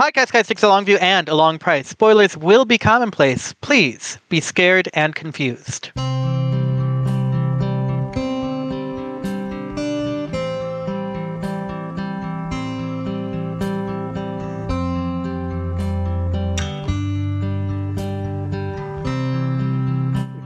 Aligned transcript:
Podcast 0.00 0.32
Guys 0.32 0.48
takes 0.48 0.62
a 0.62 0.68
long 0.68 0.86
view 0.86 0.96
and 0.96 1.28
a 1.28 1.34
long 1.34 1.58
price. 1.58 1.88
Spoilers 1.88 2.34
will 2.34 2.64
be 2.64 2.78
commonplace. 2.78 3.52
Please 3.60 4.16
be 4.30 4.40
scared 4.40 4.88
and 4.94 5.14
confused. 5.14 5.90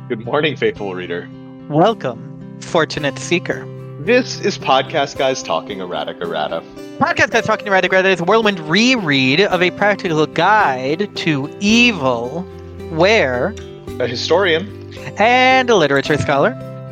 Good 0.08 0.24
morning, 0.24 0.56
faithful 0.56 0.96
reader. 0.96 1.30
Welcome, 1.68 2.58
Fortunate 2.60 3.16
Seeker. 3.20 3.73
This 4.04 4.38
is 4.40 4.58
Podcast 4.58 5.16
Guys 5.16 5.42
Talking 5.42 5.80
Erratic 5.80 6.20
Errata. 6.20 6.62
Podcast 6.98 7.30
Guys 7.30 7.46
Talking 7.46 7.68
Erratic 7.68 7.90
Errata 7.90 8.10
is 8.10 8.20
a 8.20 8.24
whirlwind 8.24 8.60
reread 8.60 9.40
of 9.40 9.62
a 9.62 9.70
practical 9.70 10.26
guide 10.26 11.16
to 11.16 11.50
evil, 11.58 12.42
where 12.90 13.54
A 14.00 14.06
historian 14.06 14.92
and 15.16 15.70
a 15.70 15.74
literature 15.76 16.18
scholar 16.18 16.50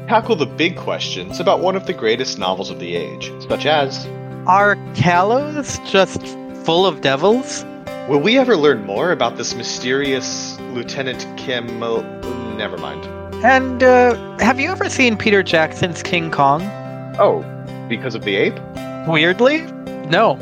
tackle 0.09 0.37
the 0.37 0.47
big 0.47 0.79
questions 0.79 1.39
about 1.39 1.61
one 1.61 1.77
of 1.77 1.87
the 1.87 1.93
greatest 1.93 2.39
novels 2.39 2.70
of 2.70 2.79
the 2.80 2.97
age, 2.97 3.31
such 3.47 3.67
as 3.67 4.06
are 4.47 4.77
Kalos 4.95 5.79
just 5.91 6.23
full 6.65 6.87
of 6.87 7.03
devils? 7.03 7.62
Will 8.09 8.20
we 8.20 8.39
ever 8.39 8.56
learn 8.56 8.87
more 8.87 9.12
about 9.12 9.37
this 9.37 9.55
mysterious 9.55 10.59
Lieutenant 10.73 11.27
Kim? 11.37 11.79
Never 12.56 12.79
mind. 12.79 13.05
And 13.45 13.83
uh, 13.83 14.39
have 14.39 14.59
you 14.59 14.70
ever 14.70 14.89
seen 14.89 15.19
Peter 15.19 15.42
Jackson's 15.42 16.03
King 16.03 16.31
Kong? 16.31 16.62
Oh, 17.19 17.43
because 17.89 18.15
of 18.15 18.25
the 18.25 18.37
ape? 18.37 18.55
Weirdly, 19.07 19.62
no. 20.09 20.39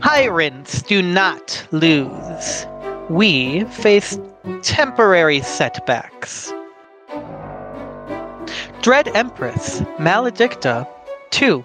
Tyrants 0.00 0.82
do 0.82 1.02
not 1.02 1.66
lose. 1.72 2.66
We 3.08 3.64
face 3.64 4.18
temporary 4.62 5.40
setbacks. 5.40 6.52
Dread 8.80 9.08
Empress, 9.08 9.80
Maledicta 9.98 10.86
2. 11.30 11.64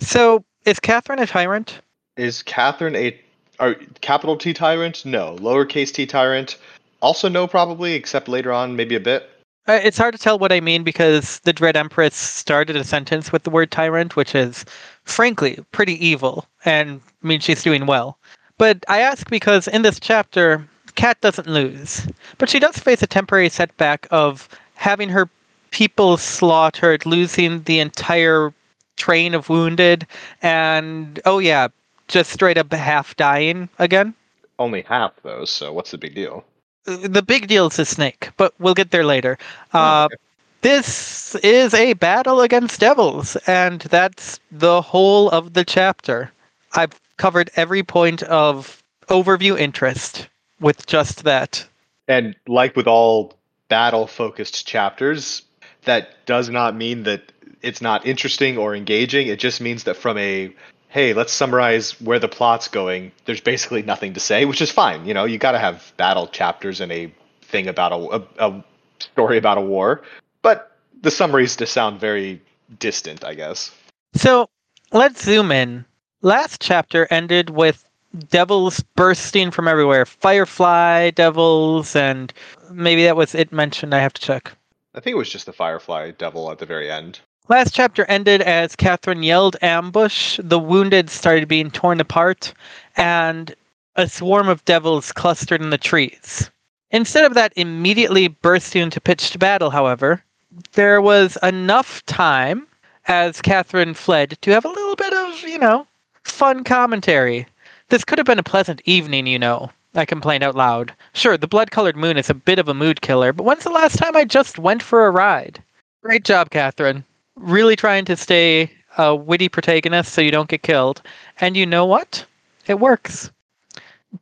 So, 0.00 0.44
is 0.66 0.78
Catherine 0.80 1.18
a 1.18 1.26
tyrant? 1.26 1.80
Is 2.18 2.42
Catherine 2.42 2.94
a 2.94 3.18
are 3.58 3.76
capital 4.02 4.36
T 4.36 4.52
tyrant? 4.52 5.06
No. 5.06 5.36
Lowercase 5.36 5.92
T 5.92 6.04
tyrant? 6.04 6.58
Also 7.00 7.30
no, 7.30 7.46
probably, 7.46 7.94
except 7.94 8.28
later 8.28 8.52
on, 8.52 8.76
maybe 8.76 8.96
a 8.96 9.00
bit. 9.00 9.30
Uh, 9.68 9.78
it's 9.82 9.98
hard 9.98 10.12
to 10.12 10.18
tell 10.18 10.38
what 10.38 10.50
I 10.50 10.60
mean 10.60 10.82
because 10.82 11.38
the 11.40 11.52
Dread 11.52 11.76
Empress 11.76 12.16
started 12.16 12.76
a 12.76 12.82
sentence 12.82 13.30
with 13.30 13.44
the 13.44 13.50
word 13.50 13.70
tyrant, 13.70 14.16
which 14.16 14.34
is, 14.34 14.64
frankly, 15.04 15.58
pretty 15.70 16.04
evil 16.04 16.46
and 16.64 17.00
means 17.22 17.44
she's 17.44 17.62
doing 17.62 17.86
well. 17.86 18.18
But 18.58 18.84
I 18.88 19.00
ask 19.00 19.30
because 19.30 19.68
in 19.68 19.82
this 19.82 20.00
chapter, 20.00 20.66
Cat 20.96 21.20
doesn't 21.20 21.46
lose, 21.46 22.06
but 22.38 22.50
she 22.50 22.58
does 22.58 22.76
face 22.76 23.02
a 23.02 23.06
temporary 23.06 23.48
setback 23.48 24.06
of 24.10 24.48
having 24.74 25.08
her 25.08 25.28
people 25.70 26.16
slaughtered, 26.16 27.06
losing 27.06 27.62
the 27.62 27.78
entire 27.78 28.52
train 28.96 29.32
of 29.34 29.48
wounded, 29.48 30.06
and 30.42 31.20
oh 31.24 31.38
yeah, 31.38 31.68
just 32.08 32.30
straight 32.30 32.58
up 32.58 32.70
half 32.72 33.16
dying 33.16 33.68
again. 33.78 34.12
Only 34.58 34.82
half, 34.82 35.12
though, 35.22 35.44
so 35.44 35.72
what's 35.72 35.92
the 35.92 35.98
big 35.98 36.14
deal? 36.14 36.44
The 36.84 37.22
big 37.22 37.48
deal 37.48 37.66
is 37.66 37.76
the 37.76 37.84
snake, 37.84 38.30
but 38.36 38.54
we'll 38.58 38.74
get 38.74 38.90
there 38.90 39.04
later. 39.04 39.38
Uh, 39.72 40.04
okay. 40.06 40.16
This 40.62 41.34
is 41.36 41.74
a 41.74 41.94
battle 41.94 42.40
against 42.40 42.78
devils, 42.80 43.36
and 43.48 43.80
that's 43.80 44.38
the 44.52 44.80
whole 44.80 45.28
of 45.30 45.54
the 45.54 45.64
chapter. 45.64 46.30
I've 46.74 47.00
covered 47.16 47.50
every 47.56 47.82
point 47.82 48.22
of 48.22 48.82
overview 49.08 49.58
interest 49.58 50.28
with 50.60 50.86
just 50.86 51.24
that. 51.24 51.66
And 52.06 52.36
like 52.46 52.76
with 52.76 52.86
all 52.86 53.34
battle 53.68 54.06
focused 54.06 54.66
chapters, 54.66 55.42
that 55.84 56.24
does 56.26 56.48
not 56.48 56.76
mean 56.76 57.02
that 57.04 57.32
it's 57.60 57.82
not 57.82 58.06
interesting 58.06 58.56
or 58.56 58.74
engaging. 58.74 59.26
It 59.26 59.38
just 59.38 59.60
means 59.60 59.84
that 59.84 59.96
from 59.96 60.18
a 60.18 60.54
hey, 60.92 61.14
let's 61.14 61.32
summarize 61.32 61.98
where 62.02 62.18
the 62.18 62.28
plot's 62.28 62.68
going, 62.68 63.10
there's 63.24 63.40
basically 63.40 63.82
nothing 63.82 64.12
to 64.12 64.20
say, 64.20 64.44
which 64.44 64.60
is 64.60 64.70
fine. 64.70 65.06
You 65.06 65.14
know, 65.14 65.24
you 65.24 65.38
got 65.38 65.52
to 65.52 65.58
have 65.58 65.90
battle 65.96 66.26
chapters 66.26 66.82
and 66.82 66.92
a 66.92 67.12
thing 67.40 67.66
about 67.66 67.92
a, 67.92 67.96
a, 67.96 68.50
a, 68.50 68.64
story 69.00 69.38
about 69.38 69.56
a 69.56 69.62
war, 69.62 70.02
but 70.42 70.76
the 71.00 71.10
summaries 71.10 71.56
just 71.56 71.72
sound 71.72 71.98
very 71.98 72.40
distant, 72.78 73.24
I 73.24 73.34
guess. 73.34 73.74
So 74.14 74.50
let's 74.92 75.24
zoom 75.24 75.50
in. 75.50 75.86
Last 76.20 76.60
chapter 76.60 77.08
ended 77.10 77.50
with 77.50 77.88
devils 78.28 78.84
bursting 78.94 79.50
from 79.50 79.66
everywhere 79.66 80.04
firefly 80.04 81.08
devils 81.08 81.96
and 81.96 82.30
maybe 82.70 83.04
that 83.04 83.16
was 83.16 83.34
it 83.34 83.50
mentioned 83.50 83.94
i 83.94 83.98
have 83.98 84.12
to 84.12 84.20
check 84.20 84.52
i 84.94 85.00
think 85.00 85.14
it 85.14 85.16
was 85.16 85.30
just 85.30 85.46
the 85.46 85.52
firefly 85.52 86.10
devil 86.10 86.50
at 86.50 86.58
the 86.58 86.66
very 86.66 86.90
end 86.90 87.20
Last 87.52 87.74
chapter 87.74 88.06
ended 88.06 88.40
as 88.40 88.74
Catherine 88.74 89.22
yelled 89.22 89.58
ambush, 89.60 90.40
the 90.42 90.58
wounded 90.58 91.10
started 91.10 91.48
being 91.48 91.70
torn 91.70 92.00
apart, 92.00 92.54
and 92.96 93.54
a 93.94 94.08
swarm 94.08 94.48
of 94.48 94.64
devils 94.64 95.12
clustered 95.12 95.60
in 95.60 95.68
the 95.68 95.76
trees. 95.76 96.50
Instead 96.92 97.26
of 97.26 97.34
that 97.34 97.52
immediately 97.54 98.28
bursting 98.28 98.84
into 98.84 99.02
pitched 99.02 99.38
battle, 99.38 99.68
however, 99.68 100.24
there 100.72 101.02
was 101.02 101.36
enough 101.42 102.02
time 102.06 102.66
as 103.06 103.42
Catherine 103.42 103.92
fled 103.92 104.38
to 104.40 104.50
have 104.50 104.64
a 104.64 104.68
little 104.68 104.96
bit 104.96 105.12
of, 105.12 105.42
you 105.42 105.58
know, 105.58 105.86
fun 106.24 106.64
commentary. 106.64 107.46
This 107.90 108.02
could 108.02 108.16
have 108.16 108.26
been 108.26 108.38
a 108.38 108.42
pleasant 108.42 108.80
evening, 108.86 109.26
you 109.26 109.38
know. 109.38 109.70
I 109.94 110.06
complained 110.06 110.42
out 110.42 110.56
loud. 110.56 110.94
Sure, 111.12 111.36
the 111.36 111.46
blood 111.46 111.70
colored 111.70 111.98
moon 111.98 112.16
is 112.16 112.30
a 112.30 112.34
bit 112.34 112.58
of 112.58 112.68
a 112.68 112.72
mood 112.72 113.02
killer, 113.02 113.30
but 113.30 113.44
when's 113.44 113.64
the 113.64 113.68
last 113.68 113.98
time 113.98 114.16
I 114.16 114.24
just 114.24 114.58
went 114.58 114.82
for 114.82 115.06
a 115.06 115.10
ride? 115.10 115.62
Great 116.02 116.24
job, 116.24 116.48
Catherine 116.48 117.04
really 117.36 117.76
trying 117.76 118.04
to 118.06 118.16
stay 118.16 118.70
a 118.98 119.14
witty 119.14 119.48
protagonist 119.48 120.12
so 120.12 120.20
you 120.20 120.30
don't 120.30 120.48
get 120.48 120.62
killed. 120.62 121.02
And 121.40 121.56
you 121.56 121.66
know 121.66 121.86
what? 121.86 122.24
It 122.66 122.78
works. 122.78 123.30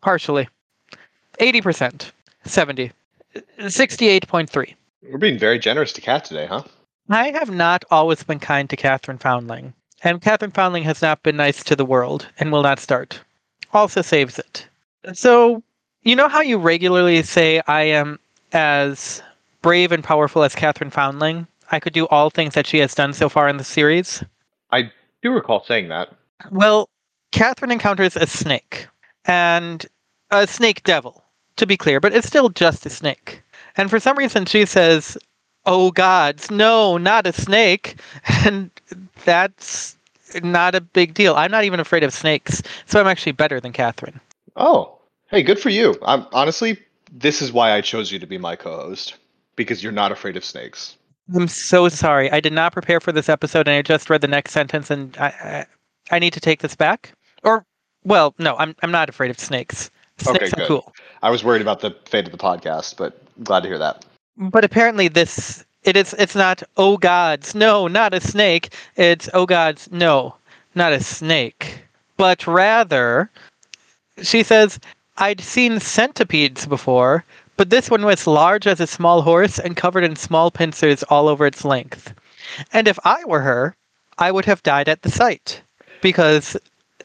Partially. 0.01 0.49
80%. 1.41 2.11
70. 2.45 2.93
68.3. 3.59 4.75
We're 5.11 5.19
being 5.19 5.39
very 5.39 5.59
generous 5.59 5.93
to 5.95 6.01
Cat 6.01 6.25
today, 6.25 6.47
huh? 6.47 6.63
I 7.09 7.31
have 7.31 7.51
not 7.51 7.85
always 7.91 8.23
been 8.23 8.39
kind 8.39 8.71
to 8.71 8.77
Catherine 8.77 9.19
Foundling. 9.19 9.73
And 10.03 10.23
Catherine 10.23 10.53
Foundling 10.53 10.85
has 10.85 11.03
not 11.03 11.23
been 11.23 11.37
nice 11.37 11.63
to 11.65 11.77
the 11.77 11.85
world 11.85 12.27
and 12.39 12.53
will 12.53 12.63
not 12.63 12.79
start. 12.79 13.21
Also 13.73 14.03
saves 14.03 14.39
it. 14.39 14.67
So, 15.13 15.63
you 16.03 16.17
know 16.17 16.29
how 16.29 16.41
you 16.41 16.59
regularly 16.59 17.23
say 17.23 17.61
I 17.67 17.83
am 17.83 18.19
as 18.53 19.23
brave 19.63 19.93
and 19.93 20.03
powerful 20.03 20.43
as 20.43 20.55
Catherine 20.55 20.91
Foundling? 20.91 21.47
I 21.71 21.81
could 21.81 21.93
do 21.93 22.07
all 22.09 22.31
things 22.31 22.55
that 22.55 22.67
she 22.67 22.79
has 22.79 22.95
done 22.95 23.13
so 23.13 23.29
far 23.29 23.49
in 23.49 23.57
the 23.57 23.65
series? 23.65 24.25
I 24.73 24.91
do 25.23 25.31
recall 25.31 25.65
saying 25.65 25.89
that. 25.89 26.13
Well, 26.51 26.89
Catherine 27.33 27.71
encounters 27.71 28.17
a 28.17 28.27
snake, 28.27 28.89
and 29.25 29.87
a 30.31 30.47
snake 30.47 30.83
devil, 30.85 31.25
to 31.57 31.67
be 31.67 31.77
clear, 31.77 32.01
but 32.01 32.13
it's 32.13 32.27
still 32.27 32.49
just 32.49 32.87
a 32.87 32.91
snake. 32.91 33.43
And 33.77 33.91
for 33.91 34.01
some 34.01 34.17
reason, 34.19 34.47
she 34.47 34.67
says, 34.67 35.17
Oh 35.67 35.91
gods, 35.91 36.51
no, 36.51 36.97
not 36.97 37.27
a 37.27 37.33
snake. 37.33 38.01
And 38.45 38.71
that's 39.25 39.97
not 40.43 40.75
a 40.75 40.81
big 40.81 41.15
deal. 41.15 41.35
I'm 41.35 41.51
not 41.51 41.65
even 41.65 41.81
afraid 41.81 42.03
of 42.03 42.13
snakes, 42.13 42.63
so 42.87 43.01
I'm 43.01 43.07
actually 43.07 43.33
better 43.33 43.61
than 43.61 43.73
Catherine. 43.73 44.21
Oh, 44.57 44.99
hey, 45.29 45.43
good 45.43 45.59
for 45.59 45.69
you. 45.69 45.97
I'm 46.03 46.27
honestly, 46.33 46.79
this 47.13 47.43
is 47.43 47.53
why 47.53 47.73
I 47.73 47.81
chose 47.81 48.11
you 48.11 48.19
to 48.19 48.27
be 48.27 48.39
my 48.39 48.57
co-host 48.57 49.17
because 49.57 49.83
you're 49.83 49.93
not 49.93 50.13
afraid 50.13 50.37
of 50.37 50.45
snakes. 50.45 50.97
I'm 51.35 51.49
so 51.49 51.89
sorry. 51.89 52.31
I 52.33 52.41
did 52.41 52.53
not 52.53 52.73
prepare 52.73 53.01
for 53.01 53.13
this 53.13 53.29
episode, 53.29 53.69
and 53.69 53.77
I 53.77 53.83
just 53.83 54.11
read 54.11 54.21
the 54.21 54.29
next 54.29 54.53
sentence, 54.53 54.91
and 54.91 55.17
I, 55.19 55.27
I, 55.27 55.67
I 56.17 56.19
need 56.19 56.33
to 56.33 56.41
take 56.41 56.61
this 56.61 56.75
back. 56.75 57.13
Or, 57.45 57.65
well, 58.05 58.35
no, 58.39 58.57
I'm 58.57 58.75
I'm 58.83 58.91
not 58.91 59.09
afraid 59.09 59.31
of 59.31 59.39
snakes. 59.39 59.91
Snakes 60.19 60.53
okay, 60.53 60.63
are 60.63 60.67
cool. 60.67 60.93
I 61.23 61.31
was 61.31 61.45
worried 61.45 61.63
about 61.63 61.81
the 61.81 61.97
fate 62.07 62.27
of 62.27 62.33
the 62.33 62.39
podcast, 62.39 62.97
but 62.97 63.23
glad 63.45 63.63
to 63.63 63.69
hear 63.69 63.79
that. 63.79 64.05
But 64.37 64.65
apparently, 64.65 65.09
this 65.09 65.65
it 65.85 65.97
is 65.97 66.15
it's 66.19 66.35
not 66.35 66.63
oh 66.77 66.97
gods, 66.97 67.55
no, 67.55 67.87
not 67.87 68.13
a 68.15 68.21
snake. 68.21 68.75
It's 68.97 69.29
oh 69.33 69.47
gods, 69.47 69.89
no, 69.93 70.35
not 70.75 70.93
a 70.93 71.01
snake, 71.01 71.83
but 72.17 72.47
rather, 72.47 73.31
she 74.23 74.43
says, 74.43 74.79
I'd 75.17 75.41
seen 75.41 75.81
centipedes 75.81 76.67
before, 76.67 77.25
but 77.61 77.69
this 77.69 77.91
one 77.91 78.07
was 78.07 78.27
large 78.27 78.67
as 78.67 78.81
a 78.81 78.87
small 78.87 79.21
horse 79.21 79.59
and 79.59 79.77
covered 79.77 80.03
in 80.03 80.17
small 80.17 80.51
pincers 80.51 81.03
all 81.11 81.29
over 81.29 81.45
its 81.45 81.63
length. 81.63 82.15
And 82.73 82.89
if 82.89 82.99
I 83.05 83.23
were 83.27 83.43
her, 83.43 83.77
I 84.17 84.33
would 84.33 84.47
have 84.47 84.63
died 84.63 84.89
at 84.89 85.03
the 85.03 85.11
sight 85.11 85.61
because 86.01 86.57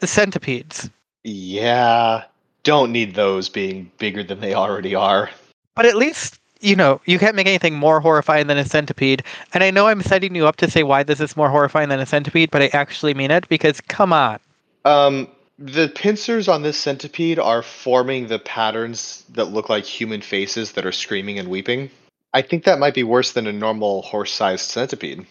centipedes. 0.02 0.90
Yeah, 1.26 2.24
don't 2.64 2.94
need 2.94 3.16
those 3.16 3.50
being 3.50 3.92
bigger 3.98 4.24
than 4.24 4.40
they 4.40 4.54
already 4.54 4.96
are. 4.96 5.30
But 5.76 5.88
at 5.88 5.98
least, 5.98 6.40
you 6.62 6.78
know, 6.78 7.02
you 7.04 7.20
can't 7.20 7.36
make 7.36 7.48
anything 7.48 7.76
more 7.76 8.00
horrifying 8.00 8.48
than 8.48 8.58
a 8.58 8.64
centipede. 8.64 9.24
And 9.54 9.62
I 9.62 9.72
know 9.72 9.88
I'm 9.88 10.02
setting 10.02 10.36
you 10.36 10.48
up 10.48 10.56
to 10.58 10.72
say 10.72 10.84
why 10.84 11.04
this 11.04 11.20
is 11.20 11.36
more 11.36 11.50
horrifying 11.50 11.90
than 11.90 12.00
a 12.00 12.06
centipede, 12.06 12.50
but 12.50 12.62
I 12.62 12.68
actually 12.68 13.14
mean 13.14 13.30
it 13.30 13.46
because 13.50 13.82
come 13.82 14.14
on. 14.14 14.40
Um, 14.86 15.28
the 15.58 15.88
pincers 15.88 16.48
on 16.48 16.64
this 16.64 16.78
centipede 16.78 17.40
are 17.40 17.62
forming 17.62 18.28
the 18.28 18.40
patterns 18.40 19.24
that 19.30 19.46
look 19.46 19.70
like 19.70 19.86
human 19.86 20.22
faces 20.22 20.74
that 20.74 20.86
are 20.86 20.92
screaming 20.92 21.40
and 21.40 21.48
weeping. 21.48 21.90
I 22.34 22.42
think 22.42 22.66
that 22.66 22.80
might 22.80 22.94
be 22.94 23.04
worse 23.04 23.32
than 23.32 23.48
a 23.48 23.54
normal 23.54 24.02
horse 24.02 24.34
sized 24.34 24.70
centipede. 24.70 25.26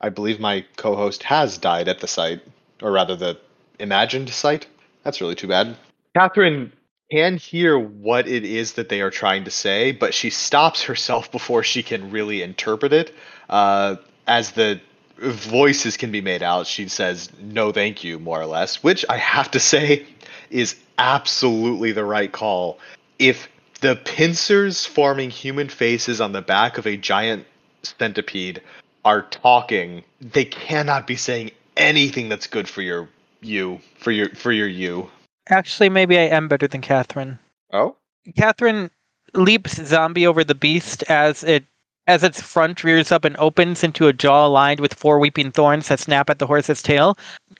I 0.00 0.08
believe 0.08 0.40
my 0.40 0.64
co 0.76 0.96
host 0.96 1.22
has 1.24 1.58
died 1.58 1.88
at 1.88 2.00
the 2.00 2.08
site, 2.08 2.40
or 2.80 2.90
rather, 2.90 3.14
the 3.14 3.38
imagined 3.78 4.30
site. 4.30 4.66
That's 5.04 5.20
really 5.20 5.34
too 5.34 5.46
bad. 5.46 5.76
Catherine 6.16 6.72
can 7.10 7.36
hear 7.36 7.78
what 7.78 8.26
it 8.26 8.44
is 8.44 8.72
that 8.74 8.88
they 8.88 9.02
are 9.02 9.10
trying 9.10 9.44
to 9.44 9.50
say, 9.50 9.92
but 9.92 10.14
she 10.14 10.30
stops 10.30 10.82
herself 10.84 11.30
before 11.32 11.62
she 11.62 11.82
can 11.82 12.10
really 12.10 12.42
interpret 12.42 12.92
it. 12.92 13.14
Uh, 13.48 13.96
as 14.26 14.52
the 14.52 14.80
voices 15.18 15.96
can 15.96 16.10
be 16.10 16.20
made 16.20 16.42
out, 16.42 16.66
she 16.66 16.88
says, 16.88 17.30
no, 17.40 17.72
thank 17.72 18.02
you, 18.04 18.18
more 18.18 18.40
or 18.40 18.46
less, 18.46 18.82
which 18.82 19.04
I 19.08 19.16
have 19.16 19.50
to 19.52 19.60
say 19.60 20.06
is 20.50 20.76
absolutely 20.98 21.92
the 21.92 22.04
right 22.04 22.30
call. 22.30 22.78
If 23.18 23.48
the 23.80 23.96
pincers 23.96 24.86
forming 24.86 25.30
human 25.30 25.68
faces 25.68 26.20
on 26.20 26.32
the 26.32 26.42
back 26.42 26.78
of 26.78 26.86
a 26.86 26.96
giant 26.96 27.46
centipede 27.82 28.62
are 29.04 29.22
talking, 29.22 30.04
they 30.20 30.44
cannot 30.44 31.06
be 31.06 31.16
saying 31.16 31.50
anything 31.76 32.28
that's 32.28 32.46
good 32.46 32.68
for 32.68 32.82
your 32.82 33.08
you 33.40 33.80
for 33.98 34.12
your 34.12 34.28
for 34.30 34.52
your 34.52 34.68
you. 34.68 35.10
Actually, 35.48 35.88
maybe 35.88 36.18
I 36.18 36.22
am 36.22 36.46
better 36.46 36.68
than 36.68 36.80
Catherine. 36.80 37.38
Oh, 37.72 37.96
Catherine 38.36 38.90
leaps 39.34 39.84
zombie 39.84 40.26
over 40.26 40.44
the 40.44 40.54
beast 40.54 41.02
as 41.04 41.42
it 41.42 41.64
as 42.06 42.22
its 42.22 42.40
front 42.40 42.82
rears 42.84 43.12
up 43.12 43.24
and 43.24 43.36
opens 43.36 43.84
into 43.84 44.08
a 44.08 44.12
jaw 44.12 44.46
lined 44.46 44.80
with 44.80 44.94
four 44.94 45.18
weeping 45.18 45.52
thorns 45.52 45.88
that 45.88 46.00
snap 46.00 46.28
at 46.30 46.38
the 46.38 46.46
horse's 46.46 46.82
tail. 46.82 47.16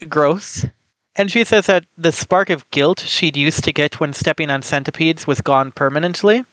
Gross. 0.09 0.67
And 1.17 1.31
she 1.31 1.45
says 1.45 1.67
that 1.67 1.85
the 1.99 2.13
spark 2.13 2.51
of 2.51 2.69
guilt 2.71 3.01
she'd 3.01 3.37
used 3.37 3.65
to 3.65 3.73
get 3.73 4.01
when 4.01 4.13
stepping 4.13 4.51
on 4.51 4.63
centipedes 4.63 5.27
was 5.27 5.41
gone 5.41 5.71
permanently. 5.71 6.45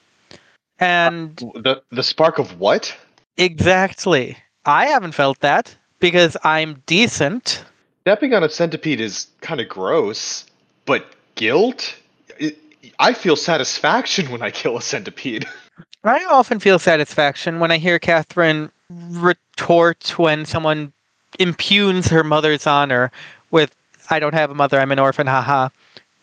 And 0.79 1.41
uh, 1.41 1.61
the 1.61 1.83
the 1.91 2.03
spark 2.03 2.39
of 2.39 2.59
what? 2.59 2.95
exactly. 3.37 4.37
I 4.65 4.87
haven't 4.87 5.13
felt 5.13 5.39
that 5.39 5.75
because 5.99 6.35
I'm 6.43 6.83
decent. 6.85 7.63
Stepping 8.01 8.33
on 8.33 8.43
a 8.43 8.49
centipede 8.49 9.01
is 9.01 9.27
kind 9.41 9.61
of 9.61 9.69
gross, 9.69 10.45
but 10.85 11.05
guilt? 11.35 11.95
It, 12.37 12.57
I 12.99 13.13
feel 13.13 13.35
satisfaction 13.35 14.29
when 14.29 14.41
I 14.41 14.51
kill 14.51 14.77
a 14.77 14.81
centipede. 14.81 15.47
I 16.03 16.23
often 16.25 16.59
feel 16.59 16.79
satisfaction 16.79 17.59
when 17.59 17.71
I 17.71 17.77
hear 17.77 17.99
Catherine 17.99 18.71
retort 18.89 20.17
when 20.17 20.45
someone 20.45 20.93
impugns 21.39 22.07
her 22.07 22.23
mother's 22.23 22.65
honor 22.65 23.11
with, 23.51 23.75
I 24.09 24.19
don't 24.19 24.33
have 24.33 24.49
a 24.49 24.55
mother, 24.55 24.79
I'm 24.79 24.91
an 24.91 24.99
orphan, 24.99 25.27
haha. 25.27 25.69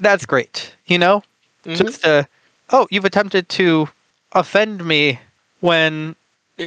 That's 0.00 0.26
great, 0.26 0.74
you 0.86 0.98
know? 0.98 1.22
Mhm. 1.64 1.76
Just, 1.76 2.04
uh, 2.04 2.24
oh, 2.70 2.86
you've 2.90 3.04
attempted 3.04 3.48
to 3.50 3.88
offend 4.32 4.84
me 4.84 5.18
when 5.60 6.16
uh, 6.58 6.64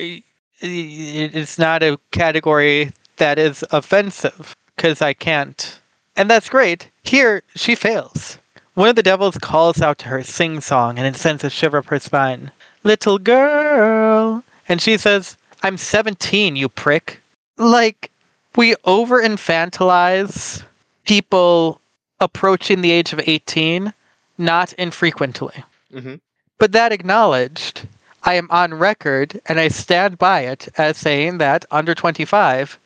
it's 0.62 1.58
not 1.58 1.84
a 1.84 1.98
category 2.12 2.92
that 3.18 3.40
is 3.40 3.64
offensive, 3.72 4.56
because 4.76 5.02
I 5.02 5.14
can't. 5.14 5.80
And 6.16 6.30
that's 6.30 6.50
great. 6.50 6.90
Here, 7.04 7.44
she 7.56 7.76
fails. 7.76 8.38
One 8.76 8.90
of 8.90 8.96
the 8.96 9.04
devils 9.04 9.38
calls 9.38 9.82
out 9.82 9.98
to 10.00 10.08
her 10.08 10.24
sing 10.24 10.62
song, 10.62 10.98
and 10.98 11.08
it 11.08 11.20
sends 11.20 11.44
a 11.44 11.50
shiver 11.50 11.80
up 11.80 11.88
her 11.88 12.00
spine. 12.00 12.52
Little 12.84 13.18
girl. 13.18 14.44
And 14.68 14.82
she 14.82 14.98
says, 14.98 15.38
I'm 15.64 15.78
17, 15.78 16.56
you 16.56 16.70
prick. 16.70 17.20
Like, 17.58 18.12
we 18.56 18.76
over 18.86 19.22
infantilize 19.22 20.64
people 21.06 21.82
approaching 22.20 22.82
the 22.82 22.92
age 22.92 23.14
of 23.14 23.22
18, 23.24 23.94
not 24.38 24.74
infrequently. 24.74 25.64
hmm 25.92 26.16
But 26.58 26.72
that 26.74 26.92
acknowledged, 26.92 27.88
I 28.24 28.36
am 28.36 28.48
on 28.52 28.74
record 28.74 29.40
and 29.48 29.60
I 29.60 29.70
stand 29.70 30.18
by 30.18 30.42
it 30.42 30.68
as 30.78 30.98
saying 30.98 31.38
that 31.40 31.66
under 31.72 31.96
25, 31.96 32.78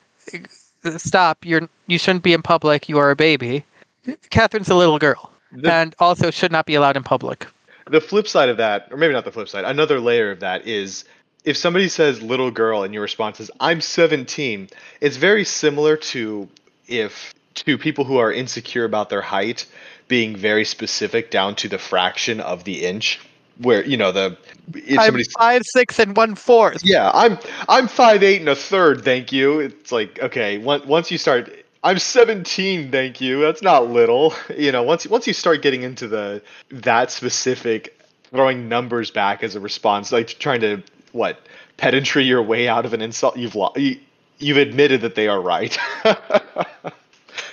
stop, 0.97 1.45
you're 1.45 1.67
you 1.87 1.97
shouldn't 1.97 2.23
be 2.23 2.33
in 2.33 2.41
public, 2.41 2.89
you 2.89 2.97
are 2.97 3.11
a 3.11 3.15
baby. 3.15 3.63
Catherine's 4.29 4.69
a 4.69 4.75
little 4.75 4.99
girl 4.99 5.31
The, 5.51 5.71
and 5.71 5.95
also 5.99 6.29
should 6.31 6.51
not 6.51 6.65
be 6.65 6.75
allowed 6.75 6.97
in 6.97 7.03
public. 7.03 7.47
The 7.89 8.01
flip 8.01 8.27
side 8.27 8.49
of 8.49 8.57
that, 8.57 8.87
or 8.91 8.97
maybe 8.97 9.13
not 9.13 9.25
the 9.25 9.31
flip 9.31 9.49
side, 9.49 9.65
another 9.65 9.99
layer 9.99 10.31
of 10.31 10.39
that 10.41 10.67
is 10.67 11.05
if 11.43 11.57
somebody 11.57 11.89
says 11.89 12.21
little 12.21 12.51
girl 12.51 12.83
and 12.83 12.93
your 12.93 13.03
response 13.03 13.39
is 13.39 13.51
I'm 13.59 13.81
17, 13.81 14.69
it's 15.01 15.17
very 15.17 15.43
similar 15.43 15.97
to 15.97 16.47
if 16.87 17.33
to 17.55 17.77
people 17.77 18.03
who 18.03 18.17
are 18.17 18.31
insecure 18.31 18.85
about 18.85 19.09
their 19.09 19.21
height 19.21 19.65
being 20.07 20.35
very 20.35 20.65
specific 20.65 21.31
down 21.31 21.55
to 21.55 21.67
the 21.67 21.77
fraction 21.77 22.39
of 22.39 22.63
the 22.63 22.85
inch 22.85 23.19
where 23.59 23.85
you 23.85 23.97
know 23.97 24.11
the 24.11 24.35
if 24.73 24.97
I'm 24.97 25.05
somebody's 25.05 25.31
five 25.31 25.61
six 25.63 25.99
and 25.99 26.17
one 26.17 26.33
fourth. 26.33 26.81
yeah 26.83 27.11
i'm 27.13 27.37
i'm 27.69 27.87
five 27.87 28.23
eight 28.23 28.39
and 28.39 28.49
a 28.49 28.55
third 28.55 29.03
thank 29.03 29.31
you 29.31 29.59
it's 29.59 29.91
like 29.91 30.19
okay 30.19 30.57
once 30.57 30.85
once 30.85 31.11
you 31.11 31.19
start 31.19 31.62
i'm 31.83 31.99
17 31.99 32.91
thank 32.91 33.21
you. 33.21 33.41
That's 33.41 33.61
not 33.61 33.89
little. 33.89 34.33
You 34.57 34.71
know 34.71 34.83
once 34.83 35.05
once 35.07 35.27
you 35.27 35.33
start 35.33 35.61
getting 35.61 35.83
into 35.83 36.07
the 36.07 36.41
that 36.69 37.11
specific 37.11 37.99
throwing 38.31 38.67
numbers 38.69 39.11
back 39.11 39.43
as 39.43 39.55
a 39.55 39.59
response 39.59 40.11
like 40.11 40.29
trying 40.39 40.61
to 40.61 40.81
what 41.11 41.39
pedantry 41.77 42.23
your 42.23 42.41
way 42.41 42.67
out 42.67 42.85
of 42.85 42.93
an 42.93 43.01
insult 43.01 43.37
you've 43.37 43.55
lo- 43.55 43.73
you, 43.75 43.99
you've 44.39 44.57
admitted 44.57 45.01
that 45.01 45.15
they 45.15 45.27
are 45.27 45.41
right. 45.41 45.77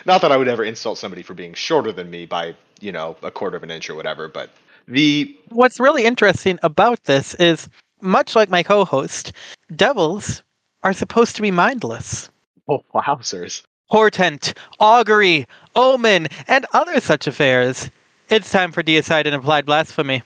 Not 0.06 0.23
that 0.23 0.32
i 0.32 0.37
would 0.37 0.49
ever 0.49 0.65
insult 0.65 0.99
somebody 0.99 1.23
for 1.23 1.35
being 1.35 1.55
shorter 1.55 1.93
than 1.93 2.11
me 2.11 2.27
by 2.27 2.55
you 2.81 2.93
know 2.93 3.17
a 3.23 3.31
quarter 3.31 3.56
of 3.56 3.62
an 3.62 3.71
inch 3.71 3.91
or 3.91 3.94
whatever 3.94 4.29
but 4.29 4.50
the 4.88 5.37
What's 5.50 5.79
really 5.79 6.05
interesting 6.05 6.59
about 6.62 7.05
this 7.05 7.34
is, 7.34 7.69
much 8.01 8.34
like 8.34 8.49
my 8.49 8.63
co-host, 8.63 9.32
devils 9.77 10.43
are 10.82 10.93
supposed 10.93 11.37
to 11.37 11.43
be 11.43 11.51
mindless. 11.51 12.31
oh 12.69 12.82
wowzers 12.94 13.63
Portent, 13.91 14.55
augury, 14.79 15.47
omen, 15.75 16.29
and 16.47 16.67
other 16.73 17.01
such 17.01 17.27
affairs. 17.27 17.91
It's 18.29 18.51
time 18.51 18.73
for 18.73 18.82
deicide 18.82 19.27
and 19.27 19.35
applied 19.35 19.67
blasphemy. 19.67 20.23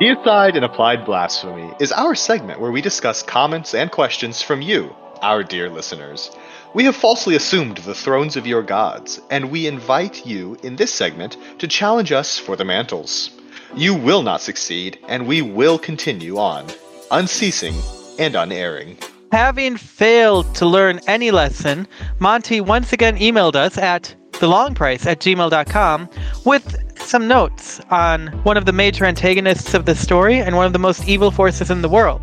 Deicide 0.00 0.56
and 0.56 0.64
Applied 0.64 1.06
Blasphemy 1.06 1.72
is 1.78 1.92
our 1.92 2.16
segment 2.16 2.60
where 2.60 2.72
we 2.72 2.80
discuss 2.80 3.22
comments 3.22 3.74
and 3.74 3.92
questions 3.92 4.42
from 4.42 4.60
you, 4.60 4.94
our 5.22 5.44
dear 5.44 5.70
listeners. 5.70 6.32
We 6.74 6.84
have 6.84 6.96
falsely 6.96 7.36
assumed 7.36 7.76
the 7.78 7.94
thrones 7.94 8.36
of 8.36 8.44
your 8.44 8.62
gods, 8.62 9.20
and 9.30 9.52
we 9.52 9.68
invite 9.68 10.26
you 10.26 10.58
in 10.64 10.74
this 10.74 10.92
segment 10.92 11.36
to 11.60 11.68
challenge 11.68 12.10
us 12.10 12.38
for 12.38 12.56
the 12.56 12.64
mantles. 12.64 13.30
You 13.76 13.94
will 13.94 14.22
not 14.22 14.40
succeed, 14.40 14.98
and 15.06 15.28
we 15.28 15.42
will 15.42 15.78
continue 15.78 16.38
on, 16.38 16.66
unceasing 17.12 17.76
and 18.18 18.34
unerring. 18.34 18.98
Having 19.34 19.78
failed 19.78 20.54
to 20.54 20.64
learn 20.64 21.00
any 21.08 21.32
lesson, 21.32 21.88
Monty 22.20 22.60
once 22.60 22.92
again 22.92 23.16
emailed 23.16 23.56
us 23.56 23.76
at 23.76 24.14
thelongprice 24.30 25.06
at 25.06 25.18
gmail.com 25.18 26.08
with 26.44 27.00
some 27.00 27.26
notes 27.26 27.80
on 27.90 28.28
one 28.44 28.56
of 28.56 28.64
the 28.64 28.72
major 28.72 29.04
antagonists 29.04 29.74
of 29.74 29.86
the 29.86 29.96
story 29.96 30.38
and 30.38 30.54
one 30.54 30.66
of 30.66 30.72
the 30.72 30.78
most 30.78 31.08
evil 31.08 31.32
forces 31.32 31.68
in 31.68 31.82
the 31.82 31.88
world. 31.88 32.22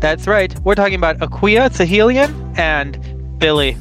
That's 0.00 0.26
right, 0.26 0.52
we're 0.64 0.74
talking 0.74 0.96
about 0.96 1.18
Akua, 1.18 1.70
Sahelian, 1.70 2.58
and 2.58 2.98
Billy. 3.38 3.76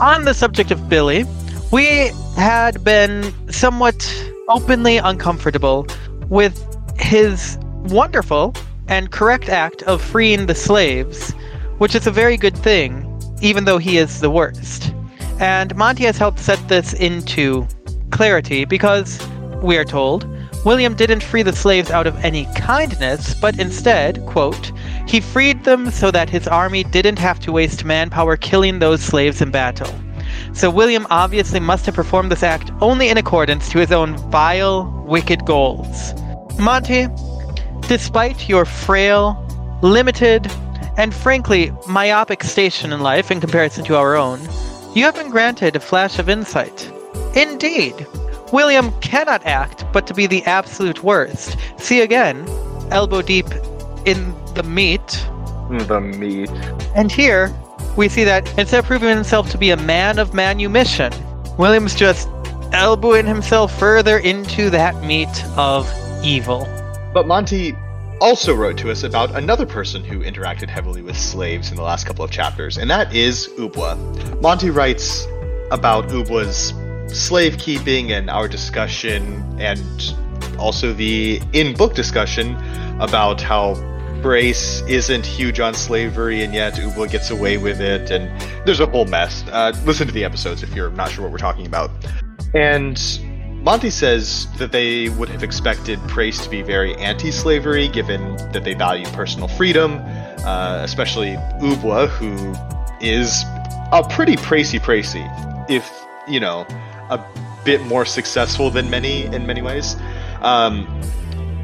On 0.00 0.24
the 0.24 0.34
subject 0.34 0.72
of 0.72 0.88
Billy, 0.88 1.24
we 1.70 2.10
had 2.34 2.82
been 2.82 3.32
somewhat 3.52 4.04
openly 4.48 4.96
uncomfortable 4.96 5.86
with 6.28 6.60
his 6.98 7.56
wonderful 7.84 8.52
and 8.88 9.12
correct 9.12 9.48
act 9.48 9.84
of 9.84 10.02
freeing 10.02 10.46
the 10.46 10.56
slaves, 10.56 11.32
which 11.78 11.94
is 11.94 12.06
a 12.06 12.10
very 12.10 12.36
good 12.36 12.56
thing, 12.56 13.20
even 13.42 13.64
though 13.64 13.78
he 13.78 13.98
is 13.98 14.20
the 14.20 14.30
worst. 14.30 14.92
And 15.38 15.74
Monty 15.76 16.04
has 16.04 16.16
helped 16.16 16.38
set 16.38 16.68
this 16.68 16.92
into 16.94 17.66
clarity 18.10 18.64
because, 18.64 19.20
we 19.62 19.76
are 19.76 19.84
told, 19.84 20.26
William 20.64 20.96
didn't 20.96 21.22
free 21.22 21.42
the 21.42 21.52
slaves 21.52 21.90
out 21.90 22.06
of 22.06 22.16
any 22.24 22.46
kindness, 22.56 23.34
but 23.34 23.58
instead, 23.60 24.24
quote, 24.26 24.72
he 25.06 25.20
freed 25.20 25.62
them 25.64 25.90
so 25.90 26.10
that 26.10 26.28
his 26.28 26.48
army 26.48 26.82
didn't 26.82 27.18
have 27.18 27.38
to 27.40 27.52
waste 27.52 27.84
manpower 27.84 28.36
killing 28.36 28.78
those 28.78 29.00
slaves 29.00 29.40
in 29.40 29.50
battle. 29.50 29.92
So 30.52 30.70
William 30.70 31.06
obviously 31.10 31.60
must 31.60 31.86
have 31.86 31.94
performed 31.94 32.32
this 32.32 32.42
act 32.42 32.72
only 32.80 33.10
in 33.10 33.16
accordance 33.16 33.68
to 33.70 33.78
his 33.78 33.92
own 33.92 34.16
vile, 34.30 35.04
wicked 35.06 35.44
goals. 35.44 36.14
Monty, 36.58 37.06
despite 37.82 38.48
your 38.48 38.64
frail, 38.64 39.40
limited, 39.82 40.50
and 40.96 41.14
frankly 41.14 41.72
myopic 41.88 42.42
station 42.42 42.92
in 42.92 43.00
life 43.00 43.30
in 43.30 43.40
comparison 43.40 43.84
to 43.84 43.96
our 43.96 44.16
own, 44.16 44.40
you 44.94 45.04
have 45.04 45.14
been 45.14 45.30
granted 45.30 45.76
a 45.76 45.80
flash 45.80 46.18
of 46.18 46.28
insight. 46.28 46.90
Indeed, 47.34 48.06
William 48.52 48.92
cannot 49.00 49.44
act 49.44 49.84
but 49.92 50.06
to 50.06 50.14
be 50.14 50.26
the 50.26 50.42
absolute 50.44 51.02
worst. 51.02 51.56
See 51.78 52.00
again, 52.00 52.46
elbow 52.90 53.22
deep 53.22 53.46
in 54.04 54.34
the 54.54 54.62
meat. 54.62 55.26
The 55.68 56.00
meat. 56.00 56.50
And 56.94 57.10
here, 57.10 57.54
we 57.96 58.08
see 58.08 58.24
that 58.24 58.46
instead 58.58 58.78
of 58.78 58.86
proving 58.86 59.08
himself 59.08 59.50
to 59.50 59.58
be 59.58 59.70
a 59.70 59.76
man 59.76 60.18
of 60.18 60.32
manumission, 60.32 61.12
William's 61.58 61.94
just 61.94 62.28
elbowing 62.72 63.26
himself 63.26 63.76
further 63.78 64.18
into 64.18 64.70
that 64.70 65.02
meat 65.04 65.44
of 65.56 65.90
evil. 66.24 66.66
But 67.12 67.26
Monty 67.26 67.74
also 68.20 68.54
wrote 68.54 68.78
to 68.78 68.90
us 68.90 69.02
about 69.02 69.34
another 69.34 69.66
person 69.66 70.02
who 70.02 70.20
interacted 70.20 70.68
heavily 70.68 71.02
with 71.02 71.16
slaves 71.16 71.70
in 71.70 71.76
the 71.76 71.82
last 71.82 72.06
couple 72.06 72.24
of 72.24 72.30
chapters, 72.30 72.78
and 72.78 72.90
that 72.90 73.14
is 73.14 73.48
Ubwa. 73.58 74.40
Monty 74.40 74.70
writes 74.70 75.26
about 75.70 76.08
Ubwa's 76.08 76.72
slave 77.16 77.58
keeping 77.58 78.12
and 78.12 78.30
our 78.30 78.48
discussion, 78.48 79.42
and 79.58 80.14
also 80.58 80.92
the 80.92 81.40
in 81.52 81.74
book 81.76 81.94
discussion 81.94 82.56
about 83.00 83.40
how 83.40 83.74
Praes 84.22 84.82
isn't 84.88 85.26
huge 85.26 85.60
on 85.60 85.74
slavery, 85.74 86.42
and 86.42 86.54
yet 86.54 86.74
Ubwa 86.74 87.10
gets 87.10 87.30
away 87.30 87.58
with 87.58 87.80
it, 87.80 88.10
and 88.10 88.28
there's 88.66 88.80
a 88.80 88.86
whole 88.86 89.04
mess. 89.04 89.44
Uh, 89.52 89.72
listen 89.84 90.06
to 90.06 90.12
the 90.12 90.24
episodes 90.24 90.62
if 90.62 90.74
you're 90.74 90.90
not 90.90 91.10
sure 91.10 91.22
what 91.22 91.32
we're 91.32 91.38
talking 91.38 91.66
about. 91.66 91.90
And 92.54 92.98
Monty 93.66 93.90
says 93.90 94.46
that 94.58 94.70
they 94.70 95.08
would 95.08 95.28
have 95.28 95.42
expected 95.42 95.98
Praes 96.06 96.38
to 96.38 96.48
be 96.48 96.62
very 96.62 96.94
anti 96.98 97.32
slavery, 97.32 97.88
given 97.88 98.36
that 98.52 98.62
they 98.62 98.74
value 98.74 99.04
personal 99.06 99.48
freedom, 99.48 99.98
uh, 100.44 100.78
especially 100.84 101.32
Ubwa, 101.60 102.08
who 102.08 102.54
is 103.04 103.42
a 103.90 104.06
pretty 104.08 104.36
Praesi 104.36 104.78
Praesi, 104.78 105.26
if, 105.68 105.90
you 106.28 106.38
know, 106.38 106.64
a 107.10 107.20
bit 107.64 107.82
more 107.82 108.04
successful 108.04 108.70
than 108.70 108.88
many 108.88 109.24
in 109.24 109.48
many 109.48 109.62
ways. 109.62 109.96
Um, 110.42 110.86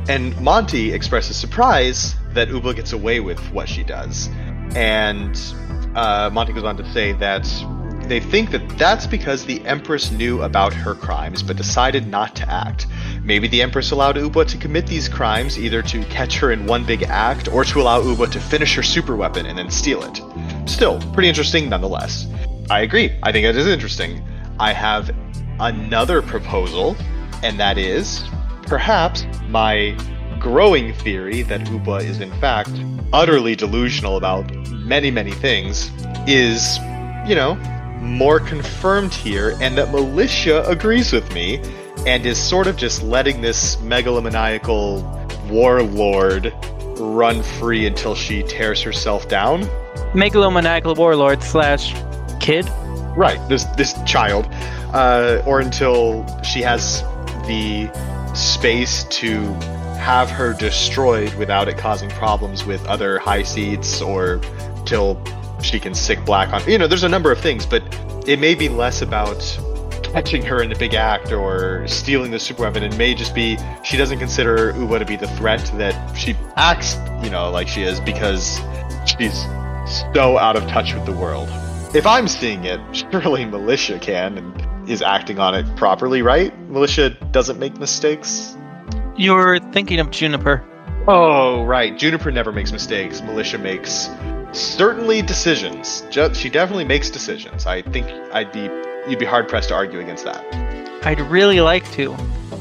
and 0.09 0.37
Monty 0.41 0.93
expresses 0.93 1.37
surprise 1.37 2.17
that 2.33 2.49
Ubwa 2.49 2.75
gets 2.75 2.93
away 2.93 3.21
with 3.21 3.39
what 3.53 3.69
she 3.69 3.85
does. 3.85 4.29
And 4.75 5.41
uh, 5.95 6.31
Monty 6.33 6.53
goes 6.53 6.65
on 6.65 6.77
to 6.79 6.93
say 6.93 7.13
that 7.13 7.47
they 8.09 8.21
think 8.21 8.51
that 8.51 8.69
that's 8.79 9.07
because 9.07 9.45
the 9.45 9.65
Empress 9.67 10.11
knew 10.11 10.43
about 10.43 10.73
her 10.73 10.95
crimes 10.95 11.43
but 11.43 11.57
decided 11.57 12.07
not 12.07 12.35
to 12.37 12.51
act. 12.51 12.87
Maybe 13.23 13.49
the 13.49 13.63
Empress 13.63 13.91
allowed 13.91 14.17
Uba 14.17 14.45
to 14.47 14.59
commit 14.59 14.87
these 14.87 15.09
crimes 15.09 15.59
either 15.59 15.83
to 15.83 16.05
catch 16.05 16.39
her 16.39 16.53
in 16.53 16.67
one 16.67 16.85
big 16.85 17.05
act 17.05 17.49
or 17.49 17.65
to 17.65 17.81
allow 17.81 18.01
Uba 18.03 18.27
to 18.29 18.41
finish 18.41 18.75
her 18.75 18.83
super 18.83 19.17
weapon 19.17 19.47
and 19.47 19.59
then 19.59 19.71
steal 19.71 20.03
it. 20.03 20.21
Still, 20.69 21.01
pretty 21.13 21.29
interesting 21.29 21.69
nonetheless. 21.69 22.27
I 22.71 22.81
agree. 22.81 23.19
I 23.23 23.33
think 23.33 23.47
it 23.47 23.57
is 23.57 23.67
interesting. 23.67 24.27
I 24.59 24.73
have 24.73 25.15
another 25.61 26.23
proposal, 26.23 26.97
and 27.43 27.59
that 27.61 27.79
is 27.79 28.25
perhaps 28.63 29.25
my 29.49 29.97
growing 30.41 30.93
theory 30.95 31.43
that 31.43 31.69
Uba 31.71 31.97
is 31.97 32.21
in 32.21 32.33
fact 32.41 32.71
utterly 33.13 33.55
delusional 33.55 34.17
about 34.17 34.51
many, 34.71 35.11
many 35.11 35.33
things 35.33 35.91
is, 36.27 36.79
you 37.29 37.35
know, 37.35 37.57
more 38.03 38.41
confirmed 38.41 39.15
here, 39.15 39.57
and 39.61 39.79
that 39.79 39.89
Malicia 39.89 40.69
agrees 40.69 41.13
with 41.13 41.33
me 41.33 41.63
and 42.07 42.27
is 42.27 42.37
sort 42.37 42.67
of 42.67 42.77
just 42.77 43.03
letting 43.03 43.41
this 43.41 43.77
megalomaniacal 43.77 45.49
warlord 45.49 46.53
run 46.99 47.43
free 47.43 47.87
until 47.87 48.15
she 48.15 48.43
tears 48.43 48.83
herself 48.83 49.29
down. 49.29 49.63
Megalomaniacal 50.15 50.97
warlord 50.97 51.43
slash 51.43 51.95
kid. 52.41 52.69
Right, 53.17 53.39
this 53.49 53.65
this 53.77 53.95
child, 54.05 54.49
uh, 54.93 55.43
or 55.47 55.61
until 55.61 56.27
she 56.43 56.61
has 56.63 57.03
the 57.47 57.91
space 58.35 59.05
to 59.05 59.39
have 59.99 60.31
her 60.31 60.55
destroyed 60.55 61.33
without 61.35 61.69
it 61.69 61.79
causing 61.79 62.11
problems 62.11 62.65
with 62.65 62.85
other 62.87 63.19
high 63.19 63.43
seats, 63.43 64.01
or 64.01 64.41
till 64.87 65.23
she 65.63 65.81
can 65.81 65.95
sic 65.95 66.25
black 66.25 66.53
on. 66.53 66.69
You 66.69 66.79
know, 66.79 66.87
there's 66.87 67.05
a 67.05 67.09
number 67.09 67.33
of 67.33 67.41
things, 67.41 67.67
but 67.67 67.83
it 68.27 68.39
may 68.39 68.55
be 68.55 68.69
less 68.69 69.03
about 69.03 69.41
catching 70.03 70.43
her 70.43 70.63
in 70.63 70.71
a 70.71 70.77
big 70.77 70.95
act 70.95 71.33
or 71.33 71.87
stealing 71.89 72.31
the 72.31 72.39
super 72.39 72.63
weapon. 72.63 72.83
It 72.83 72.97
may 72.97 73.15
just 73.15 73.35
be 73.35 73.57
she 73.83 73.97
doesn't 73.97 74.19
consider 74.19 74.73
Ubwa 74.75 74.99
to 74.99 75.07
be 75.07 75.17
the 75.17 75.29
threat 75.29 75.61
that 75.77 76.15
she 76.15 76.37
acts, 76.57 76.97
you 77.23 77.31
know, 77.31 77.51
like 77.51 77.67
she 77.69 77.83
is 77.83 77.99
because 78.01 78.61
she's 79.07 79.43
so 80.15 80.39
out 80.39 80.57
of 80.57 80.67
touch 80.69 80.95
with 80.95 81.07
the 81.07 81.13
world. 81.13 81.49
If 81.95 82.07
I'm 82.07 82.29
seeing 82.29 82.65
it, 82.65 82.81
surely 82.93 83.45
Malicia 83.45 84.01
can 84.01 84.39
and 84.39 84.91
is 84.91 85.03
acting 85.03 85.39
on 85.39 85.55
it 85.55 85.77
properly, 85.77 86.23
right? 86.23 86.53
Malicia 86.71 87.33
doesn't 87.33 87.59
make 87.59 87.79
mistakes. 87.79 88.57
You're 89.17 89.61
thinking 89.73 90.01
of 90.01 90.11
Juniper. 90.11 90.65
Oh, 91.07 91.65
right. 91.65 91.97
Juniper 91.97 92.31
never 92.31 92.53
makes 92.53 92.73
mistakes. 92.73 93.21
Malicia 93.21 93.61
makes 93.61 94.09
certainly 94.53 95.23
decisions. 95.23 96.05
She 96.35 96.49
definitely 96.49 96.85
makes 96.85 97.11
decisions. 97.11 97.67
I 97.67 97.83
think 97.83 98.07
I'd 98.33 98.53
be 98.53 98.71
you'd 99.09 99.19
be 99.19 99.25
hard 99.25 99.49
pressed 99.49 99.69
to 99.71 99.75
argue 99.75 100.01
against 100.01 100.25
that. 100.25 100.45
I'd 101.05 101.21
really 101.21 101.61
like 101.61 101.91
to. 101.93 102.15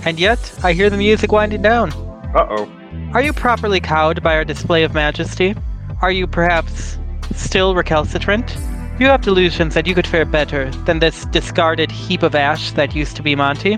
And 0.05 0.19
yet, 0.19 0.59
I 0.63 0.73
hear 0.73 0.89
the 0.89 0.97
music 0.97 1.31
winding 1.31 1.61
down. 1.61 1.91
Uh 2.33 2.47
oh. 2.49 2.71
Are 3.13 3.21
you 3.21 3.33
properly 3.33 3.79
cowed 3.79 4.23
by 4.23 4.35
our 4.35 4.45
display 4.45 4.83
of 4.83 4.93
majesty? 4.93 5.55
Are 6.01 6.11
you 6.11 6.25
perhaps 6.25 6.97
still 7.35 7.75
recalcitrant? 7.75 8.55
You 8.99 9.07
have 9.07 9.21
delusions 9.21 9.73
that 9.73 9.87
you 9.87 9.95
could 9.95 10.07
fare 10.07 10.25
better 10.25 10.69
than 10.85 10.99
this 10.99 11.25
discarded 11.25 11.91
heap 11.91 12.23
of 12.23 12.35
ash 12.35 12.71
that 12.71 12.95
used 12.95 13.15
to 13.17 13.23
be 13.23 13.35
Monty? 13.35 13.75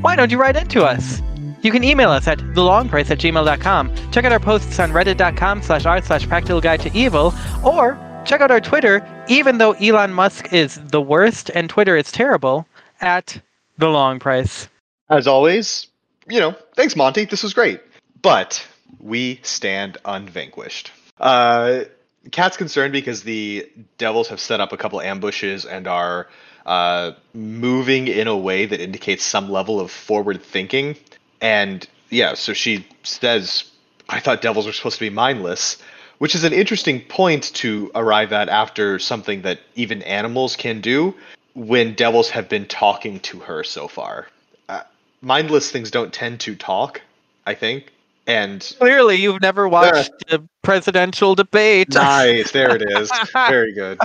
Why 0.00 0.16
don't 0.16 0.30
you 0.30 0.38
write 0.38 0.56
into 0.56 0.84
us? 0.84 1.20
You 1.62 1.70
can 1.70 1.84
email 1.84 2.10
us 2.10 2.26
at 2.26 2.38
thelongprice 2.38 3.10
at 3.10 3.18
gmail.com. 3.18 4.10
Check 4.12 4.24
out 4.24 4.32
our 4.32 4.40
posts 4.40 4.78
on 4.78 4.92
reddit.com 4.92 5.62
slash 5.62 5.86
r 5.86 6.02
slash 6.02 6.26
practical 6.26 6.60
guide 6.60 6.80
to 6.80 6.96
evil, 6.96 7.34
or 7.64 7.98
check 8.24 8.40
out 8.40 8.50
our 8.50 8.60
Twitter, 8.60 9.06
even 9.28 9.58
though 9.58 9.72
Elon 9.72 10.12
Musk 10.12 10.52
is 10.52 10.80
the 10.88 11.00
worst 11.00 11.50
and 11.54 11.68
Twitter 11.68 11.96
is 11.96 12.10
terrible, 12.10 12.66
at 13.00 13.40
the 13.78 13.88
long 13.88 14.18
price. 14.18 14.68
As 15.08 15.26
always, 15.26 15.86
you 16.28 16.40
know, 16.40 16.54
thanks 16.76 16.96
Monty. 16.96 17.24
This 17.24 17.42
was 17.42 17.54
great. 17.54 17.80
But 18.22 18.66
we 18.98 19.40
stand 19.42 19.98
unvanquished. 20.04 20.90
Uh 21.18 21.84
Cat's 22.32 22.56
concerned 22.56 22.92
because 22.92 23.22
the 23.22 23.68
devils 23.98 24.28
have 24.28 24.40
set 24.40 24.60
up 24.60 24.72
a 24.72 24.76
couple 24.76 25.00
ambushes 25.00 25.64
and 25.64 25.86
are 25.86 26.28
uh, 26.66 27.12
moving 27.32 28.08
in 28.08 28.26
a 28.26 28.36
way 28.36 28.66
that 28.66 28.80
indicates 28.80 29.24
some 29.24 29.50
level 29.50 29.80
of 29.80 29.90
forward 29.90 30.42
thinking. 30.42 30.96
And 31.40 31.86
yeah, 32.10 32.34
so 32.34 32.52
she 32.52 32.86
says, 33.02 33.64
I 34.08 34.20
thought 34.20 34.42
devils 34.42 34.66
were 34.66 34.72
supposed 34.72 34.98
to 34.98 35.04
be 35.04 35.10
mindless, 35.10 35.78
which 36.18 36.34
is 36.34 36.44
an 36.44 36.52
interesting 36.52 37.00
point 37.00 37.54
to 37.54 37.90
arrive 37.94 38.32
at 38.32 38.48
after 38.48 38.98
something 38.98 39.42
that 39.42 39.60
even 39.74 40.02
animals 40.02 40.56
can 40.56 40.80
do 40.80 41.14
when 41.54 41.94
devils 41.94 42.30
have 42.30 42.48
been 42.48 42.66
talking 42.66 43.20
to 43.20 43.40
her 43.40 43.64
so 43.64 43.88
far. 43.88 44.28
Uh, 44.68 44.82
mindless 45.20 45.70
things 45.70 45.90
don't 45.90 46.12
tend 46.12 46.40
to 46.40 46.54
talk, 46.54 47.00
I 47.46 47.54
think. 47.54 47.92
And 48.26 48.60
Clearly, 48.78 49.16
you've 49.16 49.40
never 49.40 49.68
watched 49.68 50.12
a 50.30 50.40
presidential 50.62 51.34
debate. 51.34 51.94
nice, 51.94 52.52
there 52.52 52.76
it 52.76 52.82
is. 52.82 53.10
Very 53.32 53.72
good. 53.72 53.98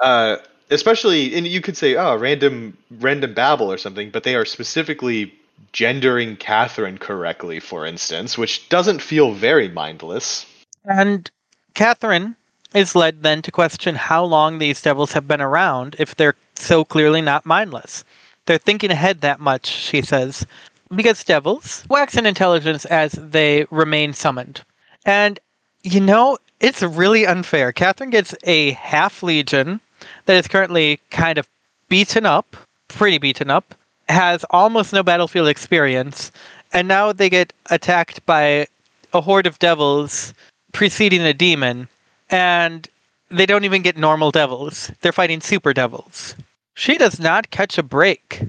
Uh, 0.00 0.38
especially, 0.70 1.34
and 1.36 1.46
you 1.46 1.60
could 1.60 1.76
say, 1.76 1.94
oh, 1.94 2.16
random, 2.16 2.76
random 2.90 3.34
babble 3.34 3.70
or 3.70 3.78
something, 3.78 4.10
but 4.10 4.24
they 4.24 4.34
are 4.34 4.44
specifically 4.44 5.34
gendering 5.72 6.36
Catherine 6.36 6.98
correctly, 6.98 7.60
for 7.60 7.86
instance, 7.86 8.38
which 8.38 8.68
doesn't 8.68 9.02
feel 9.02 9.32
very 9.32 9.68
mindless. 9.68 10.46
And 10.84 11.30
Catherine 11.74 12.36
is 12.74 12.94
led 12.94 13.22
then 13.22 13.42
to 13.42 13.52
question 13.52 13.94
how 13.94 14.24
long 14.24 14.58
these 14.58 14.82
devils 14.82 15.12
have 15.12 15.28
been 15.28 15.40
around 15.40 15.96
if 15.98 16.14
they're 16.16 16.34
so 16.54 16.84
clearly 16.84 17.22
not 17.22 17.46
mindless. 17.46 18.04
They're 18.46 18.58
thinking 18.58 18.90
ahead 18.90 19.20
that 19.20 19.40
much, 19.40 19.66
she 19.66 20.02
says, 20.02 20.46
because 20.94 21.24
devils 21.24 21.84
wax 21.88 22.16
in 22.16 22.26
intelligence 22.26 22.84
as 22.86 23.12
they 23.12 23.66
remain 23.70 24.12
summoned. 24.12 24.62
And, 25.04 25.38
you 25.82 26.00
know, 26.00 26.38
it's 26.60 26.82
really 26.82 27.26
unfair. 27.26 27.72
Catherine 27.72 28.10
gets 28.10 28.34
a 28.44 28.72
half 28.72 29.22
legion 29.22 29.80
that 30.26 30.36
is 30.36 30.48
currently 30.48 31.00
kind 31.10 31.38
of 31.38 31.46
beaten 31.88 32.26
up, 32.26 32.56
pretty 32.88 33.18
beaten 33.18 33.50
up, 33.50 33.74
has 34.08 34.44
almost 34.50 34.92
no 34.92 35.02
battlefield 35.02 35.48
experience, 35.48 36.32
and 36.72 36.88
now 36.88 37.12
they 37.12 37.30
get 37.30 37.52
attacked 37.70 38.24
by 38.26 38.66
a 39.12 39.20
horde 39.20 39.46
of 39.46 39.58
devils 39.58 40.34
preceding 40.72 41.22
a 41.22 41.34
demon, 41.34 41.88
and 42.30 42.88
they 43.30 43.46
don't 43.46 43.64
even 43.64 43.82
get 43.82 43.96
normal 43.96 44.30
devils. 44.30 44.90
They're 45.00 45.12
fighting 45.12 45.40
super 45.40 45.72
devils. 45.72 46.34
She 46.74 46.96
does 46.96 47.18
not 47.18 47.50
catch 47.50 47.78
a 47.78 47.82
break, 47.82 48.42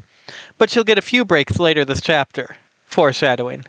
but 0.57 0.69
she'll 0.69 0.83
get 0.83 0.97
a 0.97 1.01
few 1.01 1.25
breaks 1.25 1.59
later 1.59 1.85
this 1.85 2.01
chapter. 2.01 2.55
Foreshadowing. 2.85 3.65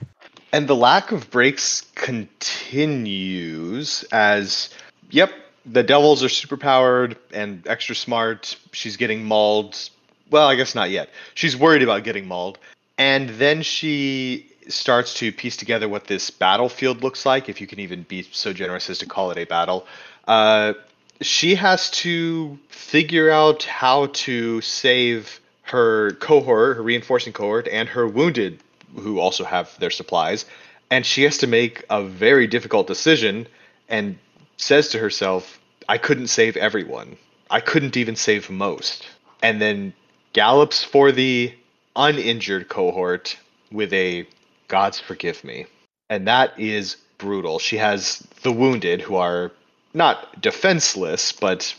And 0.52 0.66
the 0.66 0.76
lack 0.76 1.12
of 1.12 1.30
breaks 1.30 1.82
continues 1.94 4.04
as, 4.12 4.70
yep, 5.10 5.32
the 5.64 5.82
devils 5.82 6.24
are 6.24 6.28
superpowered 6.28 7.16
and 7.32 7.66
extra 7.66 7.94
smart. 7.94 8.56
She's 8.72 8.96
getting 8.96 9.24
mauled. 9.24 9.90
Well, 10.30 10.46
I 10.46 10.54
guess 10.54 10.74
not 10.74 10.90
yet. 10.90 11.10
She's 11.34 11.56
worried 11.56 11.82
about 11.82 12.04
getting 12.04 12.26
mauled. 12.26 12.58
And 12.96 13.30
then 13.30 13.62
she 13.62 14.46
starts 14.68 15.14
to 15.14 15.32
piece 15.32 15.56
together 15.56 15.88
what 15.88 16.06
this 16.06 16.30
battlefield 16.30 17.02
looks 17.02 17.26
like, 17.26 17.48
if 17.48 17.60
you 17.60 17.66
can 17.66 17.80
even 17.80 18.02
be 18.04 18.22
so 18.22 18.52
generous 18.52 18.88
as 18.90 18.98
to 18.98 19.06
call 19.06 19.30
it 19.30 19.38
a 19.38 19.44
battle. 19.44 19.86
Uh, 20.28 20.74
she 21.20 21.54
has 21.54 21.90
to 21.90 22.58
figure 22.68 23.30
out 23.30 23.64
how 23.64 24.06
to 24.06 24.60
save 24.60 25.40
her 25.62 26.12
cohort, 26.12 26.76
her 26.76 26.82
reinforcing 26.82 27.32
cohort, 27.32 27.68
and 27.68 27.88
her 27.88 28.06
wounded, 28.06 28.60
who 28.96 29.18
also 29.18 29.44
have 29.44 29.76
their 29.78 29.90
supplies. 29.90 30.44
And 30.90 31.04
she 31.06 31.22
has 31.24 31.38
to 31.38 31.46
make 31.46 31.84
a 31.90 32.02
very 32.02 32.46
difficult 32.46 32.86
decision 32.86 33.46
and 33.88 34.18
says 34.56 34.88
to 34.88 34.98
herself, 34.98 35.60
I 35.88 35.98
couldn't 35.98 36.28
save 36.28 36.56
everyone. 36.56 37.16
I 37.50 37.60
couldn't 37.60 37.96
even 37.96 38.16
save 38.16 38.50
most. 38.50 39.06
And 39.42 39.60
then 39.60 39.92
gallops 40.32 40.84
for 40.84 41.12
the 41.12 41.54
uninjured 41.96 42.68
cohort 42.68 43.36
with 43.72 43.92
a 43.92 44.26
God's 44.68 45.00
forgive 45.00 45.42
me. 45.44 45.66
And 46.08 46.26
that 46.26 46.58
is 46.58 46.96
brutal. 47.18 47.58
She 47.58 47.76
has 47.76 48.18
the 48.42 48.52
wounded 48.52 49.00
who 49.00 49.16
are 49.16 49.52
not 49.94 50.40
defenseless, 50.40 51.32
but 51.32 51.74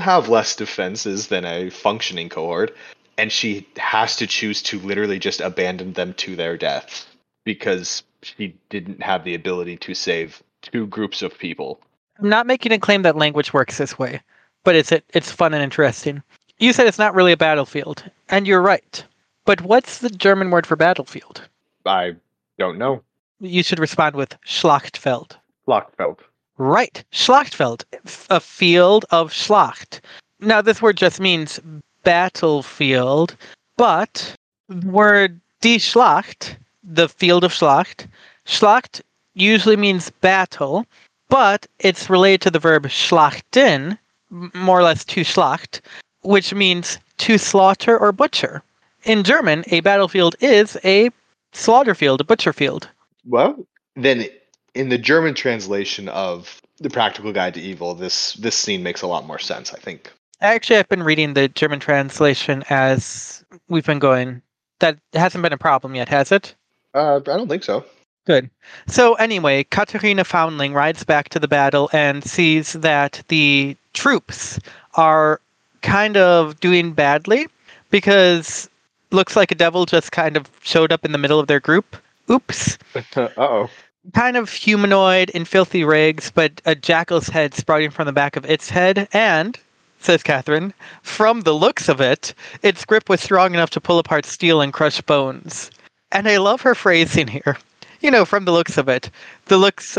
have 0.00 0.28
less 0.28 0.54
defenses 0.54 1.28
than 1.28 1.44
a 1.44 1.70
functioning 1.70 2.28
cohort. 2.28 2.76
And 3.18 3.32
she 3.32 3.66
has 3.78 4.16
to 4.16 4.26
choose 4.26 4.62
to 4.64 4.78
literally 4.80 5.18
just 5.18 5.40
abandon 5.40 5.94
them 5.94 6.14
to 6.14 6.36
their 6.36 6.56
deaths 6.56 7.06
because 7.44 8.02
she 8.22 8.54
didn't 8.68 9.02
have 9.02 9.24
the 9.24 9.34
ability 9.34 9.76
to 9.78 9.94
save 9.94 10.42
two 10.62 10.86
groups 10.86 11.22
of 11.22 11.38
people. 11.38 11.80
I'm 12.18 12.28
not 12.28 12.46
making 12.46 12.72
a 12.72 12.78
claim 12.78 13.02
that 13.02 13.16
language 13.16 13.52
works 13.52 13.78
this 13.78 13.98
way, 13.98 14.20
but 14.64 14.74
it's 14.74 14.92
it's 14.92 15.32
fun 15.32 15.54
and 15.54 15.62
interesting. 15.62 16.22
You 16.58 16.72
said 16.72 16.86
it's 16.86 16.98
not 16.98 17.14
really 17.14 17.32
a 17.32 17.36
battlefield, 17.36 18.02
and 18.28 18.46
you're 18.46 18.62
right. 18.62 19.04
But 19.44 19.60
what's 19.60 19.98
the 19.98 20.08
German 20.08 20.50
word 20.50 20.66
for 20.66 20.74
battlefield? 20.76 21.42
I 21.84 22.16
don't 22.58 22.78
know. 22.78 23.02
You 23.40 23.62
should 23.62 23.78
respond 23.78 24.16
with 24.16 24.34
Schlachtfeld. 24.46 25.36
Schlachtfeld. 25.66 26.18
Right, 26.56 27.04
Schlachtfeld, 27.12 27.84
a 28.30 28.40
field 28.40 29.04
of 29.10 29.32
Schlacht. 29.32 30.00
Now, 30.40 30.62
this 30.62 30.80
word 30.80 30.96
just 30.96 31.20
means 31.20 31.60
battlefield, 32.02 33.36
but 33.76 34.34
the 34.68 34.88
word 34.88 35.38
die 35.60 35.76
Schlacht, 35.76 36.56
the 36.82 37.08
field 37.08 37.44
of 37.44 37.52
Schlacht, 37.52 38.06
Schlacht 38.46 39.02
usually 39.34 39.76
means 39.76 40.10
battle, 40.22 40.86
but 41.28 41.66
it's 41.80 42.08
related 42.08 42.40
to 42.42 42.50
the 42.50 42.58
verb 42.58 42.84
schlachten, 42.84 43.98
more 44.30 44.78
or 44.78 44.82
less 44.82 45.04
to 45.04 45.22
schlacht, 45.22 45.80
which 46.26 46.52
means 46.52 46.98
to 47.18 47.38
slaughter 47.38 47.96
or 47.96 48.12
butcher. 48.12 48.62
In 49.04 49.22
German, 49.22 49.64
a 49.68 49.80
battlefield 49.80 50.34
is 50.40 50.76
a 50.84 51.10
slaughter 51.52 51.94
field, 51.94 52.20
a 52.20 52.24
butcher 52.24 52.52
field. 52.52 52.88
Well, 53.24 53.64
then 53.94 54.26
in 54.74 54.88
the 54.88 54.98
German 54.98 55.34
translation 55.34 56.08
of 56.08 56.60
the 56.78 56.90
Practical 56.90 57.32
Guide 57.32 57.54
to 57.54 57.60
Evil, 57.60 57.94
this 57.94 58.34
this 58.34 58.56
scene 58.56 58.82
makes 58.82 59.02
a 59.02 59.06
lot 59.06 59.26
more 59.26 59.38
sense. 59.38 59.72
I 59.72 59.78
think. 59.78 60.12
Actually, 60.40 60.78
I've 60.78 60.88
been 60.88 61.02
reading 61.02 61.34
the 61.34 61.48
German 61.48 61.80
translation 61.80 62.62
as 62.68 63.44
we've 63.68 63.86
been 63.86 63.98
going. 63.98 64.42
That 64.80 64.98
hasn't 65.14 65.42
been 65.42 65.54
a 65.54 65.58
problem 65.58 65.94
yet, 65.94 66.08
has 66.10 66.30
it? 66.30 66.54
Uh, 66.92 67.16
I 67.16 67.20
don't 67.20 67.48
think 67.48 67.64
so. 67.64 67.84
Good. 68.26 68.50
So 68.88 69.14
anyway, 69.14 69.64
Katharina 69.64 70.24
Foundling 70.24 70.74
rides 70.74 71.04
back 71.04 71.28
to 71.30 71.38
the 71.38 71.48
battle 71.48 71.88
and 71.92 72.24
sees 72.24 72.74
that 72.74 73.22
the 73.28 73.76
troops 73.94 74.58
are 74.94 75.40
kind 75.82 76.16
of 76.16 76.58
doing 76.60 76.92
badly 76.92 77.46
because 77.90 78.68
looks 79.10 79.36
like 79.36 79.50
a 79.50 79.54
devil 79.54 79.86
just 79.86 80.12
kind 80.12 80.36
of 80.36 80.50
showed 80.62 80.92
up 80.92 81.04
in 81.04 81.12
the 81.12 81.18
middle 81.18 81.40
of 81.40 81.46
their 81.46 81.60
group. 81.60 81.96
Oops. 82.30 82.78
uh 83.16 83.28
oh. 83.36 83.70
Kind 84.14 84.36
of 84.36 84.50
humanoid 84.50 85.30
in 85.30 85.44
filthy 85.44 85.84
rags, 85.84 86.30
but 86.30 86.60
a 86.64 86.74
jackal's 86.74 87.28
head 87.28 87.54
sprouting 87.54 87.90
from 87.90 88.06
the 88.06 88.12
back 88.12 88.36
of 88.36 88.44
its 88.44 88.70
head, 88.70 89.08
and, 89.12 89.58
says 89.98 90.22
Catherine, 90.22 90.72
from 91.02 91.40
the 91.40 91.54
looks 91.54 91.88
of 91.88 92.00
it, 92.00 92.32
its 92.62 92.84
grip 92.84 93.08
was 93.08 93.20
strong 93.20 93.52
enough 93.52 93.70
to 93.70 93.80
pull 93.80 93.98
apart 93.98 94.24
steel 94.24 94.60
and 94.60 94.72
crush 94.72 95.00
bones. 95.00 95.70
And 96.12 96.28
I 96.28 96.36
love 96.36 96.60
her 96.60 96.76
phrasing 96.76 97.26
here. 97.26 97.56
You 98.00 98.12
know, 98.12 98.24
from 98.24 98.44
the 98.44 98.52
looks 98.52 98.78
of 98.78 98.88
it. 98.88 99.10
The 99.46 99.56
looks 99.56 99.98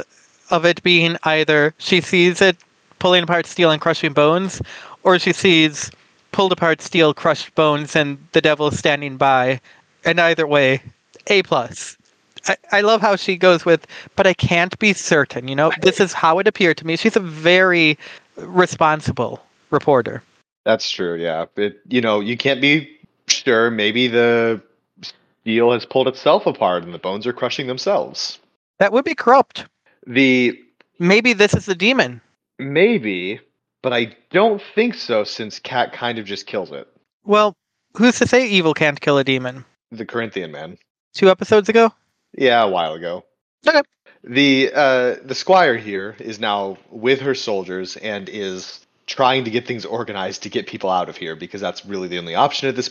of 0.52 0.66
it 0.66 0.82
being 0.84 1.18
either 1.24 1.74
she 1.78 2.00
sees 2.00 2.42
it 2.42 2.56
pulling 3.00 3.24
apart 3.24 3.46
steel 3.46 3.72
and 3.72 3.82
crushing 3.82 4.14
bones, 4.14 4.62
or 5.08 5.18
she 5.18 5.32
sees 5.32 5.90
pulled 6.34 6.52
apart 6.52 6.82
steel, 6.82 7.14
crushed 7.14 7.56
bones, 7.56 7.96
and 7.96 8.18
the 8.34 8.42
devil 8.42 8.70
standing 8.72 9.16
by. 9.16 9.62
And 10.04 10.20
either 10.20 10.46
way, 10.46 10.82
A 11.28 11.44
plus. 11.44 11.98
I, 12.46 12.58
I 12.74 12.82
love 12.82 13.00
how 13.00 13.16
she 13.16 13.38
goes 13.38 13.64
with, 13.64 13.88
but 14.18 14.28
I 14.28 14.34
can't 14.34 14.78
be 14.80 14.92
certain. 14.92 15.48
You 15.48 15.56
know, 15.56 15.72
this 15.82 16.02
is 16.02 16.12
how 16.12 16.40
it 16.40 16.48
appeared 16.48 16.76
to 16.78 16.86
me. 16.86 16.98
She's 16.98 17.16
a 17.16 17.22
very 17.22 17.98
responsible 18.36 19.42
reporter. 19.72 20.22
That's 20.66 20.92
true. 20.92 21.16
Yeah, 21.16 21.46
it 21.56 21.80
you 21.88 22.02
know 22.02 22.20
you 22.20 22.36
can't 22.36 22.60
be 22.60 22.90
sure. 23.28 23.72
Maybe 23.72 24.10
the 24.10 24.62
steel 25.02 25.72
has 25.72 25.86
pulled 25.86 26.10
itself 26.10 26.46
apart 26.46 26.84
and 26.84 26.94
the 26.94 27.00
bones 27.00 27.26
are 27.26 27.34
crushing 27.34 27.68
themselves. 27.68 28.40
That 28.80 28.92
would 28.92 29.06
be 29.06 29.16
corrupt. 29.16 29.66
The 30.06 30.62
maybe 31.00 31.32
this 31.32 31.54
is 31.54 31.66
the 31.66 31.76
demon. 31.76 32.20
Maybe, 32.60 33.40
but 33.88 33.96
I 33.96 34.14
don't 34.32 34.62
think 34.76 34.96
so 34.96 35.24
since 35.24 35.60
Cat 35.60 35.94
kind 35.94 36.20
of 36.20 36.26
just 36.26 36.46
kills 36.46 36.74
it. 36.74 36.90
Well, 37.24 37.56
who's 37.96 38.20
to 38.20 38.28
say 38.28 38.46
evil 38.46 38.74
can't 38.74 39.00
kill 39.00 39.18
a 39.18 39.24
demon? 39.24 39.64
The 39.94 40.06
Corinthian 40.06 40.52
man. 40.52 40.78
Two 41.14 41.30
episodes 41.30 41.70
ago? 41.70 41.94
Yeah, 42.38 42.64
a 42.64 42.68
while 42.68 42.96
ago. 42.96 43.24
Okay. 43.66 43.82
The 44.26 44.72
uh, 44.76 45.16
the 45.24 45.34
squire 45.34 45.78
here 45.78 46.18
is 46.20 46.38
now 46.38 46.78
with 46.90 47.22
her 47.22 47.34
soldiers 47.34 47.96
and 47.96 48.28
is 48.28 48.86
trying 49.06 49.46
to 49.46 49.52
get 49.52 49.66
things 49.66 49.86
organized 49.86 50.44
to 50.44 50.50
get 50.50 50.68
people 50.68 50.90
out 50.90 51.08
of 51.08 51.16
here 51.16 51.38
because 51.38 51.62
that's 51.62 51.86
really 51.86 52.10
the 52.10 52.18
only 52.18 52.36
option 52.36 52.68
at 52.68 52.76
this. 52.76 52.90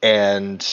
And 0.00 0.64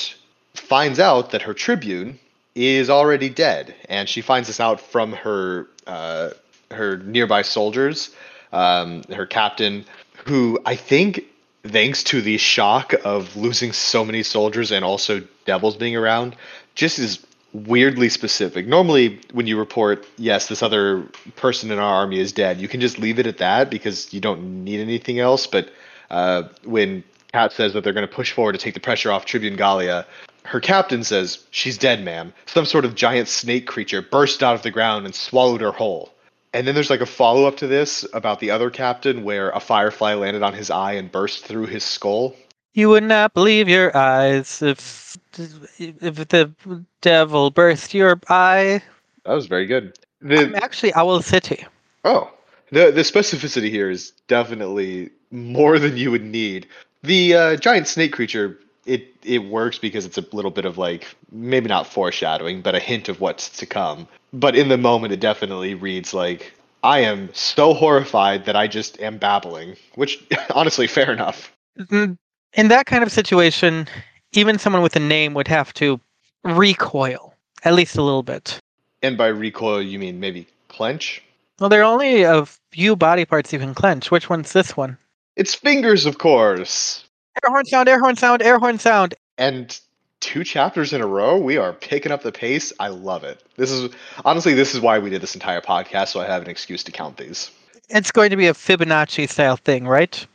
finds 0.54 1.00
out 1.00 1.32
that 1.32 1.42
her 1.42 1.56
tribune 1.56 2.20
is 2.54 2.92
already 2.92 3.30
dead, 3.30 3.74
and 3.90 4.08
she 4.08 4.22
finds 4.22 4.50
this 4.50 4.60
out 4.60 4.80
from 4.80 5.14
her 5.14 5.68
uh, 5.88 6.30
her 6.70 6.98
nearby 6.98 7.42
soldiers, 7.42 8.12
um, 8.52 9.04
her 9.14 9.26
captain, 9.26 9.86
who 10.26 10.60
I 10.66 10.76
think, 10.76 11.26
thanks 11.64 12.04
to 12.06 12.22
the 12.22 12.38
shock 12.38 12.94
of 13.04 13.36
losing 13.36 13.72
so 13.72 14.04
many 14.04 14.24
soldiers 14.24 14.72
and 14.72 14.84
also 14.84 15.22
devils 15.46 15.76
being 15.76 15.96
around, 15.96 16.36
just 16.76 17.00
is 17.00 17.26
weirdly 17.54 18.10
specific. 18.10 18.68
Normally, 18.68 19.20
when 19.34 19.48
you 19.48 19.58
report, 19.58 20.06
yes, 20.18 20.48
this 20.48 20.64
other 20.64 21.04
person 21.36 21.72
in 21.72 21.80
our 21.80 21.94
army 21.94 22.20
is 22.20 22.32
dead, 22.32 22.60
you 22.60 22.68
can 22.68 22.82
just 22.82 22.98
leave 22.98 23.20
it 23.20 23.28
at 23.28 23.38
that 23.40 23.70
because 23.70 24.14
you 24.14 24.22
don't 24.22 24.64
need 24.64 24.80
anything 24.80 25.20
else. 25.20 25.48
But 25.48 25.70
uh, 26.10 26.44
when 26.64 27.04
Kat 27.34 27.52
says 27.54 27.74
that 27.74 27.84
they're 27.84 27.94
going 27.94 28.08
to 28.08 28.14
push 28.14 28.32
forward 28.32 28.54
to 28.54 28.58
take 28.58 28.74
the 28.74 28.80
pressure 28.80 29.12
off 29.12 29.26
Tribune 29.26 29.56
Gallia, 29.56 30.06
her 30.46 30.60
captain 30.60 31.04
says, 31.04 31.44
She's 31.52 31.78
dead, 31.78 32.04
ma'am. 32.04 32.34
Some 32.46 32.66
sort 32.66 32.86
of 32.86 32.96
giant 32.96 33.28
snake 33.28 33.68
creature 33.68 34.02
burst 34.02 34.42
out 34.42 34.56
of 34.56 34.64
the 34.64 34.72
ground 34.72 35.06
and 35.06 35.14
swallowed 35.14 35.62
her 35.62 35.72
whole. 35.72 36.12
And 36.54 36.68
then 36.68 36.76
there's 36.76 36.90
like 36.90 37.02
a 37.02 37.06
follow 37.06 37.46
up 37.46 37.58
to 37.58 37.68
this 37.68 38.06
about 38.14 38.40
the 38.40 38.52
other 38.52 38.70
captain 38.70 39.24
where 39.24 39.52
a 39.52 39.60
firefly 39.60 40.16
landed 40.16 40.44
on 40.44 40.54
his 40.54 40.70
eye 40.70 40.94
and 40.94 41.12
burst 41.12 41.46
through 41.46 41.68
his 41.68 41.84
skull. 41.84 42.36
You 42.74 42.90
would 42.90 43.04
not 43.04 43.34
believe 43.34 43.70
your 43.70 43.96
eyes 43.96 44.62
if 44.62 45.18
if 45.38 46.28
the 46.30 46.86
devil 47.02 47.52
burst 47.52 47.94
your 47.94 48.20
eye. 48.30 48.82
That 49.26 49.34
was 49.34 49.48
very 49.48 49.66
good. 49.66 49.98
The, 50.22 50.46
I'm 50.46 50.56
actually 50.56 50.94
Owl 50.94 51.22
City. 51.22 51.66
Oh, 52.04 52.32
the 52.72 52.92
the 52.92 53.02
specificity 53.02 53.70
here 53.70 53.90
is 53.90 54.12
definitely 54.28 55.10
more 55.32 55.80
than 55.80 55.98
you 55.98 56.12
would 56.12 56.24
need. 56.24 56.68
The 57.04 57.34
uh, 57.34 57.56
giant 57.58 57.88
snake 57.88 58.14
creature 58.14 58.60
it 58.86 59.14
it 59.24 59.40
works 59.40 59.78
because 59.78 60.06
it's 60.06 60.18
a 60.18 60.26
little 60.32 60.52
bit 60.52 60.66
of 60.66 60.78
like 60.78 61.08
maybe 61.32 61.68
not 61.68 61.88
foreshadowing, 61.88 62.62
but 62.62 62.76
a 62.76 62.80
hint 62.80 63.10
of 63.10 63.20
what's 63.20 63.50
to 63.58 63.66
come. 63.66 64.08
But 64.34 64.56
in 64.56 64.70
the 64.70 64.78
moment, 64.78 65.14
it 65.14 65.20
definitely 65.20 65.76
reads 65.76 66.14
like 66.14 66.54
I 66.84 67.00
am 67.00 67.30
so 67.34 67.74
horrified 67.74 68.46
that 68.46 68.56
I 68.56 68.68
just 68.68 69.00
am 69.02 69.18
babbling, 69.18 69.76
which 69.96 70.24
honestly, 70.56 70.88
fair 70.88 71.12
enough. 71.12 71.52
Mm, 71.78 72.18
in 72.54 72.68
that 72.70 72.86
kind 72.86 73.04
of 73.04 73.12
situation, 73.12 73.88
even 74.34 74.58
someone 74.58 74.82
with 74.82 74.96
a 74.96 75.00
name 75.00 75.34
would 75.34 75.48
have 75.48 75.74
to 75.76 76.00
recoil 76.44 77.34
at 77.64 77.74
least 77.74 77.98
a 77.98 78.02
little 78.02 78.24
bit. 78.24 78.60
And 79.04 79.18
by 79.18 79.28
recoil, 79.28 79.82
you 79.82 80.00
mean 80.00 80.20
maybe 80.20 80.48
clench? 80.68 81.22
Well, 81.60 81.70
there 81.70 81.82
are 81.82 81.92
only 81.92 82.24
a 82.24 82.46
few 82.72 82.96
body 82.96 83.26
parts 83.26 83.54
you 83.54 83.60
can 83.60 83.76
clench. 83.76 84.10
Which 84.10 84.30
one's 84.30 84.54
this 84.54 84.76
one? 84.76 84.98
It's 85.36 85.54
fingers, 85.54 86.06
of 86.06 86.18
course. 86.18 87.06
Air 87.44 87.50
horn 87.50 87.66
sound, 87.66 87.88
air 87.90 88.00
horn 88.00 88.16
sound, 88.16 88.42
air 88.42 88.60
horn 88.60 88.78
sound. 88.80 89.16
And 89.38 89.80
two 90.20 90.44
chapters 90.44 90.94
in 90.94 91.02
a 91.02 91.08
row, 91.08 91.38
we 91.38 91.58
are 91.58 91.74
picking 91.74 92.12
up 92.12 92.24
the 92.24 92.32
pace. 92.32 92.72
I 92.80 92.90
love 92.90 93.24
it. 93.24 93.42
This 93.58 93.72
is 93.72 93.92
honestly, 94.26 94.54
this 94.54 94.74
is 94.76 94.82
why 94.82 95.00
we 95.00 95.10
did 95.10 95.22
this 95.22 95.34
entire 95.34 95.62
podcast, 95.62 96.10
so 96.10 96.20
I 96.20 96.26
have 96.26 96.42
an 96.42 96.50
excuse 96.50 96.84
to 96.84 96.92
count 96.92 97.18
these. 97.18 97.50
It's 97.90 98.12
going 98.12 98.30
to 98.30 98.36
be 98.38 98.48
a 98.48 98.54
Fibonacci 98.54 99.30
style 99.30 99.58
thing, 99.58 99.88
right? 99.88 100.26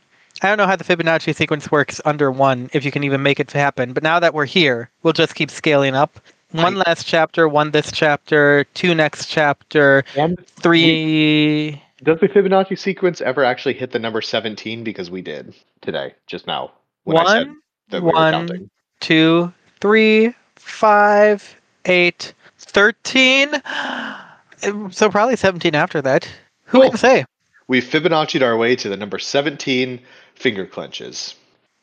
I 0.41 0.47
don't 0.49 0.57
know 0.57 0.67
how 0.67 0.75
the 0.75 0.83
Fibonacci 0.83 1.35
sequence 1.35 1.71
works 1.71 1.99
under 2.05 2.31
one, 2.31 2.69
if 2.73 2.85
you 2.85 2.91
can 2.91 3.03
even 3.03 3.23
make 3.23 3.39
it 3.39 3.47
to 3.49 3.57
happen. 3.57 3.93
But 3.93 4.03
now 4.03 4.19
that 4.19 4.33
we're 4.33 4.45
here, 4.45 4.91
we'll 5.01 5.13
just 5.13 5.33
keep 5.33 5.49
scaling 5.49 5.95
up. 5.95 6.19
One 6.51 6.75
Right. 6.75 6.87
last 6.87 7.05
chapter, 7.07 7.47
one 7.47 7.71
this 7.71 7.91
chapter, 7.91 8.63
two 8.73 8.93
next 8.95 9.25
chapter, 9.27 10.03
And 10.15 10.37
three. 10.47 11.81
does 12.03 12.19
the 12.19 12.27
Fibonacci 12.29 12.77
sequence 12.77 13.19
ever 13.21 13.43
actually 13.43 13.73
hit 13.73 13.91
the 13.91 13.99
number 13.99 14.21
17? 14.21 14.83
Because 14.83 15.09
we 15.09 15.21
did 15.21 15.53
today, 15.81 16.13
just 16.27 16.45
now. 16.47 16.71
When 17.07 17.25
I 17.25 17.45
said 17.89 18.03
One, 18.03 18.03
we 18.03 18.11
counting. 18.31 18.69
two, 18.99 19.53
three, 19.79 20.33
five, 20.55 21.55
eight, 21.85 22.33
thirteen. 22.57 23.49
So 24.91 25.09
probably 25.11 25.35
seventeen 25.35 25.75
after 25.75 26.01
that. 26.01 26.27
Who 26.65 26.81
Cool. 26.81 26.89
can 26.89 26.97
say? 26.97 27.25
We 27.67 27.79
Fibonacci'd 27.79 28.41
our 28.41 28.57
way 28.57 28.75
to 28.75 28.89
the 28.89 28.97
number 28.97 29.19
17 29.19 29.99
finger 30.33 30.65
clenches. 30.65 31.35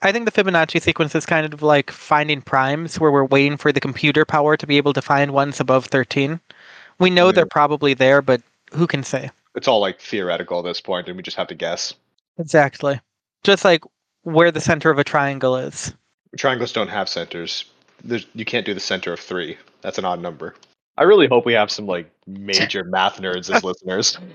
I 0.02 0.10
think 0.10 0.24
the 0.24 0.32
Fibonacci 0.32 0.82
sequence 0.82 1.14
is 1.14 1.24
kind 1.24 1.50
of 1.54 1.62
like 1.62 1.90
finding 1.92 2.42
primes, 2.42 2.98
where 2.98 3.12
we're 3.12 3.24
waiting 3.26 3.56
for 3.56 3.70
the 3.70 3.80
computer 3.80 4.24
power 4.24 4.56
to 4.56 4.66
be 4.66 4.76
able 4.76 4.92
to 4.92 5.00
find 5.00 5.32
ones 5.32 5.60
above 5.60 5.87
thirteen. 5.87 6.40
We 6.98 7.10
know 7.10 7.26
Yeah. 7.26 7.32
they're 7.32 7.46
probably 7.46 7.94
there, 7.94 8.20
but 8.20 8.42
who 8.72 8.87
can 8.88 9.04
say? 9.04 9.30
It's 9.54 9.68
all 9.68 9.80
like 9.80 10.00
theoretical 10.00 10.58
at 10.58 10.64
this 10.64 10.80
point, 10.80 11.06
and 11.06 11.16
we 11.16 11.22
just 11.22 11.37
have 11.37 11.46
to 11.48 11.54
guess. 11.54 11.94
Exactly. 12.38 13.00
Just 13.44 13.64
like 13.64 13.84
where 14.24 14.50
the 14.50 14.60
center 14.60 14.90
of 14.90 14.98
a 14.98 15.04
triangle 15.04 15.56
is. 15.56 15.94
Triangles 16.37 16.72
don't 16.72 16.88
have 16.88 17.08
centers. 17.08 17.64
There's, 18.02 18.26
you 18.34 18.44
can't 18.44 18.66
do 18.66 18.74
the 18.74 18.80
center 18.80 19.12
of 19.12 19.20
three. 19.20 19.56
That's 19.82 19.98
an 19.98 20.04
odd 20.04 20.20
number. 20.20 20.54
I 20.98 21.04
really 21.04 21.26
hope 21.26 21.46
we 21.46 21.52
have 21.54 21.70
some 21.70 21.87
like 21.87 22.10
major 22.26 22.84
math 22.88 23.20
nerds 23.20 23.54
as 23.54 23.62
listeners. 23.64 24.18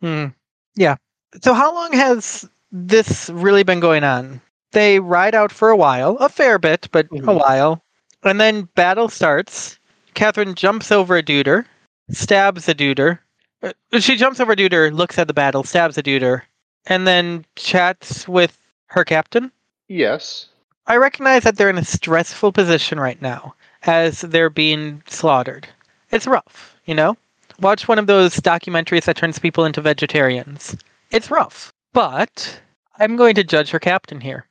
Hmm. 0.00 0.26
Yeah. 0.74 0.96
So 1.44 1.54
how 1.54 1.72
long 1.72 1.92
has 1.92 2.48
this 2.72 3.30
really 3.30 3.62
been 3.62 3.78
going 3.78 4.02
on? 4.02 4.40
They 4.72 4.98
ride 4.98 5.34
out 5.34 5.52
for 5.52 5.70
a 5.70 5.76
while, 5.76 6.16
a 6.16 6.28
fair 6.28 6.58
bit, 6.58 6.88
but 6.90 7.06
a 7.06 7.08
Mhm. 7.10 7.38
while. 7.38 7.84
And 8.24 8.40
then 8.40 8.62
battle 8.74 9.08
starts. 9.08 9.78
Catherine 10.14 10.54
jumps 10.56 10.90
over 10.90 11.16
a 11.16 11.22
duder, 11.22 11.66
stabs 12.10 12.68
a 12.68 12.74
duder. 12.74 13.20
Uh, 13.62 13.72
She 14.00 14.16
jumps 14.16 14.40
over 14.40 14.52
a 14.52 14.56
duder, 14.56 14.92
looks 14.92 15.18
at 15.18 15.28
the 15.28 15.34
battle, 15.34 15.62
stabs 15.62 15.96
a 15.98 16.02
duder, 16.02 16.42
and 16.86 17.06
then 17.06 17.44
chats 17.56 18.26
with 18.28 18.58
her 18.86 19.04
captain. 19.04 19.50
Yes. 19.88 20.48
I 20.86 20.96
recognize 20.96 21.44
that 21.44 21.56
they're 21.56 21.70
in 21.70 21.78
a 21.78 21.84
stressful 21.84 22.52
position 22.52 22.98
right 22.98 23.20
now 23.22 23.54
as 23.84 24.22
they're 24.22 24.50
being 24.50 25.02
slaughtered. 25.06 25.68
It's 26.10 26.26
rough, 26.26 26.76
you 26.84 26.94
know? 26.94 27.16
Watch 27.60 27.86
one 27.86 27.98
of 27.98 28.06
those 28.06 28.36
documentaries 28.36 29.04
that 29.04 29.16
turns 29.16 29.38
people 29.38 29.64
into 29.64 29.80
vegetarians. 29.80 30.76
It's 31.10 31.30
rough. 31.30 31.72
But 31.92 32.60
I'm 32.98 33.16
going 33.16 33.34
to 33.36 33.44
judge 33.44 33.70
her 33.70 33.78
captain 33.78 34.20
here. 34.20 34.46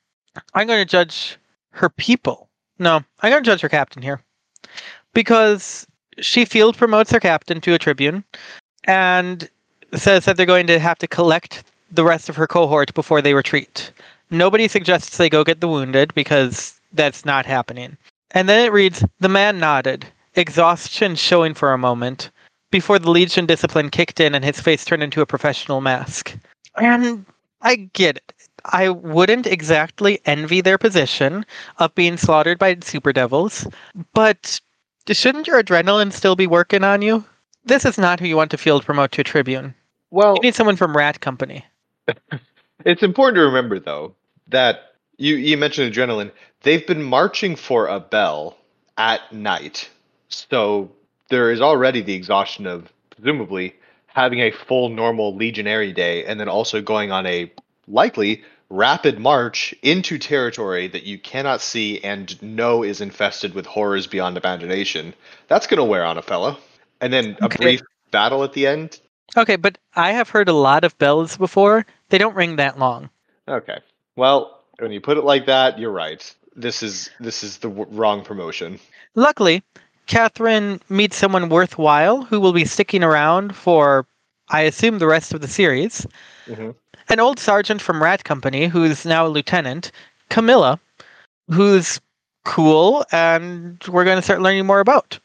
I'm 0.53 0.67
going 0.67 0.79
to 0.79 0.89
judge 0.89 1.37
her 1.71 1.89
people. 1.89 2.49
No, 2.79 3.03
I'm 3.21 3.31
going 3.31 3.43
to 3.43 3.49
judge 3.49 3.61
her 3.61 3.69
captain 3.69 4.01
here. 4.01 4.21
Because 5.13 5.85
she 6.19 6.45
field 6.45 6.77
promotes 6.77 7.11
her 7.11 7.19
captain 7.19 7.59
to 7.61 7.73
a 7.73 7.79
tribune 7.79 8.23
and 8.85 9.49
says 9.93 10.25
that 10.25 10.37
they're 10.37 10.45
going 10.45 10.67
to 10.67 10.79
have 10.79 10.97
to 10.99 11.07
collect 11.07 11.63
the 11.91 12.03
rest 12.03 12.29
of 12.29 12.35
her 12.35 12.47
cohort 12.47 12.93
before 12.93 13.21
they 13.21 13.33
retreat. 13.33 13.91
Nobody 14.29 14.67
suggests 14.67 15.17
they 15.17 15.29
go 15.29 15.43
get 15.43 15.59
the 15.59 15.67
wounded 15.67 16.13
because 16.13 16.79
that's 16.93 17.25
not 17.25 17.45
happening. 17.45 17.97
And 18.31 18.47
then 18.47 18.65
it 18.65 18.71
reads 18.71 19.03
The 19.19 19.29
man 19.29 19.59
nodded, 19.59 20.05
exhaustion 20.35 21.15
showing 21.15 21.53
for 21.53 21.73
a 21.73 21.77
moment, 21.77 22.31
before 22.71 22.97
the 22.97 23.11
Legion 23.11 23.45
discipline 23.45 23.89
kicked 23.89 24.19
in 24.19 24.33
and 24.33 24.45
his 24.45 24.59
face 24.61 24.85
turned 24.85 25.03
into 25.03 25.21
a 25.21 25.25
professional 25.25 25.81
mask. 25.81 26.37
And 26.75 27.25
I 27.61 27.75
get 27.75 28.17
it. 28.17 28.33
I 28.65 28.89
wouldn't 28.89 29.47
exactly 29.47 30.21
envy 30.25 30.61
their 30.61 30.77
position 30.77 31.45
of 31.79 31.93
being 31.95 32.15
slaughtered 32.15 32.59
by 32.59 32.77
super 32.81 33.11
devils, 33.11 33.67
but 34.13 34.61
shouldn't 35.09 35.47
your 35.47 35.61
adrenaline 35.61 36.13
still 36.13 36.35
be 36.35 36.47
working 36.47 36.83
on 36.83 37.01
you? 37.01 37.25
This 37.65 37.85
is 37.85 37.97
not 37.97 38.19
who 38.19 38.27
you 38.27 38.37
want 38.37 38.51
to 38.51 38.57
field 38.57 38.85
promote 38.85 39.11
to 39.13 39.21
a 39.21 39.23
tribune. 39.23 39.73
Well, 40.11 40.35
You 40.35 40.41
need 40.41 40.55
someone 40.55 40.75
from 40.75 40.95
Rat 40.95 41.21
Company. 41.21 41.65
It's 42.85 43.03
important 43.03 43.35
to 43.37 43.41
remember 43.43 43.79
though 43.79 44.15
that 44.49 44.95
you 45.17 45.35
you 45.35 45.57
mentioned 45.57 45.93
adrenaline. 45.93 46.31
They've 46.63 46.85
been 46.85 47.03
marching 47.03 47.55
for 47.55 47.87
a 47.87 47.99
bell 47.99 48.57
at 48.97 49.31
night, 49.31 49.89
so 50.29 50.91
there 51.29 51.51
is 51.51 51.61
already 51.61 52.01
the 52.01 52.13
exhaustion 52.13 52.67
of 52.67 52.91
presumably 53.11 53.75
having 54.07 54.39
a 54.41 54.51
full 54.51 54.89
normal 54.89 55.35
legionary 55.35 55.93
day, 55.93 56.25
and 56.25 56.39
then 56.39 56.49
also 56.49 56.81
going 56.81 57.11
on 57.11 57.25
a 57.25 57.51
likely 57.87 58.43
rapid 58.69 59.19
march 59.19 59.73
into 59.83 60.17
territory 60.17 60.87
that 60.87 61.03
you 61.03 61.17
cannot 61.19 61.61
see 61.61 62.01
and 62.03 62.41
know 62.41 62.83
is 62.83 63.01
infested 63.01 63.53
with 63.53 63.65
horrors 63.65 64.07
beyond 64.07 64.37
imagination. 64.37 65.13
That's 65.47 65.67
going 65.67 65.79
to 65.79 65.83
wear 65.83 66.05
on 66.05 66.17
a 66.17 66.21
fella. 66.21 66.57
And 67.01 67.11
then 67.13 67.37
a 67.41 67.49
Okay. 67.49 67.57
brief 67.61 67.81
battle 68.11 68.43
at 68.43 68.53
the 68.53 68.67
end. 68.67 68.99
Okay, 69.37 69.55
but 69.55 69.77
I 69.95 70.11
have 70.11 70.29
heard 70.29 70.49
a 70.49 70.53
lot 70.53 70.83
of 70.83 70.97
bells 70.97 71.37
before. 71.37 71.85
They 72.09 72.17
don't 72.17 72.35
ring 72.35 72.57
that 72.57 72.77
long. 72.79 73.09
Okay. 73.47 73.79
Well, 74.15 74.59
when 74.79 74.91
you 74.91 74.99
put 74.99 75.17
it 75.17 75.23
like 75.23 75.45
that, 75.45 75.79
you're 75.79 75.91
right. 75.91 76.33
This 76.55 76.83
is 76.83 77.09
this 77.19 77.43
is 77.43 77.57
the 77.59 77.69
w- 77.69 77.87
wrong 77.91 78.23
promotion. 78.23 78.79
Luckily, 79.15 79.63
Catherine 80.07 80.81
meets 80.89 81.15
someone 81.15 81.47
worthwhile 81.49 82.23
who 82.23 82.39
will 82.41 82.51
be 82.51 82.65
sticking 82.65 83.03
around 83.03 83.55
for, 83.55 84.05
I 84.49 84.61
assume, 84.61 84.99
the 84.99 85.07
rest 85.07 85.33
of 85.33 85.39
the 85.41 85.47
series. 85.47 86.05
Mhm. 86.47 86.75
An 87.07 87.19
old 87.19 87.39
sergeant 87.39 87.81
from 87.81 88.03
Rat 88.03 88.23
Company 88.25 88.67
who's 88.67 89.05
now 89.05 89.25
a 89.25 89.29
lieutenant, 89.29 89.91
Camilla, 90.29 90.79
who's 91.49 92.01
cool 92.43 93.05
and 93.11 93.81
we're 93.87 94.03
going 94.03 94.17
to 94.17 94.21
start 94.21 94.41
learning 94.41 94.65
more 94.65 94.79
about. 94.79 95.19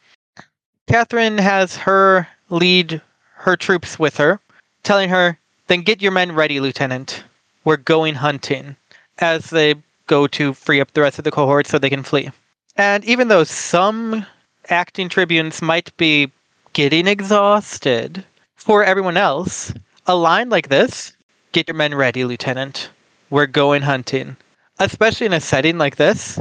Catherine 0.87 1.37
has 1.37 1.75
her 1.75 2.27
lead 2.49 3.01
her 3.47 3.55
troops 3.55 3.97
with 3.97 4.17
her, 4.17 4.41
telling 4.83 5.07
her, 5.07 5.39
Then 5.67 5.81
get 5.81 6.01
your 6.01 6.11
men 6.11 6.33
ready, 6.33 6.59
Lieutenant. 6.59 7.23
We're 7.63 7.77
going 7.77 8.13
hunting, 8.13 8.75
as 9.19 9.49
they 9.51 9.75
go 10.05 10.27
to 10.27 10.53
free 10.53 10.81
up 10.81 10.91
the 10.91 10.99
rest 10.99 11.17
of 11.17 11.23
the 11.23 11.31
cohort 11.31 11.65
so 11.65 11.79
they 11.79 11.89
can 11.89 12.03
flee. 12.03 12.29
And 12.75 13.05
even 13.05 13.29
though 13.29 13.45
some 13.45 14.25
acting 14.67 15.07
tribunes 15.07 15.61
might 15.61 15.95
be 15.95 16.29
getting 16.73 17.07
exhausted, 17.07 18.25
for 18.57 18.83
everyone 18.83 19.15
else, 19.15 19.73
a 20.07 20.15
line 20.15 20.49
like 20.49 20.67
this 20.67 21.13
Get 21.53 21.69
your 21.69 21.75
men 21.75 21.95
ready, 21.95 22.25
Lieutenant. 22.25 22.89
We're 23.29 23.47
going 23.47 23.81
hunting. 23.81 24.35
Especially 24.79 25.25
in 25.25 25.31
a 25.31 25.39
setting 25.39 25.77
like 25.77 25.95
this, 25.95 26.37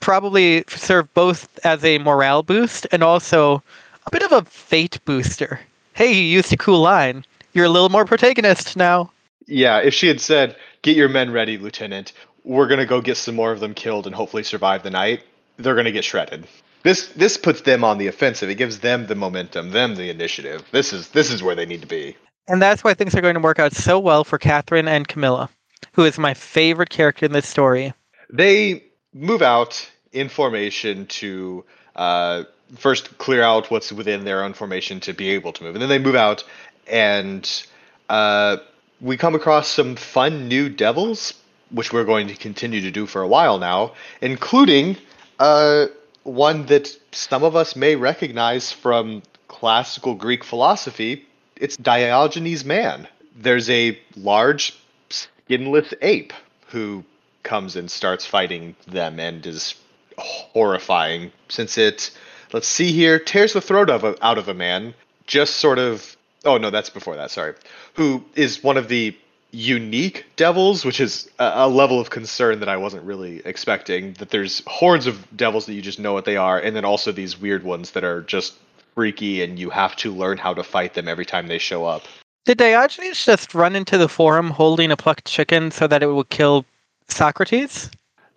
probably 0.00 0.64
serve 0.66 1.14
both 1.14 1.48
as 1.64 1.84
a 1.84 1.98
morale 1.98 2.42
boost 2.42 2.84
and 2.90 3.04
also 3.04 3.62
a 4.06 4.10
bit 4.10 4.24
of 4.24 4.32
a 4.32 4.42
fate 4.42 4.98
booster. 5.04 5.60
Hey, 5.98 6.12
you 6.12 6.22
used 6.22 6.52
a 6.52 6.56
cool 6.56 6.80
line. 6.80 7.24
You're 7.54 7.64
a 7.64 7.68
little 7.68 7.88
more 7.88 8.04
protagonist 8.04 8.76
now. 8.76 9.10
Yeah, 9.48 9.78
if 9.78 9.92
she 9.92 10.06
had 10.06 10.20
said, 10.20 10.54
"Get 10.82 10.96
your 10.96 11.08
men 11.08 11.32
ready, 11.32 11.58
Lieutenant. 11.58 12.12
We're 12.44 12.68
gonna 12.68 12.86
go 12.86 13.00
get 13.00 13.16
some 13.16 13.34
more 13.34 13.50
of 13.50 13.58
them 13.58 13.74
killed 13.74 14.06
and 14.06 14.14
hopefully 14.14 14.44
survive 14.44 14.84
the 14.84 14.90
night," 14.90 15.24
they're 15.56 15.74
gonna 15.74 15.90
get 15.90 16.04
shredded. 16.04 16.46
This 16.84 17.08
this 17.16 17.36
puts 17.36 17.62
them 17.62 17.82
on 17.82 17.98
the 17.98 18.06
offensive. 18.06 18.48
It 18.48 18.54
gives 18.54 18.78
them 18.78 19.08
the 19.08 19.16
momentum, 19.16 19.72
them 19.72 19.96
the 19.96 20.08
initiative. 20.08 20.62
This 20.70 20.92
is 20.92 21.08
this 21.08 21.32
is 21.32 21.42
where 21.42 21.56
they 21.56 21.66
need 21.66 21.80
to 21.80 21.88
be. 21.88 22.16
And 22.46 22.62
that's 22.62 22.84
why 22.84 22.94
things 22.94 23.16
are 23.16 23.20
going 23.20 23.34
to 23.34 23.40
work 23.40 23.58
out 23.58 23.72
so 23.72 23.98
well 23.98 24.22
for 24.22 24.38
Catherine 24.38 24.86
and 24.86 25.08
Camilla, 25.08 25.50
who 25.94 26.04
is 26.04 26.16
my 26.16 26.32
favorite 26.32 26.90
character 26.90 27.26
in 27.26 27.32
this 27.32 27.48
story. 27.48 27.92
They 28.32 28.84
move 29.12 29.42
out 29.42 29.90
in 30.12 30.28
formation 30.28 31.06
to 31.06 31.64
uh, 31.96 32.44
first 32.76 33.18
clear 33.18 33.42
out 33.42 33.70
what's 33.70 33.92
within 33.92 34.24
their 34.24 34.44
own 34.44 34.52
formation 34.52 35.00
to 35.00 35.12
be 35.12 35.30
able 35.30 35.52
to 35.52 35.62
move, 35.62 35.74
and 35.74 35.82
then 35.82 35.88
they 35.88 35.98
move 35.98 36.14
out, 36.14 36.44
and 36.86 37.66
uh, 38.08 38.58
we 39.00 39.16
come 39.16 39.34
across 39.34 39.68
some 39.68 39.96
fun 39.96 40.48
new 40.48 40.68
devils, 40.68 41.34
which 41.70 41.92
we're 41.92 42.04
going 42.04 42.28
to 42.28 42.34
continue 42.34 42.80
to 42.80 42.90
do 42.90 43.06
for 43.06 43.22
a 43.22 43.28
while 43.28 43.58
now, 43.58 43.92
including 44.20 44.96
uh, 45.38 45.86
one 46.22 46.66
that 46.66 46.94
some 47.12 47.44
of 47.44 47.56
us 47.56 47.76
may 47.76 47.96
recognize 47.96 48.72
from 48.72 49.22
classical 49.48 50.14
Greek 50.14 50.44
philosophy. 50.44 51.26
It's 51.56 51.76
Diogenes' 51.76 52.64
man. 52.64 53.08
There's 53.36 53.70
a 53.70 53.98
large 54.16 54.76
skinless 55.10 55.94
ape 56.02 56.32
who 56.68 57.04
comes 57.42 57.76
and 57.76 57.90
starts 57.90 58.26
fighting 58.26 58.76
them 58.86 59.18
and 59.18 59.44
is 59.46 59.74
horrifying 60.18 61.32
since 61.48 61.78
it 61.78 62.10
let's 62.52 62.68
see 62.68 62.92
here 62.92 63.18
tears 63.18 63.52
the 63.52 63.60
throat 63.60 63.90
of 63.90 64.04
a, 64.04 64.14
out 64.24 64.38
of 64.38 64.48
a 64.48 64.54
man 64.54 64.94
just 65.26 65.56
sort 65.56 65.78
of 65.78 66.16
oh 66.44 66.56
no 66.56 66.70
that's 66.70 66.90
before 66.90 67.16
that 67.16 67.30
sorry 67.30 67.54
who 67.94 68.24
is 68.34 68.62
one 68.62 68.76
of 68.76 68.88
the 68.88 69.16
unique 69.50 70.26
devils, 70.36 70.84
which 70.84 71.00
is 71.00 71.28
a, 71.38 71.52
a 71.54 71.68
level 71.68 72.00
of 72.00 72.10
concern 72.10 72.60
that 72.60 72.68
I 72.68 72.76
wasn't 72.76 73.04
really 73.04 73.40
expecting. 73.44 74.12
That 74.14 74.30
there's 74.30 74.62
hordes 74.66 75.06
of 75.06 75.26
devils 75.36 75.66
that 75.66 75.74
you 75.74 75.82
just 75.82 75.98
know 75.98 76.12
what 76.12 76.24
they 76.24 76.36
are, 76.36 76.58
and 76.58 76.76
then 76.76 76.84
also 76.84 77.12
these 77.12 77.40
weird 77.40 77.64
ones 77.64 77.92
that 77.92 78.04
are 78.04 78.22
just 78.22 78.54
freaky, 78.94 79.42
and 79.42 79.58
you 79.58 79.70
have 79.70 79.96
to 79.96 80.12
learn 80.12 80.38
how 80.38 80.54
to 80.54 80.62
fight 80.62 80.94
them 80.94 81.08
every 81.08 81.24
time 81.24 81.46
they 81.46 81.58
show 81.58 81.84
up. 81.86 82.02
Did 82.44 82.58
Diogenes 82.58 83.24
just 83.24 83.54
run 83.54 83.76
into 83.76 83.98
the 83.98 84.08
forum 84.08 84.50
holding 84.50 84.90
a 84.90 84.96
plucked 84.96 85.26
chicken 85.26 85.70
so 85.70 85.86
that 85.86 86.02
it 86.02 86.06
would 86.06 86.30
kill 86.30 86.64
Socrates? 87.08 87.90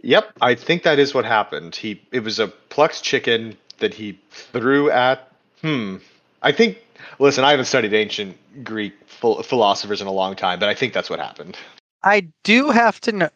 Yep, 0.03 0.33
I 0.41 0.55
think 0.55 0.83
that 0.83 0.99
is 0.99 1.13
what 1.13 1.25
happened. 1.25 1.75
He 1.75 2.01
it 2.11 2.21
was 2.21 2.39
a 2.39 2.47
plucked 2.47 3.03
chicken 3.03 3.55
that 3.81 3.93
he 3.93 4.17
threw 4.31 4.89
at. 4.89 5.31
Hmm. 5.61 5.97
I 6.41 6.51
think. 6.51 6.77
Listen, 7.19 7.43
I 7.43 7.51
haven't 7.51 7.65
studied 7.65 7.93
ancient 7.93 8.35
Greek 8.63 8.93
phil- 9.05 9.43
philosophers 9.43 10.01
in 10.01 10.07
a 10.07 10.11
long 10.11 10.35
time, 10.35 10.59
but 10.59 10.69
I 10.69 10.73
think 10.73 10.93
that's 10.93 11.09
what 11.09 11.19
happened. 11.19 11.57
I 12.03 12.27
do 12.43 12.69
have 12.71 12.99
to 13.01 13.11
know. 13.11 13.29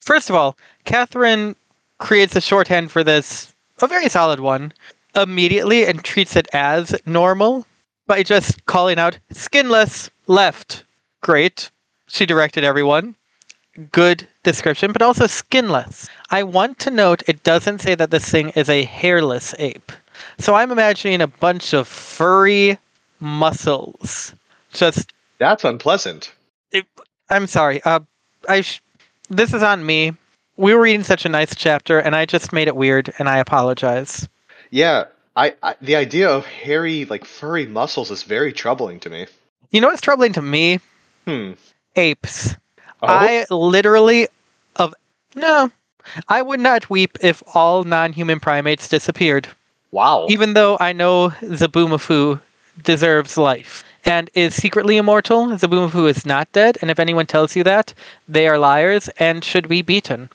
First 0.00 0.28
of 0.28 0.36
all, 0.36 0.56
Catherine 0.84 1.56
creates 1.98 2.36
a 2.36 2.40
shorthand 2.40 2.90
for 2.90 3.02
this, 3.02 3.54
a 3.80 3.86
very 3.86 4.08
solid 4.08 4.40
one, 4.40 4.72
immediately 5.14 5.86
and 5.86 6.04
treats 6.04 6.36
it 6.36 6.48
as 6.52 6.94
normal 7.06 7.66
by 8.06 8.22
just 8.22 8.64
calling 8.66 8.98
out 8.98 9.18
skinless 9.32 10.10
left. 10.26 10.84
Great. 11.22 11.70
She 12.08 12.26
directed 12.26 12.64
everyone. 12.64 13.14
Good 13.92 14.26
description, 14.48 14.92
but 14.92 15.02
also 15.02 15.26
skinless. 15.26 16.08
I 16.30 16.42
want 16.42 16.78
to 16.80 16.90
note 16.90 17.22
it 17.26 17.42
doesn't 17.42 17.80
say 17.80 17.94
that 17.94 18.10
this 18.10 18.28
thing 18.30 18.50
is 18.50 18.68
a 18.68 18.84
hairless 18.84 19.54
ape. 19.58 19.92
So 20.38 20.54
I'm 20.54 20.72
imagining 20.72 21.20
a 21.20 21.26
bunch 21.26 21.74
of 21.74 21.86
furry 21.86 22.78
muscles. 23.20 24.34
Just 24.72 25.12
That's 25.38 25.64
unpleasant. 25.64 26.32
I'm 27.30 27.46
sorry. 27.46 27.82
Uh, 27.82 28.00
I 28.48 28.62
sh- 28.62 28.80
this 29.28 29.52
is 29.52 29.62
on 29.62 29.84
me. 29.84 30.14
We 30.56 30.74
were 30.74 30.80
reading 30.80 31.04
such 31.04 31.26
a 31.26 31.28
nice 31.28 31.54
chapter, 31.54 31.98
and 31.98 32.16
I 32.16 32.24
just 32.24 32.52
made 32.52 32.68
it 32.68 32.76
weird, 32.76 33.12
and 33.18 33.28
I 33.28 33.38
apologize. 33.38 34.26
Yeah, 34.70 35.04
I, 35.36 35.54
I 35.62 35.74
the 35.80 35.96
idea 35.96 36.28
of 36.28 36.46
hairy, 36.46 37.04
like 37.04 37.24
furry 37.24 37.66
muscles 37.66 38.10
is 38.10 38.22
very 38.22 38.52
troubling 38.52 38.98
to 39.00 39.10
me. 39.10 39.26
You 39.70 39.80
know 39.82 39.88
what's 39.88 40.00
troubling 40.00 40.32
to 40.32 40.42
me? 40.42 40.80
Hmm. 41.26 41.52
Apes. 41.96 42.54
Oh, 43.02 43.06
I 43.06 43.46
literally 43.50 44.28
of 44.78 44.94
no. 45.34 45.70
I 46.28 46.40
would 46.40 46.60
not 46.60 46.88
weep 46.88 47.18
if 47.20 47.42
all 47.54 47.84
non-human 47.84 48.40
primates 48.40 48.88
disappeared. 48.88 49.46
wow. 49.90 50.26
Even 50.30 50.54
though 50.54 50.76
I 50.80 50.92
know 50.92 51.30
Zoboomafoo 51.42 52.40
deserves 52.82 53.36
life 53.36 53.84
and 54.04 54.30
is 54.34 54.54
secretly 54.54 54.96
immortal, 54.96 55.48
Zoboomafoo 55.48 56.08
is 56.08 56.24
not 56.24 56.50
dead, 56.52 56.78
and 56.80 56.90
if 56.90 56.98
anyone 56.98 57.26
tells 57.26 57.54
you 57.56 57.62
that, 57.64 57.92
they 58.28 58.48
are 58.48 58.58
liars 58.58 59.08
and 59.18 59.44
should 59.44 59.68
be 59.68 59.82
beaten. 59.82 60.30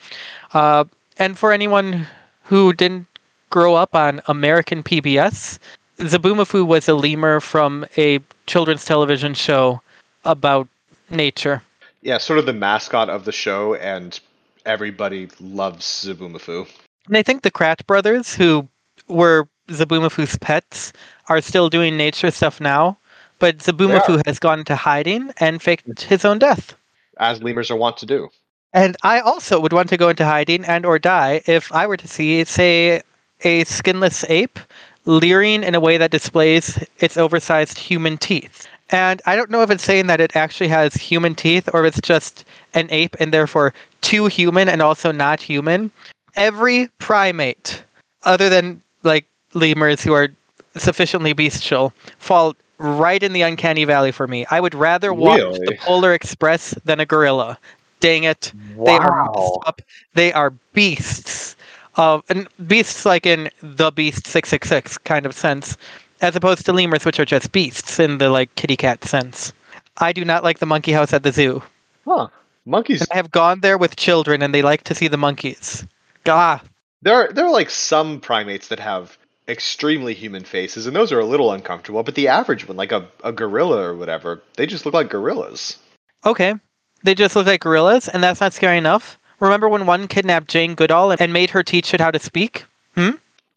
Uh, 0.54 0.84
and 1.18 1.38
for 1.40 1.52
anyone 1.52 2.06
who 2.44 2.74
didn't 2.74 3.08
grow 3.50 3.74
up 3.76 3.96
on 3.96 4.22
American 4.28 4.84
PBS, 4.84 5.58
Zoboomafoo 6.00 6.66
was 6.66 6.88
a 6.88 6.94
lemur 6.96 7.40
from 7.40 7.86
a 7.98 8.20
children's 8.46 8.86
television 8.86 9.34
show 9.34 9.82
about 10.26 10.68
nature. 11.10 11.62
yeah, 12.02 12.18
sort 12.18 12.40
of 12.40 12.46
the 12.46 12.54
mascot 12.54 13.10
of 13.10 13.26
the 13.26 13.32
show, 13.32 13.76
and 13.76 14.20
everybody 14.66 15.30
loves 15.40 15.86
Zoboomafoo. 15.86 16.68
And 17.08 17.18
I 17.18 17.24
think 17.24 17.42
the 17.42 17.52
Kratt 17.52 17.86
brothers, 17.86 18.34
who 18.34 18.68
were 19.08 19.48
Zoboomafoo's 19.70 20.38
pets, 20.38 20.94
are 21.28 21.42
still 21.42 21.70
doing 21.70 21.98
nature 21.98 22.32
stuff 22.32 22.62
now. 22.62 22.98
But 23.40 23.58
Zoboomafoo 23.58 24.26
has 24.26 24.40
gone 24.40 24.60
into 24.60 24.76
hiding 24.76 25.32
and 25.38 25.62
faked 25.62 26.04
his 26.04 26.24
own 26.24 26.40
death. 26.40 26.76
as 27.18 27.44
lemurs 27.44 27.70
are 27.70 27.76
wont 27.76 27.98
to 27.98 28.06
do. 28.06 28.30
And 28.74 28.98
I 29.04 29.20
also 29.20 29.60
would 29.60 29.74
want 29.74 29.90
to 29.90 29.98
go 29.98 30.10
into 30.10 30.26
hiding 30.26 30.66
and 30.66 30.86
or 30.86 30.98
die 30.98 31.42
if 31.46 31.72
I 31.72 31.86
were 31.86 31.98
to 31.98 32.08
see, 32.08 32.44
say, 32.46 33.02
a 33.42 33.64
skinless 33.66 34.26
ape 34.30 34.58
leering 35.06 35.64
in 35.64 35.76
a 35.76 35.80
way 35.80 35.98
that 35.98 36.12
displays 36.12 36.84
its 37.00 37.18
oversized 37.18 37.78
human 37.78 38.18
teeth. 38.18 38.68
And 38.90 39.22
I 39.26 39.36
don't 39.36 39.52
know 39.52 39.62
if 39.62 39.70
it's 39.70 39.84
saying 39.84 40.08
that 40.08 40.22
it 40.22 40.36
actually 40.36 40.70
has 40.70 40.94
human 40.96 41.36
teeth 41.36 41.70
or 41.74 41.86
if 41.86 41.98
it's 41.98 42.08
just 42.08 42.46
an 42.74 42.88
ape 42.90 43.16
and 43.20 43.34
therefore 43.34 43.74
too 44.04 44.28
human 44.28 44.70
and 44.70 44.82
also 44.82 45.12
not 45.12 45.42
human. 45.42 45.90
Every 46.36 46.88
primate, 47.00 47.84
other 48.24 48.50
than 48.50 48.82
like 49.02 49.26
lemurs 49.54 50.04
who 50.04 50.14
are 50.14 50.30
sufficiently 50.78 51.34
bestial, 51.34 51.94
fall 52.20 52.56
right 52.78 53.24
in 53.24 53.34
the 53.34 53.42
uncanny 53.42 53.86
valley 53.86 54.12
for 54.12 54.28
me. 54.28 54.46
I 54.52 54.60
would 54.60 54.76
rather 54.76 55.14
watch 55.14 55.40
the 55.40 55.78
Polar 55.80 56.14
Express 56.14 56.76
than 56.86 57.00
a 57.00 57.06
gorilla. 57.06 57.58
Dang 58.00 58.24
it. 58.24 58.52
They 58.76 58.92
are 58.92 59.32
messed 59.32 59.58
up. 59.66 59.82
They 60.14 60.34
are 60.34 60.52
beasts. 60.74 61.56
Uh, 61.96 62.22
and 62.30 62.48
beasts 62.68 63.06
like 63.06 63.26
in 63.26 63.50
the 63.62 63.92
Beast 63.92 64.28
six 64.28 64.50
six 64.50 64.68
six 64.68 64.98
kind 64.98 65.26
of 65.26 65.34
sense, 65.34 65.78
as 66.22 66.36
opposed 66.36 66.66
to 66.66 66.74
lemurs, 66.74 67.06
which 67.06 67.20
are 67.20 67.26
just 67.26 67.52
beasts 67.52 68.00
in 68.00 68.18
the 68.18 68.30
like 68.30 68.54
kitty 68.56 68.76
cat 68.76 69.04
sense. 69.06 69.54
I 69.98 70.12
do 70.12 70.26
not 70.26 70.44
like 70.44 70.60
the 70.60 70.66
monkey 70.66 70.92
house 70.92 71.14
at 71.14 71.24
the 71.24 71.32
zoo. 71.32 71.62
Huh. 72.04 72.28
Monkeys. 72.66 73.06
I 73.12 73.16
have 73.16 73.32
gone 73.32 73.60
there 73.60 73.78
with 73.78 73.96
children, 73.96 74.42
and 74.42 74.54
they 74.54 74.62
like 74.62 74.84
to 74.86 74.96
see 74.96 75.08
the 75.08 75.18
monkeys. 75.18 75.86
Gah. 76.24 76.60
There 77.02 77.16
are 77.16 77.34
there 77.34 77.46
are 77.46 77.52
like 77.52 77.70
some 77.70 78.22
primates 78.22 78.70
that 78.70 78.80
have 78.80 79.18
extremely 79.48 80.14
human 80.14 80.46
faces, 80.46 80.88
and 80.88 80.96
those 80.96 81.12
are 81.12 81.20
a 81.20 81.26
little 81.26 81.52
uncomfortable. 81.52 82.04
But 82.04 82.16
the 82.16 82.30
average 82.30 82.68
one, 82.68 82.78
like 82.78 82.94
a, 82.94 83.08
a 83.24 83.32
gorilla 83.34 83.84
or 83.84 83.96
whatever, 83.96 84.42
they 84.56 84.66
just 84.66 84.86
look 84.86 84.94
like 84.94 85.10
gorillas. 85.10 85.78
Okay, 86.26 86.56
they 87.04 87.16
just 87.16 87.36
look 87.36 87.48
like 87.48 87.62
gorillas, 87.62 88.08
and 88.08 88.24
that's 88.24 88.40
not 88.40 88.54
scary 88.54 88.78
enough. 88.78 89.20
Remember 89.40 89.68
when 89.68 89.86
one 89.86 90.08
kidnapped 90.08 90.48
Jane 90.48 90.76
Goodall 90.76 91.12
and 91.20 91.34
made 91.34 91.50
her 91.50 91.64
teach 91.64 91.94
it 91.94 92.00
how 92.00 92.12
to 92.12 92.20
speak? 92.20 92.64
Hmm. 92.96 93.12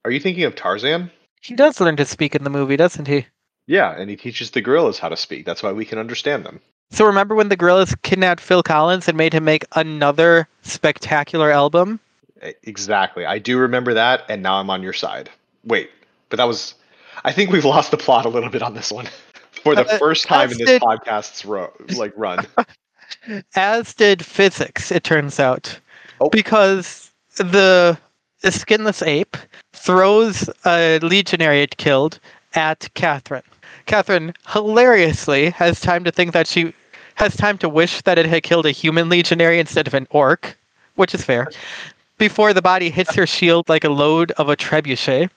Are 0.04 0.10
you 0.10 0.18
thinking 0.18 0.44
of 0.44 0.56
Tarzan? 0.56 1.12
He 1.40 1.54
does 1.54 1.80
learn 1.80 1.96
to 1.98 2.04
speak 2.04 2.34
in 2.34 2.42
the 2.42 2.50
movie, 2.50 2.76
doesn't 2.76 3.06
he? 3.06 3.26
Yeah, 3.68 3.92
and 3.96 4.10
he 4.10 4.16
teaches 4.16 4.50
the 4.50 4.60
gorillas 4.60 4.98
how 4.98 5.08
to 5.10 5.16
speak. 5.16 5.46
That's 5.46 5.62
why 5.62 5.70
we 5.70 5.84
can 5.84 5.98
understand 5.98 6.44
them. 6.44 6.60
So 6.90 7.04
remember 7.04 7.34
when 7.34 7.48
the 7.48 7.56
gorillas 7.56 7.94
kidnapped 8.02 8.40
Phil 8.40 8.62
Collins 8.62 9.08
and 9.08 9.16
made 9.16 9.32
him 9.32 9.44
make 9.44 9.64
another 9.74 10.48
spectacular 10.62 11.50
album? 11.50 11.98
Exactly. 12.62 13.26
I 13.26 13.38
do 13.38 13.58
remember 13.58 13.92
that, 13.94 14.24
and 14.28 14.42
now 14.42 14.56
I'm 14.56 14.70
on 14.70 14.82
your 14.82 14.92
side. 14.92 15.30
Wait, 15.64 15.90
but 16.28 16.36
that 16.36 16.44
was. 16.46 16.74
I 17.24 17.32
think 17.32 17.50
we've 17.50 17.64
lost 17.64 17.90
the 17.90 17.96
plot 17.96 18.24
a 18.24 18.28
little 18.28 18.50
bit 18.50 18.62
on 18.62 18.74
this 18.74 18.92
one. 18.92 19.06
For 19.62 19.74
the 19.74 19.86
Uh, 19.86 19.98
first 19.98 20.26
time 20.26 20.52
in 20.52 20.58
this 20.58 20.66
did- 20.68 20.82
podcast's 20.82 21.44
ro- 21.44 21.72
like 21.96 22.12
run. 22.16 22.46
As 23.56 23.94
did 23.94 24.24
physics, 24.24 24.92
it 24.92 25.02
turns 25.02 25.40
out. 25.40 25.78
Oh. 26.20 26.28
Because 26.30 27.10
the, 27.36 27.98
the 28.42 28.52
skinless 28.52 29.02
ape 29.02 29.36
throws 29.72 30.48
a 30.64 30.98
legionary 31.00 31.62
it 31.62 31.76
killed 31.78 32.20
at 32.54 32.88
Catherine. 32.94 33.42
Catherine 33.86 34.34
hilariously 34.48 35.50
has 35.50 35.80
time 35.80 36.04
to 36.04 36.12
think 36.12 36.32
that 36.32 36.46
she 36.46 36.74
has 37.16 37.36
time 37.36 37.58
to 37.58 37.68
wish 37.68 38.02
that 38.02 38.18
it 38.18 38.26
had 38.26 38.42
killed 38.42 38.66
a 38.66 38.70
human 38.70 39.08
legionary 39.08 39.58
instead 39.58 39.86
of 39.86 39.94
an 39.94 40.06
orc, 40.10 40.56
which 40.96 41.14
is 41.14 41.24
fair, 41.24 41.48
before 42.18 42.52
the 42.52 42.62
body 42.62 42.90
hits 42.90 43.14
her 43.14 43.26
shield 43.26 43.68
like 43.68 43.84
a 43.84 43.90
load 43.90 44.32
of 44.32 44.48
a 44.48 44.56
trebuchet. 44.56 45.30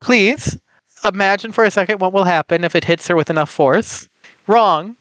Please 0.00 0.58
imagine 1.04 1.52
for 1.52 1.64
a 1.64 1.70
second 1.70 2.00
what 2.00 2.12
will 2.12 2.24
happen 2.24 2.64
if 2.64 2.74
it 2.74 2.84
hits 2.84 3.06
her 3.08 3.16
with 3.16 3.30
enough 3.30 3.50
force. 3.50 4.08
Wrong. 4.46 4.96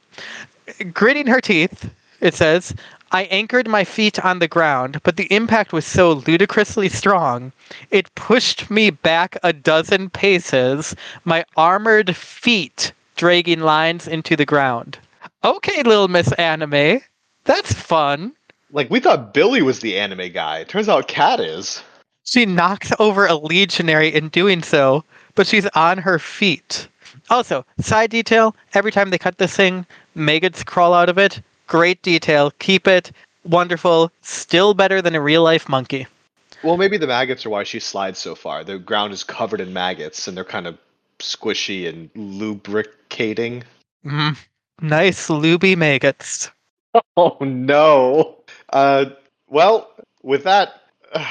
Gritting 0.93 1.27
her 1.27 1.41
teeth, 1.41 1.89
it 2.19 2.33
says, 2.33 2.73
I 3.11 3.23
anchored 3.23 3.67
my 3.67 3.83
feet 3.83 4.23
on 4.23 4.39
the 4.39 4.47
ground, 4.47 4.99
but 5.03 5.15
the 5.15 5.31
impact 5.33 5.71
was 5.71 5.85
so 5.85 6.13
ludicrously 6.13 6.89
strong, 6.89 7.53
it 7.89 8.13
pushed 8.15 8.69
me 8.69 8.89
back 8.89 9.37
a 9.43 9.53
dozen 9.53 10.09
paces, 10.09 10.95
my 11.23 11.45
armored 11.55 12.15
feet 12.15 12.91
dragging 13.15 13.61
lines 13.61 14.07
into 14.07 14.35
the 14.35 14.45
ground. 14.45 14.99
Okay, 15.43 15.83
little 15.83 16.07
Miss 16.07 16.31
Anime. 16.33 17.01
That's 17.45 17.73
fun. 17.73 18.33
Like 18.71 18.89
we 18.89 18.99
thought 18.99 19.33
Billy 19.33 19.61
was 19.61 19.79
the 19.79 19.97
anime 19.97 20.31
guy. 20.33 20.65
Turns 20.65 20.89
out 20.89 21.07
Cat 21.07 21.39
is. 21.39 21.81
She 22.25 22.45
knocks 22.45 22.91
over 22.99 23.25
a 23.25 23.35
legionary 23.35 24.13
in 24.13 24.27
doing 24.27 24.61
so, 24.61 25.05
but 25.35 25.47
she's 25.47 25.65
on 25.67 25.97
her 25.97 26.19
feet. 26.19 26.89
Also, 27.29 27.65
side 27.79 28.09
detail 28.09 28.53
every 28.73 28.91
time 28.91 29.09
they 29.09 29.17
cut 29.17 29.37
this 29.37 29.55
thing, 29.55 29.85
maggots 30.13 30.63
crawl 30.63 30.93
out 30.93 31.07
of 31.07 31.17
it. 31.17 31.41
Great 31.67 32.01
detail. 32.01 32.51
Keep 32.59 32.87
it. 32.87 33.11
Wonderful. 33.43 34.11
Still 34.21 34.73
better 34.73 35.01
than 35.01 35.15
a 35.15 35.21
real 35.21 35.43
life 35.43 35.69
monkey. 35.69 36.07
Well, 36.63 36.77
maybe 36.77 36.97
the 36.97 37.07
maggots 37.07 37.45
are 37.45 37.49
why 37.49 37.63
she 37.63 37.79
slides 37.79 38.19
so 38.19 38.33
far. 38.35 38.63
The 38.63 38.79
ground 38.79 39.13
is 39.13 39.23
covered 39.23 39.61
in 39.61 39.73
maggots, 39.73 40.27
and 40.27 40.35
they're 40.35 40.43
kind 40.43 40.65
of 40.65 40.77
squishy 41.19 41.87
and 41.87 42.09
lubricating. 42.15 43.63
Mm, 44.05 44.37
nice 44.81 45.27
luby 45.29 45.75
maggots. 45.77 46.49
Oh 47.15 47.37
no. 47.41 48.37
Uh, 48.73 49.05
well, 49.49 49.91
with 50.23 50.45
that, 50.45 50.81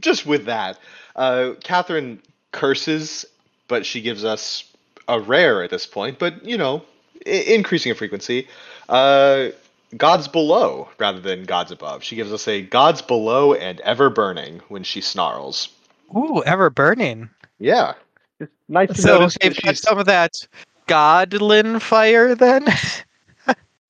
just 0.00 0.24
with 0.24 0.44
that, 0.44 0.78
uh, 1.16 1.54
Catherine 1.64 2.22
curses, 2.52 3.24
but 3.66 3.84
she 3.84 4.00
gives 4.02 4.24
us 4.24 4.64
a 5.08 5.18
rare 5.18 5.64
at 5.64 5.70
this 5.70 5.84
point. 5.86 6.20
But 6.20 6.44
you 6.44 6.56
know, 6.56 6.84
I- 7.26 7.30
increasing 7.30 7.90
in 7.90 7.96
frequency. 7.96 8.46
Uh, 8.88 9.48
gods 9.96 10.28
below 10.28 10.88
rather 10.98 11.20
than 11.20 11.44
gods 11.44 11.70
above. 11.70 12.02
She 12.02 12.16
gives 12.16 12.32
us 12.32 12.46
a 12.48 12.62
gods 12.62 13.02
below 13.02 13.54
and 13.54 13.80
ever 13.80 14.08
burning 14.10 14.60
when 14.68 14.82
she 14.82 15.00
snarls. 15.00 15.68
Ooh, 16.16 16.42
ever 16.44 16.70
burning. 16.70 17.30
Yeah. 17.58 17.94
It's 18.40 18.52
nice 18.68 18.92
to 18.94 19.02
So 19.02 19.02
notice 19.02 19.36
they've 19.40 19.56
got 19.56 19.76
some 19.76 19.98
of 19.98 20.06
that 20.06 20.32
goblin 20.86 21.78
fire 21.80 22.34
then? 22.34 22.64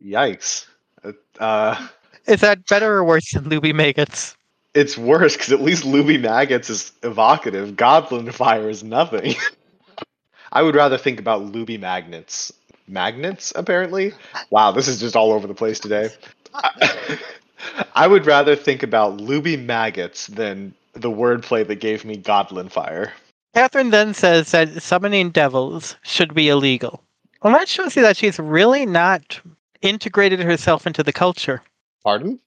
yikes. 0.02 0.66
Uh, 1.04 1.12
Uh 1.38 1.88
Is 2.26 2.40
that 2.40 2.66
better 2.66 2.94
or 2.96 3.04
worse 3.04 3.30
than 3.32 3.44
Luby 3.44 3.72
Maggots? 3.74 4.36
it's 4.74 4.96
worse 4.96 5.36
because 5.36 5.52
at 5.52 5.60
least 5.60 5.84
Luby 5.84 6.20
Maggots 6.20 6.70
is 6.70 6.92
evocative. 7.02 7.76
Goblin 7.76 8.30
Fire 8.32 8.68
is 8.68 8.82
nothing. 8.82 9.34
I 10.52 10.62
would 10.62 10.74
rather 10.74 10.98
think 10.98 11.18
about 11.20 11.42
Luby 11.52 11.78
Magnets. 11.78 12.52
Magnets, 12.90 13.52
apparently? 13.56 14.12
Wow, 14.50 14.72
this 14.72 14.88
is 14.88 15.00
just 15.00 15.16
all 15.16 15.32
over 15.32 15.46
the 15.46 15.54
place 15.54 15.78
today. 15.78 16.10
I, 16.52 17.18
I 17.94 18.06
would 18.06 18.26
rather 18.26 18.56
think 18.56 18.82
about 18.82 19.18
Luby 19.18 19.62
Maggots 19.62 20.26
than 20.26 20.74
the 20.94 21.10
wordplay 21.10 21.66
that 21.66 21.76
gave 21.76 22.04
me 22.04 22.16
Godlin 22.16 22.68
Fire. 22.68 23.12
Catherine 23.54 23.90
then 23.90 24.14
says 24.14 24.50
that 24.52 24.82
summoning 24.82 25.30
devils 25.30 25.96
should 26.02 26.34
be 26.34 26.48
illegal. 26.48 27.02
Well, 27.42 27.52
that 27.54 27.68
shows 27.68 27.96
you 27.96 28.02
that 28.02 28.16
she's 28.16 28.38
really 28.38 28.86
not 28.86 29.40
integrated 29.82 30.40
herself 30.40 30.86
into 30.86 31.02
the 31.02 31.12
culture. 31.12 31.62
Pardon? 32.04 32.38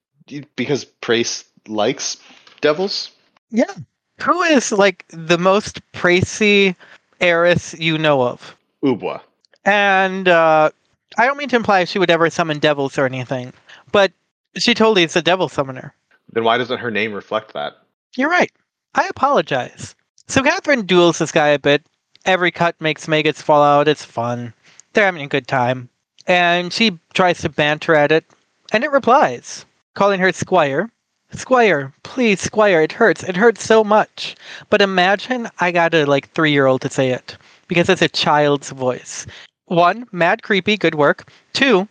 Because 0.56 0.86
Praes 0.86 1.45
likes 1.67 2.17
devils? 2.62 3.12
Yeah. 3.49 3.73
Who 4.21 4.41
is 4.43 4.71
like 4.71 5.06
the 5.10 5.38
most 5.38 5.82
Praesi 5.91 6.75
heiress 7.19 7.73
you 7.73 7.97
know 7.97 8.21
of? 8.21 8.56
Akua. 8.84 9.21
And 9.65 10.28
uh, 10.28 10.71
I 11.17 11.26
don't 11.26 11.38
mean 11.38 11.49
to 11.49 11.56
imply 11.56 11.86
she 11.86 11.99
would 11.99 12.10
ever 12.10 12.30
summon 12.30 12.60
devils 12.60 12.97
or 12.97 13.06
anything, 13.06 13.54
but 13.91 14.12
she 14.58 14.73
totally 14.73 15.04
is 15.04 15.15
a 15.15 15.21
devil 15.21 15.49
summoner. 15.49 15.93
Then 16.32 16.43
why 16.43 16.58
doesn't 16.58 16.80
her 16.80 16.91
name 16.91 17.13
reflect 17.13 17.54
that? 17.54 17.78
You're 18.15 18.30
right. 18.30 18.52
I 18.95 19.08
apologize. 19.08 19.95
So 20.28 20.41
Catherine 20.41 20.86
duels 20.86 21.19
this 21.19 21.32
guy 21.32 21.49
a 21.49 21.60
bit. 21.60 21.86
Every 22.26 22.52
cut 22.52 22.80
makes 22.80 23.08
maggots 23.08 23.41
fall 23.41 23.63
out. 23.63 23.88
It's 23.88 24.06
fun. 24.06 24.54
They're 24.93 25.06
having 25.06 25.23
a 25.23 25.28
good 25.28 25.47
time. 25.47 25.89
And 26.28 26.71
she 26.71 26.97
tries 27.13 27.41
to 27.41 27.49
banter 27.49 27.95
at 27.95 28.12
it, 28.12 28.23
and 28.71 28.84
it 28.84 28.91
replies, 28.91 29.65
calling 29.93 30.19
her 30.21 30.32
Squire. 30.32 30.89
Squire, 31.32 31.93
please, 32.04 32.39
Squire, 32.39 32.82
it 32.82 32.91
hurts. 32.91 33.23
It 33.23 33.36
hurts 33.36 33.63
so 33.65 33.84
much. 33.84 34.36
But 34.69 34.82
imagine 34.82 35.49
I 35.60 35.71
got 35.71 35.93
a 35.93 36.06
like 36.06 36.30
three 36.30 36.52
year 36.52 36.67
old 36.67 36.82
to 36.82 36.89
say 36.89 37.10
it 37.10 37.36
because 37.67 37.89
it's 37.89 38.02
a 38.02 38.08
child's 38.08 38.69
voice. 38.69 39.26
One, 39.73 40.07
mad 40.12 40.43
creepy, 40.43 40.77
good 40.77 40.93
work. 40.93 41.31
Two, 41.53 41.88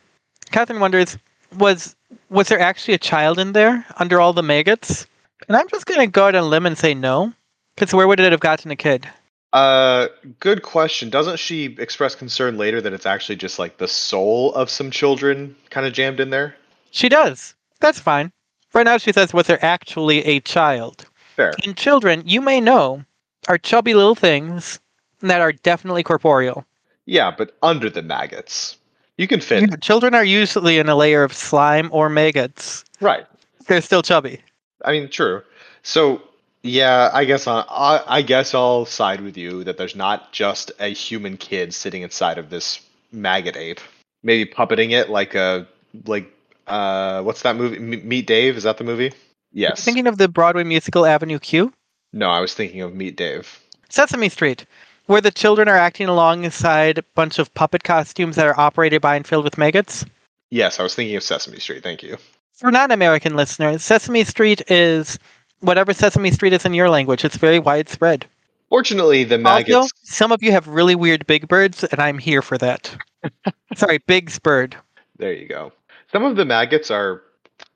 Catherine 0.53 0.79
wonders, 0.79 1.19
was 1.59 1.97
was 2.31 2.47
there 2.47 2.61
actually 2.61 2.95
a 2.95 2.99
child 2.99 3.41
in 3.41 3.55
there 3.55 3.85
under 3.97 4.21
all 4.21 4.33
the 4.33 4.43
maggots? 4.43 5.09
And 5.49 5.57
I'm 5.57 5.69
just 5.69 5.87
gonna 5.87 6.07
go 6.07 6.29
out 6.29 6.37
on 6.37 6.45
a 6.45 6.47
limb 6.47 6.65
and 6.65 6.79
say 6.79 6.95
no, 6.95 7.33
because 7.75 7.93
where 7.93 8.07
would 8.07 8.21
it 8.21 8.31
have 8.31 8.41
gotten 8.41 8.71
a 8.71 8.77
kid? 8.77 9.09
Uh, 9.53 10.07
good 10.39 10.63
question. 10.63 11.11
Doesn't 11.11 11.41
she 11.41 11.75
express 11.81 12.15
concern 12.15 12.57
later 12.57 12.81
that 12.81 12.93
it's 12.93 13.05
actually 13.05 13.37
just 13.37 13.59
like 13.59 13.79
the 13.79 13.89
soul 13.89 14.55
of 14.55 14.71
some 14.71 14.93
children 14.93 15.57
kind 15.71 15.85
of 15.85 15.93
jammed 15.93 16.21
in 16.21 16.31
there? 16.31 16.55
She 16.93 17.09
does. 17.09 17.57
That's 17.81 17.99
fine. 17.99 18.31
Right 18.73 18.85
now, 18.85 18.97
she 18.97 19.13
says, 19.13 19.35
was 19.35 19.49
there 19.49 19.63
actually 19.63 20.25
a 20.25 20.39
child? 20.39 21.05
Fair. 21.35 21.53
And 21.65 21.77
children, 21.77 22.23
you 22.25 22.41
may 22.41 22.61
know, 22.61 23.05
are 23.49 23.59
chubby 23.59 23.93
little 23.93 24.15
things 24.15 24.79
that 25.21 25.41
are 25.41 25.53
definitely 25.53 26.05
corporeal. 26.05 26.65
Yeah, 27.07 27.31
but 27.37 27.57
under 27.63 27.91
the 27.91 28.03
maggots. 28.03 28.77
You 29.19 29.29
can 29.29 29.41
fit. 29.41 29.63
Yeah, 29.63 29.77
children 29.77 30.15
are 30.15 30.25
usually 30.25 30.79
in 30.79 30.89
a 30.89 30.95
layer 30.95 31.23
of 31.23 31.33
slime 31.33 31.89
or 31.93 32.09
maggots. 32.09 32.85
Right. 33.01 33.27
They're 33.67 33.83
still 33.83 34.03
chubby. 34.03 34.41
I 34.85 34.93
mean, 34.93 35.09
true. 35.09 35.43
So, 35.83 36.23
yeah, 36.63 37.11
I 37.13 37.25
guess 37.25 37.47
I, 37.47 37.65
I, 38.07 38.23
guess 38.23 38.55
I'll 38.55 38.87
side 38.87 39.21
with 39.21 39.37
you 39.37 39.65
that 39.65 39.77
there's 39.77 39.97
not 39.97 40.33
just 40.33 40.73
a 40.81 40.89
human 40.89 41.37
kid 41.37 41.75
sitting 41.75 42.03
inside 42.03 42.39
of 42.39 42.51
this 42.51 42.81
maggot 43.13 43.57
ape. 43.57 43.81
Maybe 44.23 44.51
puppeting 44.51 44.93
it 44.93 45.11
like 45.11 45.35
a 45.35 45.67
like 46.07 46.33
uh 46.69 47.23
what's 47.23 47.43
that 47.43 47.57
movie? 47.57 47.77
M- 47.77 48.09
Meet 48.09 48.27
Dave? 48.27 48.57
Is 48.57 48.63
that 48.63 48.79
the 48.79 48.85
movie? 48.85 49.13
Yes. 49.53 49.85
Thinking 49.85 50.07
of 50.07 50.19
the 50.19 50.29
Broadway 50.29 50.65
musical 50.65 51.05
Avenue 51.05 51.39
Q? 51.39 51.73
no, 52.13 52.29
I 52.29 52.41
was 52.41 52.55
thinking 52.55 52.81
of 52.83 52.95
Meet 52.95 53.17
Dave. 53.17 53.59
Sesame 53.89 54.29
Street, 54.29 54.65
where 55.07 55.21
the 55.21 55.31
children 55.31 55.69
are 55.69 55.77
acting 55.77 56.09
alongside 56.09 56.99
a 56.99 57.03
bunch 57.15 57.39
of 57.39 57.53
puppet 57.55 57.85
costumes 57.85 58.37
that 58.37 58.47
are 58.47 58.59
operated 58.59 59.03
by 59.03 59.17
and 59.17 59.27
filled 59.27 59.45
with 59.45 59.59
maggots. 59.59 60.05
Yes, 60.51 60.79
I 60.79 60.83
was 60.83 60.95
thinking 60.95 61.17
of 61.17 61.23
Sesame 61.23 61.59
Street. 61.59 61.83
Thank 61.83 62.03
you. 62.03 62.17
For 62.55 62.71
non 62.71 62.91
American 62.91 63.35
listeners, 63.35 63.83
Sesame 63.83 64.25
Street 64.25 64.63
is 64.71 65.19
whatever 65.61 65.93
Sesame 65.95 66.31
Street 66.31 66.53
is 66.53 66.65
in 66.65 66.75
your 66.75 66.91
language. 66.91 67.25
It's 67.25 67.37
very 67.37 67.59
widespread. 67.59 68.27
Fortunately, 68.69 69.25
the 69.25 69.39
maggots. 69.39 69.75
Also, 69.75 69.97
some 70.03 70.33
of 70.33 70.43
you 70.43 70.53
have 70.53 70.67
really 70.67 70.95
weird 70.95 71.27
big 71.27 71.49
birds, 71.49 71.85
and 71.85 72.01
I'm 72.01 72.19
here 72.19 72.41
for 72.41 72.57
that. 72.59 72.95
Sorry, 73.75 73.99
Big's 73.99 74.39
bird. 74.39 74.77
There 75.19 75.33
you 75.33 75.47
go. 75.47 75.73
Some 76.11 76.25
of 76.25 76.37
the 76.37 76.45
maggots 76.45 76.91
are 76.91 77.23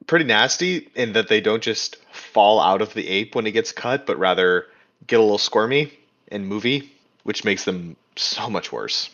pretty 0.06 0.24
nasty 0.24 0.88
in 0.94 1.12
that 1.12 1.28
they 1.28 1.40
don't 1.40 1.62
just 1.62 1.96
fall 2.12 2.60
out 2.60 2.80
of 2.80 2.94
the 2.94 3.08
ape 3.08 3.34
when 3.34 3.46
it 3.46 3.52
gets 3.52 3.72
cut, 3.72 4.06
but 4.06 4.18
rather 4.18 4.66
get 5.06 5.18
a 5.18 5.22
little 5.22 5.38
squirmy 5.38 5.92
and 6.28 6.46
movie, 6.46 6.92
which 7.26 7.44
makes 7.44 7.64
them 7.64 7.96
so 8.14 8.48
much 8.48 8.72
worse. 8.72 9.10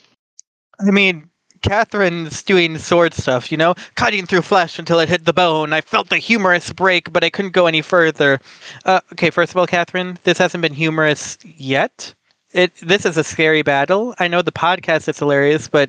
I 0.81 0.91
mean, 0.91 1.29
Catherine's 1.63 2.43
doing 2.43 2.77
sword 2.77 3.15
stuff, 3.15 3.51
you 3.51 3.57
know, 3.57 3.75
cutting 3.95 4.27
through 4.27 4.43
flesh 4.43 4.79
until 4.79 5.01
it 5.01 5.09
hit 5.09 5.25
the 5.25 5.33
bone. 5.33 5.73
I 5.73 5.81
felt 5.81 6.09
the 6.09 6.19
humerus 6.19 6.73
break, 6.73 7.13
but 7.13 7.25
I 7.25 7.31
couldn't 7.31 7.53
go 7.53 7.67
any 7.67 7.83
further. 7.83 8.41
Uh, 8.85 9.01
okay, 9.13 9.31
first 9.31 9.53
of 9.53 9.57
all, 9.57 9.67
Catherine, 9.67 10.19
this 10.25 10.39
hasn't 10.39 10.63
been 10.63 10.75
humorous 10.75 11.39
yet. 11.57 12.13
It 12.53 12.75
this 12.83 13.07
is 13.07 13.17
a 13.17 13.25
scary 13.25 13.63
battle. 13.63 14.15
I 14.19 14.29
know 14.29 14.43
the 14.43 14.53
podcast 14.53 15.09
is 15.09 15.19
hilarious, 15.19 15.69
but 15.69 15.89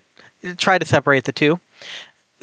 try 0.57 0.77
to 0.77 0.85
separate 0.85 1.25
the 1.25 1.33
two. 1.33 1.59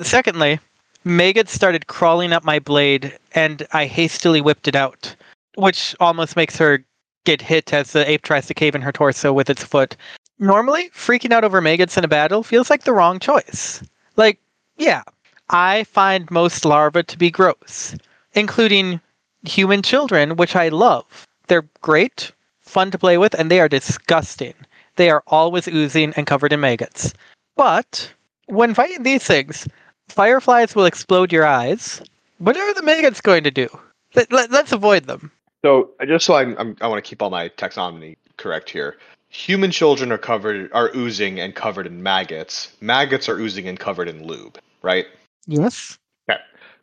Secondly, 0.03 0.61
maggots 1.05 1.53
started 1.53 1.87
crawling 1.87 2.33
up 2.33 2.45
my 2.45 2.59
blade, 2.59 3.17
and 3.35 3.67
I 3.73 3.87
hastily 3.87 4.43
whipped 4.43 4.69
it 4.69 4.75
out, 4.75 5.15
which 5.55 5.97
almost 6.01 6.37
makes 6.37 6.59
her 6.59 6.85
get 7.25 7.43
hit 7.43 7.73
as 7.73 7.93
the 7.93 8.09
ape 8.11 8.23
tries 8.23 8.47
to 8.47 8.55
cave 8.55 8.75
in 8.75 8.83
her 8.83 8.93
torso 8.93 9.33
with 9.33 9.51
its 9.51 9.65
foot 9.65 9.97
normally 10.41 10.89
freaking 10.91 11.33
out 11.33 11.45
over 11.45 11.61
maggots 11.61 11.97
in 11.97 12.05
a 12.05 12.09
battle 12.09 12.43
feels 12.43 12.71
like 12.71 12.83
the 12.85 12.93
wrong 12.93 13.21
choice. 13.21 13.83
Like, 14.17 14.41
yeah, 14.79 15.03
I 15.51 15.85
find 15.85 16.31
most 16.31 16.65
larvae 16.65 17.05
to 17.05 17.19
be 17.19 17.31
gross, 17.31 17.95
including 18.33 19.01
human 19.45 19.83
children, 19.83 20.37
which 20.37 20.57
I 20.57 20.69
love. 20.69 21.27
They're 21.47 21.69
great, 21.83 22.33
fun 22.61 22.91
to 22.91 22.99
play 22.99 23.19
with, 23.19 23.35
and 23.35 23.51
they 23.51 23.61
are 23.61 23.69
disgusting. 23.69 24.55
They 24.97 25.11
are 25.11 25.23
always 25.27 25.69
oozing 25.69 26.15
and 26.17 26.27
covered 26.27 26.53
in 26.53 26.61
maggots. 26.61 27.13
But 27.57 28.13
when 28.47 28.75
fighting 28.75 29.03
these 29.03 29.25
things, 29.25 29.69
fireflies 30.09 30.75
will 30.75 30.87
explode 30.87 31.33
your 31.33 31.47
eyes. 31.47 32.03
What 32.39 32.57
are 32.57 32.75
the 32.75 32.83
maggots 32.83 33.21
going 33.21 33.45
to 33.45 33.51
do? 33.51 33.69
Let, 34.15 34.33
let, 34.33 34.51
let's 34.51 34.73
avoid 34.73 35.05
them. 35.05 35.31
So 35.65 35.91
just 36.07 36.25
so 36.25 36.35
I'm, 36.35 36.57
I'm 36.59 36.77
I 36.81 36.89
want 36.89 37.03
to 37.05 37.09
keep 37.09 37.23
all 37.23 37.31
my 37.31 37.49
taxonomy 37.51 38.17
correct 38.37 38.71
here. 38.71 38.97
Human 39.29 39.71
children 39.71 40.11
are 40.11 40.19
covered 40.19 40.71
are 40.73 40.91
oozing 40.95 41.39
and 41.39 41.55
covered 41.55 41.87
in 41.87 42.03
maggots. 42.03 42.75
Maggots 42.81 43.29
are 43.29 43.39
oozing 43.39 43.69
and 43.69 43.79
covered 43.79 44.09
in 44.09 44.27
lube, 44.27 44.59
right? 44.83 45.07
Yes. 45.47 45.99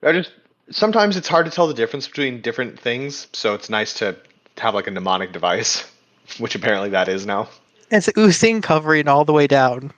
I 0.04 0.12
just 0.12 0.32
sometimes 0.70 1.18
it's 1.18 1.28
hard 1.28 1.46
to 1.46 1.52
tell 1.52 1.68
the 1.68 1.74
difference 1.74 2.08
between 2.08 2.42
different 2.42 2.80
things, 2.80 3.28
so 3.34 3.54
it's 3.54 3.70
nice 3.70 3.94
to 3.96 4.16
have 4.58 4.76
like 4.76 4.88
a 4.88 4.92
mnemonic 4.92 5.32
device, 5.32 5.90
which 6.40 6.56
apparently 6.56 6.90
that 6.90 7.08
is 7.08 7.26
now. 7.26 7.50
It's 7.90 8.10
oozing, 8.18 8.62
covering 8.62 9.08
all 9.08 9.26
the 9.26 9.34
way 9.34 9.48
down. 9.48 9.94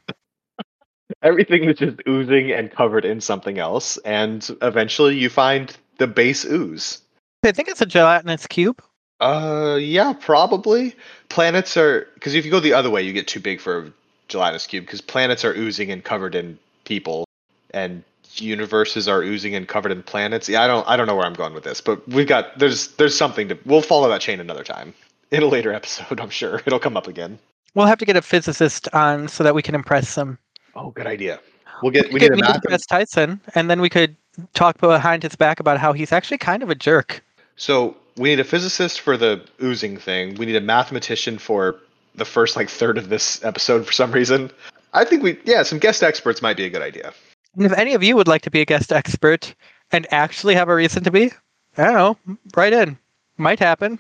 Everything 1.24 1.64
is 1.64 1.78
just 1.78 1.98
oozing 2.08 2.52
and 2.52 2.72
covered 2.72 3.04
in 3.04 3.20
something 3.20 3.58
else, 3.58 3.98
and 3.98 4.48
eventually 4.62 5.18
you 5.18 5.30
find 5.30 5.76
the 5.98 6.08
base 6.08 6.46
ooze. 6.46 7.02
I 7.44 7.52
think 7.52 7.70
it's 7.70 7.82
a 7.82 7.86
gelatinous 7.86 8.48
cube. 8.48 8.82
Uh, 9.20 9.78
yeah, 9.80 10.14
probably. 10.14 10.96
Planets 11.30 11.76
are 11.78 12.08
because 12.16 12.36
if 12.36 12.46
you 12.46 12.52
go 12.52 12.60
the 12.60 12.74
other 12.74 12.90
way, 12.90 13.02
you 13.02 13.14
get 13.14 13.28
too 13.28 13.40
big 13.40 13.60
for 13.60 13.80
a 13.80 13.92
gelatinous 14.28 14.68
cube. 14.68 14.86
Because 14.86 15.02
planets 15.02 15.44
are 15.44 15.54
oozing 15.54 15.92
and 15.92 16.04
covered 16.04 16.36
in 16.36 16.58
people, 16.86 17.26
and 17.72 18.04
universes 18.36 19.08
are 19.08 19.22
oozing 19.22 19.56
and 19.56 19.68
covered 19.68 19.92
in 19.92 20.04
planets. 20.04 20.48
Yeah, 20.48 20.64
I 20.64 20.68
don't, 20.68 20.88
I 20.88 20.96
don't 20.96 21.08
know 21.08 21.16
where 21.16 21.26
I'm 21.26 21.34
going 21.34 21.54
with 21.54 21.64
this, 21.64 21.82
but 21.82 22.06
we've 22.08 22.28
got 22.28 22.58
there's 22.60 22.90
there's 22.96 23.16
something 23.16 23.50
to. 23.50 23.58
We'll 23.66 23.82
follow 23.82 24.10
that 24.10 24.22
chain 24.22 24.40
another 24.40 24.64
time 24.64 24.94
in 25.32 25.44
a 25.44 25.48
later 25.48 25.74
episode. 25.74 26.20
I'm 26.20 26.30
sure 26.30 26.62
it'll 26.66 26.80
come 26.80 26.98
up 26.98 27.08
again. 27.08 27.40
We'll 27.76 27.88
have 27.88 28.00
to 28.00 28.06
get 28.06 28.16
a 28.16 28.22
physicist 28.22 28.88
on 28.94 29.28
so 29.28 29.44
that 29.44 29.54
we 29.54 29.62
can 29.62 29.76
impress 29.76 30.16
them. 30.16 30.40
Oh, 30.76 30.92
good 30.92 31.08
idea. 31.08 31.40
We'll 31.84 31.92
get 31.92 32.08
we 32.08 32.16
We 32.16 32.20
need 32.22 32.30
could 32.32 32.40
a 32.40 32.52
meet 32.52 32.70
math. 32.70 32.88
Tyson, 32.88 33.40
and 33.56 33.70
then 33.70 33.80
we 33.82 33.90
could 33.90 34.16
talk 34.54 34.80
behind 34.80 35.24
his 35.24 35.36
back 35.36 35.60
about 35.60 35.78
how 35.78 35.94
he's 35.94 36.12
actually 36.12 36.38
kind 36.38 36.64
of 36.64 36.70
a 36.70 36.76
jerk. 36.76 37.24
So 37.60 37.96
we 38.18 38.30
need 38.30 38.40
a 38.40 38.46
physicist 38.46 39.02
for 39.02 39.18
the 39.18 39.46
oozing 39.62 39.98
thing. 39.98 40.36
We 40.36 40.46
need 40.46 40.56
a 40.56 40.62
mathematician 40.62 41.38
for 41.38 41.76
the 42.16 42.26
first 42.26 42.56
like 42.56 42.70
third 42.70 42.98
of 42.98 43.10
this 43.10 43.44
episode 43.44 43.86
for 43.86 43.92
some 43.92 44.12
reason. 44.12 44.50
I 44.94 45.04
think 45.04 45.22
we 45.22 45.38
yeah, 45.44 45.64
some 45.64 45.78
guest 45.78 46.02
experts 46.02 46.42
might 46.42 46.58
be 46.58 46.66
a 46.66 46.70
good 46.70 46.82
idea. 46.82 47.14
And 47.56 47.66
if 47.66 47.74
any 47.74 47.94
of 47.94 48.02
you 48.02 48.16
would 48.16 48.28
like 48.28 48.42
to 48.44 48.52
be 48.52 48.62
a 48.62 48.66
guest 48.66 48.92
expert 48.92 49.54
and 49.92 50.08
actually 50.12 50.56
have 50.56 50.70
a 50.70 50.76
reason 50.76 51.04
to 51.04 51.12
be, 51.12 51.32
I 51.78 51.84
don't 51.84 51.94
know, 51.96 52.38
write 52.56 52.74
in. 52.74 52.98
Might 53.38 53.60
happen. 53.60 54.00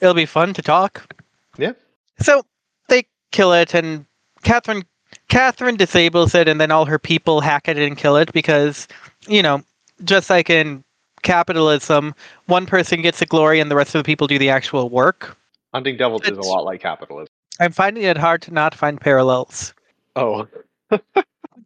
It'll 0.00 0.14
be 0.14 0.26
fun 0.26 0.54
to 0.54 0.62
talk. 0.62 1.14
Yeah. 1.58 1.72
So 2.20 2.44
they 2.88 3.06
kill 3.32 3.52
it, 3.52 3.74
and 3.74 4.06
Catherine 4.44 4.84
Catherine 5.28 5.76
disables 5.76 6.34
it, 6.34 6.46
and 6.46 6.60
then 6.60 6.70
all 6.70 6.84
her 6.84 6.98
people 6.98 7.40
hack 7.40 7.68
at 7.68 7.76
it 7.76 7.86
and 7.86 7.98
kill 7.98 8.16
it 8.16 8.32
because, 8.32 8.86
you 9.26 9.42
know, 9.42 9.62
just 10.04 10.30
like 10.30 10.48
in 10.48 10.84
capitalism, 11.22 12.14
one 12.46 12.66
person 12.66 13.02
gets 13.02 13.18
the 13.18 13.26
glory 13.26 13.60
and 13.60 13.70
the 13.70 13.76
rest 13.76 13.94
of 13.94 14.00
the 14.00 14.06
people 14.06 14.26
do 14.26 14.38
the 14.38 14.50
actual 14.50 14.88
work. 14.88 15.36
Hunting 15.72 15.96
devils 15.96 16.22
is 16.26 16.36
a 16.36 16.42
lot 16.42 16.64
like 16.64 16.80
capitalism. 16.80 17.28
I'm 17.60 17.72
finding 17.72 18.04
it 18.04 18.16
hard 18.16 18.42
to 18.42 18.52
not 18.52 18.74
find 18.74 19.00
parallels. 19.00 19.74
Oh, 20.16 20.48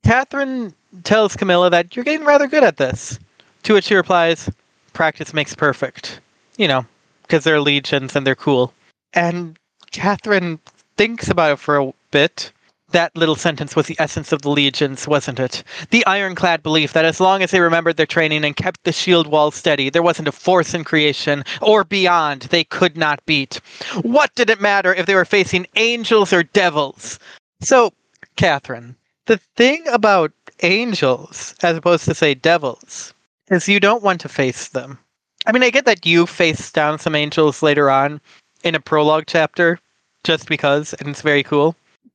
Catherine 0.05 0.75
tells 1.05 1.37
Camilla 1.37 1.71
that 1.71 1.97
you're 1.97 2.05
getting 2.05 2.27
rather 2.27 2.47
good 2.47 2.65
at 2.65 2.77
this. 2.77 3.19
To 3.63 3.75
which 3.75 3.85
she 3.85 3.95
replies, 3.95 4.51
practice 4.93 5.33
makes 5.33 5.55
perfect. 5.55 6.21
You 6.59 6.69
know, 6.69 6.87
because 7.23 7.45
they're 7.45 7.61
legions 7.61 8.15
and 8.15 8.27
they're 8.27 8.35
cool. 8.35 8.73
And 9.15 9.59
Catherine 9.93 10.59
thinks 10.97 11.29
about 11.29 11.53
it 11.53 11.59
for 11.59 11.79
a 11.79 11.93
bit. 12.11 12.53
That 12.95 13.17
little 13.17 13.35
sentence 13.35 13.75
was 13.75 13.89
the 13.89 13.97
essence 13.99 14.31
of 14.31 14.43
the 14.43 14.51
legions, 14.51 15.09
wasn't 15.09 15.41
it? 15.41 15.65
The 15.91 16.07
ironclad 16.07 16.63
belief 16.63 16.93
that 16.93 17.05
as 17.05 17.19
long 17.19 17.43
as 17.43 17.51
they 17.51 17.59
remembered 17.59 17.97
their 17.97 18.07
training 18.07 18.45
and 18.45 18.55
kept 18.55 18.85
the 18.85 18.93
shield 18.93 19.27
wall 19.27 19.51
steady, 19.51 19.91
there 19.91 20.01
wasn't 20.01 20.29
a 20.29 20.33
force 20.33 20.75
in 20.75 20.85
creation 20.85 21.43
or 21.61 21.83
beyond 21.83 22.43
they 22.43 22.63
could 22.63 22.97
not 22.97 23.27
beat. 23.27 23.61
What 24.03 24.33
did 24.37 24.49
it 24.49 24.61
matter 24.61 24.95
if 24.95 25.07
they 25.07 25.17
were 25.17 25.25
facing 25.25 25.67
angels 25.75 26.33
or 26.33 26.45
devils? 26.45 27.19
So, 27.63 27.93
Catherine, 28.37 28.95
the 29.27 29.39
thing 29.57 29.83
about 29.89 30.31
angels, 30.63 31.57
as 31.65 31.77
opposed 31.77 32.05
to, 32.05 32.15
say, 32.15 32.33
devils, 32.33 33.13
is 33.51 33.69
you 33.69 33.81
don't 33.81 34.05
want 34.05 34.21
to 34.21 34.29
face 34.29 34.69
them. 34.69 35.01
I 35.47 35.51
mean, 35.53 35.65
I 35.65 35.71
get 35.71 35.85
that 35.87 36.07
you 36.07 36.27
face 36.27 36.71
down 36.71 37.01
some 37.01 37.17
angels 37.17 37.61
later 37.61 37.91
on 37.91 38.21
in 38.63 38.77
a 38.77 38.81
prologue 38.81 39.25
chapter, 39.27 39.81
just 40.23 40.47
because, 40.47 40.95
and 41.01 41.09
it's 41.09 41.23
very 41.23 41.43
cool. 41.43 41.75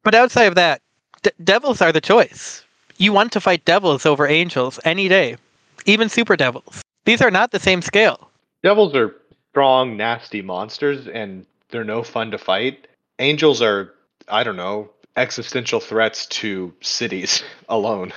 But 0.09 0.15
outside 0.17 0.45
of 0.45 0.55
that, 0.55 0.81
d- 1.21 1.29
devils 1.43 1.83
are 1.83 1.91
the 1.91 2.01
choice. 2.01 2.63
You 2.97 3.13
want 3.13 3.31
to 3.33 3.39
fight 3.39 3.63
devils 3.63 4.07
over 4.07 4.25
angels 4.25 4.79
any 4.83 5.07
day, 5.07 5.37
even 5.85 6.09
super 6.09 6.35
devils. 6.35 6.81
These 7.05 7.21
are 7.21 7.29
not 7.29 7.51
the 7.51 7.59
same 7.59 7.83
scale. 7.83 8.31
devils 8.63 8.95
are 8.95 9.15
strong, 9.51 9.97
nasty 9.97 10.41
monsters, 10.41 11.07
and 11.07 11.45
they're 11.69 11.83
no 11.83 12.01
fun 12.01 12.31
to 12.31 12.39
fight. 12.39 12.87
Angels 13.19 13.61
are, 13.61 13.93
I 14.27 14.43
don't 14.43 14.55
know, 14.55 14.89
existential 15.15 15.79
threats 15.79 16.25
to 16.41 16.73
cities 16.81 17.43
alone. 17.69 18.11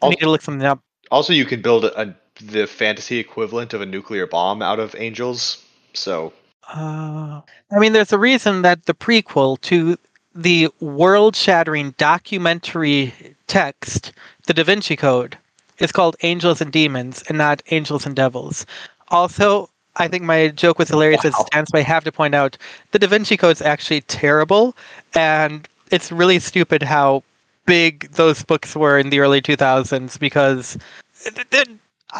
I 0.00 0.08
need 0.08 0.20
to 0.20 0.30
look 0.30 0.40
something 0.40 0.66
up. 0.66 0.80
Also, 1.10 1.34
you 1.34 1.44
can 1.44 1.60
build 1.60 1.84
a, 1.84 2.16
the 2.42 2.66
fantasy 2.66 3.18
equivalent 3.18 3.74
of 3.74 3.82
a 3.82 3.86
nuclear 3.86 4.26
bomb 4.26 4.62
out 4.62 4.80
of 4.80 4.96
angels. 4.96 5.62
So, 5.92 6.32
Uh, 6.72 7.42
I 7.70 7.78
mean, 7.78 7.92
there's 7.92 8.14
a 8.14 8.18
reason 8.18 8.62
that 8.62 8.86
the 8.86 8.94
prequel 8.94 9.60
to 9.68 9.98
the 10.34 10.68
world 10.80 11.36
shattering 11.36 11.94
documentary 11.98 13.12
text, 13.46 14.12
The 14.46 14.54
Da 14.54 14.64
Vinci 14.64 14.96
Code, 14.96 15.36
is 15.78 15.92
called 15.92 16.16
Angels 16.22 16.60
and 16.60 16.72
Demons 16.72 17.22
and 17.28 17.38
not 17.38 17.62
Angels 17.70 18.06
and 18.06 18.14
Devils. 18.16 18.64
Also, 19.08 19.68
I 19.96 20.08
think 20.08 20.24
my 20.24 20.48
joke 20.48 20.78
was 20.78 20.88
hilarious 20.88 21.24
as 21.24 21.34
Wow. 21.34 21.40
it 21.40 21.46
stands, 21.48 21.70
but 21.70 21.78
I 21.80 21.82
have 21.82 22.04
to 22.04 22.12
point 22.12 22.34
out 22.34 22.56
the 22.92 22.98
Da 22.98 23.06
Vinci 23.06 23.36
Code 23.36 23.56
is 23.56 23.62
actually 23.62 24.00
terrible, 24.02 24.74
and 25.14 25.68
it's 25.90 26.10
really 26.10 26.38
stupid 26.38 26.82
how 26.82 27.22
big 27.66 28.10
those 28.12 28.42
books 28.42 28.74
were 28.74 28.98
in 28.98 29.10
the 29.10 29.20
early 29.20 29.40
2000s 29.42 30.18
because 30.18 30.78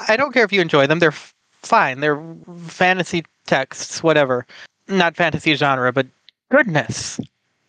I 0.06 0.16
don't 0.16 0.32
care 0.32 0.44
if 0.44 0.52
you 0.52 0.60
enjoy 0.60 0.86
them, 0.86 0.98
they're 0.98 1.14
fine. 1.62 2.00
They're 2.00 2.22
fantasy 2.66 3.24
texts, 3.46 4.02
whatever. 4.02 4.46
Not 4.88 5.16
fantasy 5.16 5.54
genre, 5.54 5.92
but 5.92 6.06
goodness. 6.50 7.18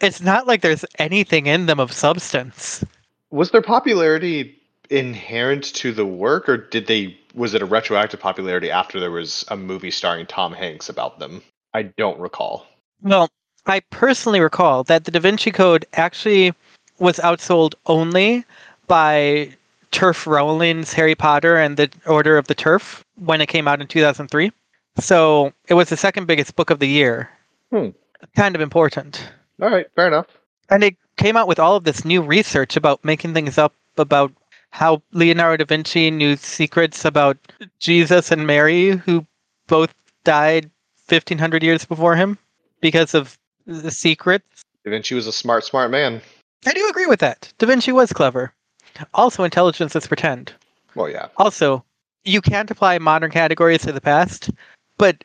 It's 0.03 0.21
not 0.21 0.47
like 0.47 0.61
there's 0.61 0.85
anything 0.99 1.45
in 1.45 1.65
them 1.65 1.79
of 1.79 1.91
substance. 1.91 2.83
was 3.31 3.51
their 3.51 3.61
popularity 3.61 4.59
inherent 4.89 5.63
to 5.75 5.91
the 5.91 6.05
work, 6.05 6.47
or 6.49 6.57
did 6.57 6.87
they? 6.87 7.17
Was 7.33 7.53
it 7.53 7.61
a 7.61 7.65
retroactive 7.65 8.19
popularity 8.19 8.69
after 8.69 8.99
there 8.99 9.11
was 9.11 9.43
a 9.47 9.57
movie 9.57 9.89
starring 9.91 10.25
Tom 10.27 10.53
Hanks 10.53 10.89
about 10.89 11.19
them? 11.19 11.41
I 11.73 11.83
don't 11.83 12.19
recall. 12.19 12.67
Well, 13.01 13.29
I 13.65 13.79
personally 13.89 14.39
recall 14.39 14.83
that 14.83 15.05
the 15.05 15.11
Da 15.11 15.19
Vinci 15.19 15.51
Code 15.51 15.85
actually 15.93 16.53
was 16.99 17.17
outsold 17.17 17.73
only 17.87 18.45
by 18.87 19.49
Turf 19.91 20.27
Rowling's 20.27 20.93
Harry 20.93 21.15
Potter 21.15 21.55
and 21.55 21.77
the 21.77 21.89
Order 22.05 22.37
of 22.37 22.47
the 22.47 22.55
Turf 22.55 23.03
when 23.15 23.41
it 23.41 23.47
came 23.47 23.67
out 23.67 23.81
in 23.81 23.87
2003. 23.87 24.51
So 24.99 25.53
it 25.67 25.73
was 25.73 25.89
the 25.89 25.97
second 25.97 26.27
biggest 26.27 26.55
book 26.55 26.69
of 26.69 26.79
the 26.79 26.87
year. 26.87 27.29
Hmm. 27.71 27.89
Kind 28.35 28.53
of 28.55 28.61
important. 28.61 29.27
All 29.61 29.69
right, 29.69 29.87
fair 29.95 30.07
enough. 30.07 30.27
And 30.69 30.83
it 30.83 30.95
came 31.17 31.37
out 31.37 31.47
with 31.47 31.59
all 31.59 31.75
of 31.75 31.83
this 31.83 32.05
new 32.05 32.21
research 32.21 32.75
about 32.75 33.03
making 33.03 33.33
things 33.33 33.57
up 33.57 33.73
about 33.97 34.31
how 34.71 35.03
Leonardo 35.11 35.63
da 35.63 35.67
Vinci 35.67 36.09
knew 36.09 36.35
secrets 36.35 37.05
about 37.05 37.37
Jesus 37.79 38.31
and 38.31 38.47
Mary, 38.47 38.91
who 38.91 39.25
both 39.67 39.93
died 40.23 40.71
1500 41.07 41.61
years 41.61 41.85
before 41.85 42.15
him 42.15 42.37
because 42.81 43.13
of 43.13 43.37
the 43.67 43.91
secrets. 43.91 44.63
Da 44.83 44.91
Vinci 44.91 45.13
was 45.15 45.27
a 45.27 45.31
smart, 45.31 45.63
smart 45.63 45.91
man. 45.91 46.21
I 46.65 46.73
do 46.73 46.87
agree 46.89 47.05
with 47.05 47.19
that. 47.19 47.53
Da 47.59 47.67
Vinci 47.67 47.91
was 47.91 48.11
clever. 48.11 48.53
Also, 49.13 49.43
intelligence 49.43 49.95
is 49.95 50.07
pretend. 50.07 50.53
Well, 50.95 51.09
yeah. 51.09 51.27
Also, 51.37 51.83
you 52.23 52.41
can't 52.41 52.71
apply 52.71 52.97
modern 52.99 53.31
categories 53.31 53.81
to 53.83 53.91
the 53.91 54.01
past, 54.01 54.49
but 54.97 55.23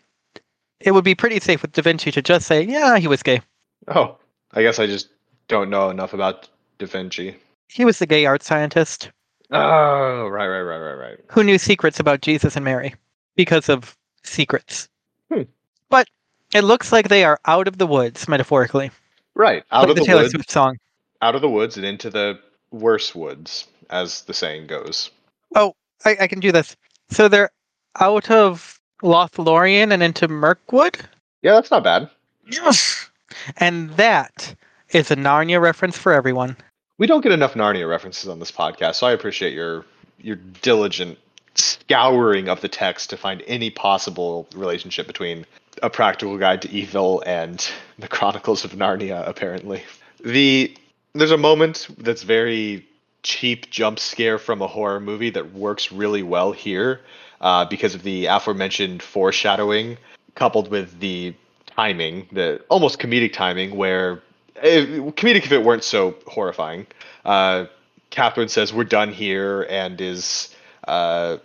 it 0.81 0.93
would 0.93 1.05
be 1.05 1.15
pretty 1.15 1.41
safe 1.41 1.63
with 1.63 1.73
Da 1.73 1.83
Vinci 1.83 2.11
to 2.13 2.23
just 2.23 2.47
say, 2.47 2.63
yeah, 2.63 2.99
he 2.99 3.09
was 3.09 3.23
gay. 3.23 3.41
Oh, 3.89 4.17
I 4.53 4.63
guess 4.63 4.79
I 4.79 4.87
just 4.87 5.09
don't 5.49 5.71
know 5.71 5.91
enough 5.91 6.13
about 6.15 6.49
Da 6.79 6.87
Vinci. 6.87 7.37
He 7.69 7.85
was 7.85 7.99
the 7.99 8.07
gay 8.07 8.27
art 8.27 8.43
scientist 8.43 9.11
Oh, 9.51 10.29
right, 10.29 10.47
right, 10.47 10.61
right, 10.61 10.79
right, 10.79 10.95
right. 10.95 11.19
who 11.31 11.43
knew 11.43 11.57
secrets 11.57 11.99
about 11.99 12.21
Jesus 12.21 12.55
and 12.55 12.65
Mary 12.65 12.95
because 13.35 13.71
of 13.71 13.97
secrets. 14.23 14.89
Hmm. 15.33 15.43
But 15.89 16.07
it 16.53 16.65
looks 16.65 16.93
like 16.93 17.09
they 17.09 17.25
are 17.25 17.41
out 17.47 17.67
of 17.67 17.79
the 17.79 17.87
woods, 17.87 18.29
metaphorically. 18.29 18.91
Right, 19.35 19.65
out 19.73 19.83
like 19.83 19.91
of 19.91 19.97
the 19.97 20.01
the 20.03 20.07
Taylor 20.07 20.21
woods, 20.23 20.33
Swift 20.33 20.51
song. 20.51 20.77
out 21.23 21.35
of 21.35 21.41
the 21.41 21.49
woods, 21.49 21.77
and 21.79 21.87
into 21.87 22.11
the 22.11 22.39
worse 22.73 23.15
woods, 23.15 23.67
as 23.89 24.23
the 24.23 24.35
saying 24.35 24.67
goes. 24.67 25.11
Oh, 25.55 25.75
I, 26.05 26.17
I 26.21 26.27
can 26.27 26.41
do 26.41 26.53
this. 26.53 26.77
So 27.11 27.29
they're 27.29 27.51
out 28.01 28.31
of 28.31 28.79
Lothlorien 29.03 29.93
and 29.93 30.03
into 30.03 30.29
Mirkwood? 30.29 30.99
Yeah, 31.41 31.53
that's 31.53 31.71
not 31.71 31.85
bad. 31.85 32.11
Yes. 32.51 33.08
And 33.57 33.91
that 33.91 34.55
is 34.91 35.11
a 35.11 35.17
Narnia 35.17 35.61
reference 35.61 35.99
for 35.99 36.13
everyone. 36.13 36.57
We 36.99 37.07
don't 37.07 37.21
get 37.21 37.33
enough 37.33 37.55
Narnia 37.55 37.89
references 37.89 38.29
on 38.29 38.41
this 38.41 38.51
podcast, 38.51 38.97
so 38.97 39.07
I 39.07 39.13
appreciate 39.13 39.53
your 39.53 39.85
your 40.21 40.37
diligent 40.37 41.19
scouring 41.55 42.49
of 42.49 42.61
the 42.61 42.69
text 42.69 43.11
to 43.11 43.17
find 43.17 43.43
any 43.47 43.71
possible 43.71 44.49
relationship 44.55 45.07
between 45.07 45.47
a 45.83 45.91
practical 45.91 46.37
guide 46.39 46.63
to 46.63 46.71
evil 46.71 47.23
and 47.25 47.71
the 47.99 48.09
Chronicles 48.09 48.65
of 48.65 48.73
Narnia. 48.73 49.27
Apparently, 49.29 49.83
the 50.25 50.77
there's 51.15 51.31
a 51.31 51.39
moment 51.39 51.89
that's 51.99 52.23
very 52.23 52.87
cheap 53.23 53.71
jump 53.71 53.99
scare 53.99 54.39
from 54.39 54.63
a 54.63 54.67
horror 54.67 55.01
movie 55.01 55.31
that 55.31 55.53
works 55.53 55.93
really 55.93 56.23
well 56.23 56.53
here 56.53 57.01
uh, 57.41 57.65
because 57.65 57.95
of 57.95 58.03
the 58.03 58.27
aforementioned 58.27 59.03
foreshadowing 59.03 59.97
coupled 60.35 60.71
with 60.71 61.01
the 61.01 61.35
timing, 61.79 62.27
the 62.33 62.61
almost 62.69 62.99
comedic 62.99 63.33
timing, 63.33 63.77
where 63.77 64.21
eh, 64.57 64.85
comedic 65.15 65.45
if 65.45 65.53
it 65.53 65.63
weren't 65.63 65.85
so 65.85 66.17
horrifying. 66.27 66.87
Uh, 67.25 67.67
Catherine 68.11 68.49
says 68.49 68.73
we're 68.73 68.83
done 68.83 69.13
here 69.13 69.63
and 69.71 70.01
is 70.01 70.53
uh, 70.89 71.37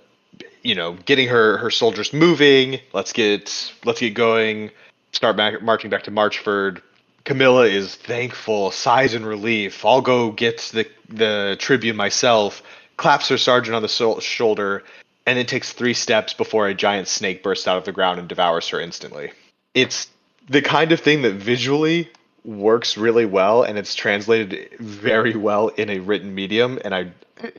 you 0.64 0.74
know 0.74 0.94
getting 1.06 1.28
her 1.28 1.58
her 1.58 1.70
soldiers 1.70 2.14
moving. 2.14 2.80
Let's 2.94 3.14
get 3.14 3.74
let's 3.86 4.00
get 4.00 4.16
going. 4.16 4.72
Start 5.12 5.38
back, 5.38 5.62
marching 5.62 5.92
back 5.92 6.04
to 6.04 6.12
Marchford. 6.12 6.82
Camilla 7.26 7.68
is 7.68 7.96
thankful, 7.96 8.72
sighs 8.72 9.14
in 9.14 9.24
relief. 9.26 9.86
I'll 9.86 10.02
go 10.02 10.32
get 10.32 10.58
the 10.74 10.88
the 11.10 11.58
tribune 11.60 11.96
myself. 11.96 12.64
Claps 12.98 13.30
her 13.30 13.38
sergeant 13.38 13.76
on 13.76 13.84
the 13.84 13.90
so- 13.90 14.20
shoulder, 14.20 14.84
and 15.28 15.38
then 15.38 15.46
takes 15.46 15.74
three 15.74 15.94
steps 15.94 16.34
before 16.34 16.68
a 16.68 16.74
giant 16.74 17.08
snake 17.08 17.44
bursts 17.44 17.68
out 17.68 17.78
of 17.78 17.86
the 17.86 17.92
ground 17.92 18.20
and 18.20 18.28
devours 18.28 18.68
her 18.70 18.80
instantly. 18.80 19.32
It's 19.74 20.08
the 20.50 20.62
kind 20.62 20.92
of 20.92 21.00
thing 21.00 21.22
that 21.22 21.34
visually 21.34 22.10
works 22.44 22.98
really 22.98 23.26
well 23.26 23.64
and 23.64 23.78
it's 23.78 23.96
translated 23.96 24.70
very 24.80 25.36
well 25.36 25.70
in 25.70 25.90
a 25.90 26.00
written 26.00 26.36
medium 26.36 26.78
and 26.84 26.94
i 26.94 27.10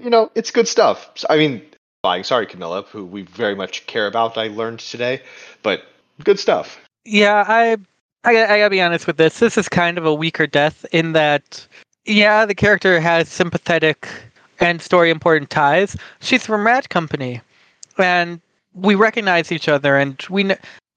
you 0.01 0.11
know 0.11 0.30
it's 0.35 0.51
good 0.51 0.68
stuff 0.68 1.24
i 1.30 1.39
mean 1.39 1.62
sorry 2.22 2.45
camilla 2.45 2.82
who 2.82 3.03
we 3.05 3.22
very 3.22 3.55
much 3.55 3.87
care 3.87 4.07
about 4.07 4.37
i 4.37 4.49
learned 4.49 4.78
today 4.78 5.22
but 5.62 5.85
good 6.22 6.39
stuff 6.39 6.78
Yeah, 7.05 7.45
I, 7.47 7.76
I, 8.24 8.30
I 8.30 8.59
gotta 8.59 8.70
be 8.70 8.80
honest 8.80 9.07
with 9.07 9.18
this. 9.18 9.39
This 9.39 9.59
is 9.59 9.68
kind 9.68 9.99
of 9.99 10.07
a 10.07 10.14
weaker 10.14 10.47
death 10.47 10.87
in 10.93 11.12
that, 11.12 11.66
yeah, 12.07 12.47
the 12.47 12.55
character 12.55 12.99
has 12.99 13.28
sympathetic 13.28 14.09
and 14.61 14.80
story 14.80 15.11
important 15.11 15.51
ties. 15.51 15.97
She's 16.20 16.47
from 16.47 16.66
Rat 16.66 16.89
Company, 16.89 17.43
and 17.99 18.41
we 18.72 18.95
recognize 18.95 19.53
each 19.53 19.68
other, 19.68 19.97
and 19.97 20.24
we, 20.30 20.51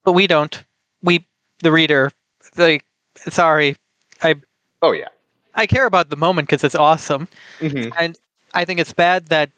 but 0.06 0.14
we 0.14 0.28
don't. 0.28 0.64
We, 1.04 1.26
the 1.62 1.72
reader, 1.72 2.12
like, 2.56 2.84
sorry, 3.30 3.76
I, 4.22 4.36
Oh 4.82 4.92
yeah. 4.92 5.08
I 5.56 5.66
care 5.66 5.86
about 5.86 6.10
the 6.10 6.16
moment 6.16 6.48
because 6.48 6.64
it's 6.64 6.76
awesome, 6.76 7.28
hmm 7.60 7.90
and 7.98 8.18
I 8.54 8.64
think 8.66 8.80
it's 8.80 8.94
bad 8.94 9.28
that 9.28 9.50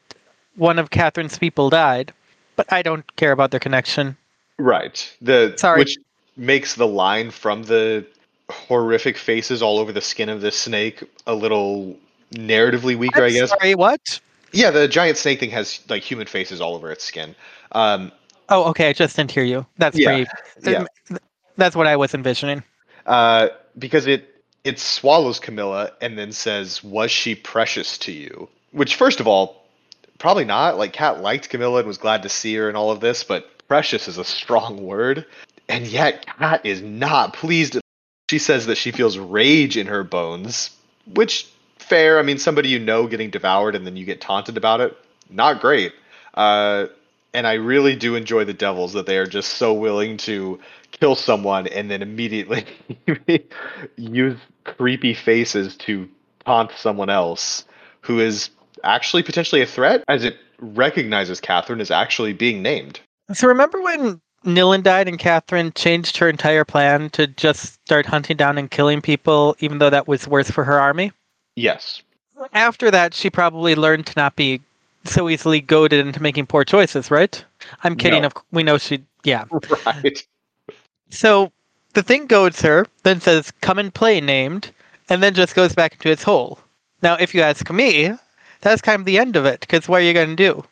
one 0.56 0.78
of 0.78 0.90
Catherine's 0.90 1.38
people 1.38 1.70
died, 1.70 2.12
but 2.56 2.70
I 2.72 2.82
don't 2.82 3.04
care 3.16 3.32
about 3.32 3.50
their 3.50 3.60
connection. 3.60 4.16
Right. 4.58 5.10
The 5.22 5.54
Sorry. 5.56 5.78
which 5.78 5.96
makes 6.36 6.74
the 6.74 6.86
line 6.86 7.30
from 7.30 7.64
the 7.64 8.04
horrific 8.50 9.16
faces 9.16 9.62
all 9.62 9.78
over 9.78 9.92
the 9.92 10.00
skin 10.00 10.28
of 10.28 10.40
this 10.40 10.56
snake 10.56 11.02
a 11.26 11.34
little 11.34 11.96
narratively 12.32 12.96
weaker, 12.96 13.22
I 13.22 13.26
I'm 13.26 13.32
guess. 13.32 13.50
Sorry, 13.50 13.74
what? 13.74 14.20
Yeah, 14.52 14.70
the 14.70 14.88
giant 14.88 15.18
snake 15.18 15.38
thing 15.40 15.50
has 15.50 15.80
like 15.88 16.02
human 16.02 16.26
faces 16.26 16.60
all 16.60 16.74
over 16.74 16.90
its 16.90 17.04
skin. 17.04 17.34
Um, 17.72 18.10
Oh, 18.48 18.64
okay. 18.70 18.88
I 18.88 18.92
just 18.92 19.14
didn't 19.14 19.30
hear 19.30 19.44
you. 19.44 19.64
That's 19.78 19.96
Yeah, 19.96 20.24
pretty. 20.24 20.30
yeah. 20.64 21.18
That's 21.60 21.76
what 21.76 21.86
I 21.86 21.96
was 21.96 22.14
envisioning. 22.14 22.62
uh, 23.06 23.48
because 23.78 24.06
it 24.06 24.42
it 24.64 24.78
swallows 24.78 25.38
Camilla 25.40 25.92
and 26.00 26.18
then 26.18 26.32
says, 26.32 26.82
"Was 26.82 27.10
she 27.10 27.34
precious 27.34 27.98
to 27.98 28.12
you?" 28.12 28.48
Which, 28.72 28.96
first 28.96 29.20
of 29.20 29.26
all, 29.26 29.64
probably 30.18 30.44
not. 30.44 30.76
Like, 30.78 30.92
Kat 30.92 31.22
liked 31.22 31.48
Camilla 31.48 31.78
and 31.78 31.86
was 31.88 31.98
glad 31.98 32.22
to 32.24 32.28
see 32.28 32.54
her 32.56 32.68
and 32.68 32.76
all 32.76 32.90
of 32.90 33.00
this, 33.00 33.24
but 33.24 33.48
precious 33.68 34.06
is 34.08 34.18
a 34.18 34.24
strong 34.24 34.82
word, 34.82 35.24
and 35.68 35.86
yet 35.86 36.26
Kat 36.26 36.64
is 36.64 36.82
not 36.82 37.32
pleased. 37.32 37.78
She 38.30 38.38
says 38.38 38.66
that 38.66 38.76
she 38.76 38.90
feels 38.92 39.18
rage 39.18 39.76
in 39.76 39.86
her 39.86 40.04
bones, 40.04 40.70
which 41.06 41.48
fair. 41.78 42.18
I 42.18 42.22
mean, 42.22 42.38
somebody 42.38 42.68
you 42.68 42.78
know 42.78 43.06
getting 43.06 43.30
devoured 43.30 43.74
and 43.74 43.86
then 43.86 43.96
you 43.96 44.04
get 44.04 44.20
taunted 44.20 44.56
about 44.56 44.80
it, 44.80 44.96
not 45.30 45.60
great. 45.60 45.92
Uh, 46.34 46.86
and 47.32 47.46
I 47.46 47.54
really 47.54 47.96
do 47.96 48.14
enjoy 48.16 48.44
the 48.44 48.52
devils 48.52 48.92
that 48.92 49.06
they 49.06 49.16
are 49.16 49.26
just 49.26 49.54
so 49.54 49.72
willing 49.72 50.16
to 50.18 50.60
kill 50.92 51.14
someone 51.14 51.66
and 51.68 51.90
then 51.90 52.02
immediately 52.02 52.64
use 53.96 54.38
creepy 54.64 55.14
faces 55.14 55.76
to 55.76 56.08
taunt 56.44 56.70
someone 56.76 57.10
else 57.10 57.64
who 58.00 58.20
is 58.20 58.50
actually 58.84 59.22
potentially 59.22 59.60
a 59.60 59.66
threat 59.66 60.04
as 60.08 60.24
it 60.24 60.36
recognizes 60.58 61.40
Catherine 61.40 61.80
as 61.80 61.90
actually 61.90 62.32
being 62.32 62.62
named. 62.62 63.00
So 63.32 63.46
remember 63.46 63.80
when 63.80 64.20
Nilin 64.44 64.82
died 64.82 65.08
and 65.08 65.18
Catherine 65.18 65.72
changed 65.74 66.16
her 66.16 66.28
entire 66.28 66.64
plan 66.64 67.10
to 67.10 67.26
just 67.26 67.74
start 67.86 68.06
hunting 68.06 68.36
down 68.36 68.58
and 68.58 68.70
killing 68.70 69.00
people, 69.00 69.56
even 69.60 69.78
though 69.78 69.90
that 69.90 70.08
was 70.08 70.26
worse 70.26 70.50
for 70.50 70.64
her 70.64 70.80
army? 70.80 71.12
Yes. 71.56 72.02
After 72.52 72.90
that, 72.90 73.12
she 73.12 73.28
probably 73.28 73.74
learned 73.74 74.06
to 74.06 74.14
not 74.16 74.36
be 74.36 74.60
so 75.04 75.28
easily 75.28 75.60
goaded 75.60 76.06
into 76.06 76.22
making 76.22 76.46
poor 76.46 76.64
choices, 76.64 77.10
right? 77.10 77.44
I'm 77.84 77.96
kidding. 77.96 78.22
No. 78.22 78.26
Of 78.26 78.34
we 78.50 78.62
know 78.62 78.78
she. 78.78 79.04
Yeah. 79.24 79.44
Right. 79.86 80.26
So 81.10 81.52
the 81.94 82.02
thing 82.02 82.26
goads 82.26 82.62
her, 82.62 82.86
then 83.02 83.20
says, 83.20 83.50
"Come 83.60 83.78
and 83.78 83.92
play," 83.92 84.20
named, 84.20 84.70
and 85.08 85.22
then 85.22 85.34
just 85.34 85.54
goes 85.54 85.74
back 85.74 85.92
into 85.94 86.10
its 86.10 86.22
hole. 86.22 86.58
Now, 87.02 87.14
if 87.14 87.34
you 87.34 87.42
ask 87.42 87.70
me, 87.70 88.12
that's 88.60 88.82
kind 88.82 89.00
of 89.00 89.06
the 89.06 89.18
end 89.18 89.36
of 89.36 89.46
it. 89.46 89.60
Because 89.60 89.88
what 89.88 90.02
are 90.02 90.04
you 90.04 90.14
going 90.14 90.36
to 90.36 90.36
do? 90.36 90.64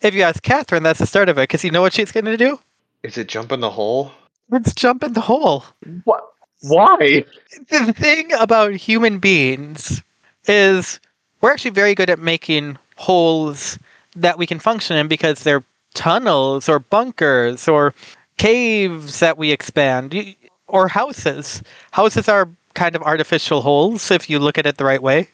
If 0.00 0.14
you 0.14 0.22
ask 0.22 0.42
Catherine, 0.42 0.82
that's 0.82 0.98
the 0.98 1.06
start 1.06 1.28
of 1.28 1.38
it. 1.38 1.42
Because 1.42 1.64
you 1.64 1.70
know 1.70 1.82
what 1.82 1.92
she's 1.92 2.12
going 2.12 2.26
to 2.26 2.36
do? 2.36 2.58
Is 3.02 3.18
it 3.18 3.28
jump 3.28 3.52
in 3.52 3.60
the 3.60 3.70
hole? 3.70 4.12
Let's 4.50 4.74
jump 4.74 5.02
in 5.02 5.12
the 5.12 5.20
hole. 5.20 5.64
What? 6.04 6.24
Why? 6.60 7.24
The 7.68 7.92
thing 7.92 8.32
about 8.34 8.74
human 8.74 9.18
beings 9.18 10.02
is 10.46 11.00
we're 11.40 11.52
actually 11.52 11.72
very 11.72 11.94
good 11.94 12.10
at 12.10 12.20
making 12.20 12.78
holes 12.96 13.78
that 14.14 14.38
we 14.38 14.46
can 14.46 14.60
function 14.60 14.96
in 14.96 15.08
because 15.08 15.42
they're 15.42 15.64
tunnels 15.94 16.68
or 16.68 16.78
bunkers 16.78 17.66
or 17.66 17.94
caves 18.38 19.20
that 19.20 19.38
we 19.38 19.50
expand 19.50 20.34
or 20.68 20.88
houses. 20.88 21.62
Houses 21.92 22.28
are 22.28 22.48
kind 22.74 22.96
of 22.96 23.02
artificial 23.02 23.60
holes 23.60 24.10
if 24.10 24.30
you 24.30 24.38
look 24.38 24.58
at 24.58 24.66
it 24.66 24.76
the 24.78 24.84
right 24.84 25.02
way. 25.02 25.28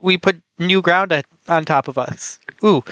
We 0.00 0.16
put 0.16 0.40
new 0.58 0.80
ground 0.82 1.12
on 1.48 1.64
top 1.64 1.88
of 1.88 1.98
us. 1.98 2.38
Ooh. 2.64 2.82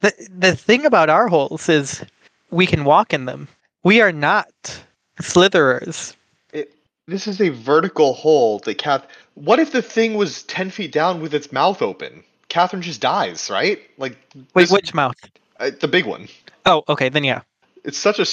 The 0.00 0.12
the 0.38 0.54
thing 0.54 0.84
about 0.84 1.10
our 1.10 1.28
holes 1.28 1.68
is 1.68 2.04
we 2.50 2.66
can 2.66 2.84
walk 2.84 3.12
in 3.12 3.24
them. 3.24 3.48
We 3.82 4.00
are 4.00 4.12
not 4.12 4.48
slitherers. 5.20 6.14
It, 6.52 6.74
this 7.06 7.26
is 7.26 7.40
a 7.40 7.48
vertical 7.50 8.12
hole 8.14 8.60
that 8.60 8.78
Kath. 8.78 9.06
What 9.34 9.58
if 9.58 9.72
the 9.72 9.82
thing 9.82 10.14
was 10.14 10.42
ten 10.44 10.70
feet 10.70 10.92
down 10.92 11.20
with 11.20 11.34
its 11.34 11.50
mouth 11.52 11.82
open? 11.82 12.22
Catherine 12.48 12.82
just 12.82 13.00
dies, 13.00 13.50
right? 13.50 13.78
Like 13.98 14.16
Wait, 14.54 14.62
this- 14.64 14.70
which 14.70 14.94
mouth? 14.94 15.16
uh, 15.60 15.70
the 15.80 15.88
big 15.88 16.06
one. 16.06 16.28
Oh, 16.66 16.84
okay, 16.88 17.08
then 17.08 17.24
yeah. 17.24 17.42
It's 17.84 17.98
such 17.98 18.18
a 18.18 18.26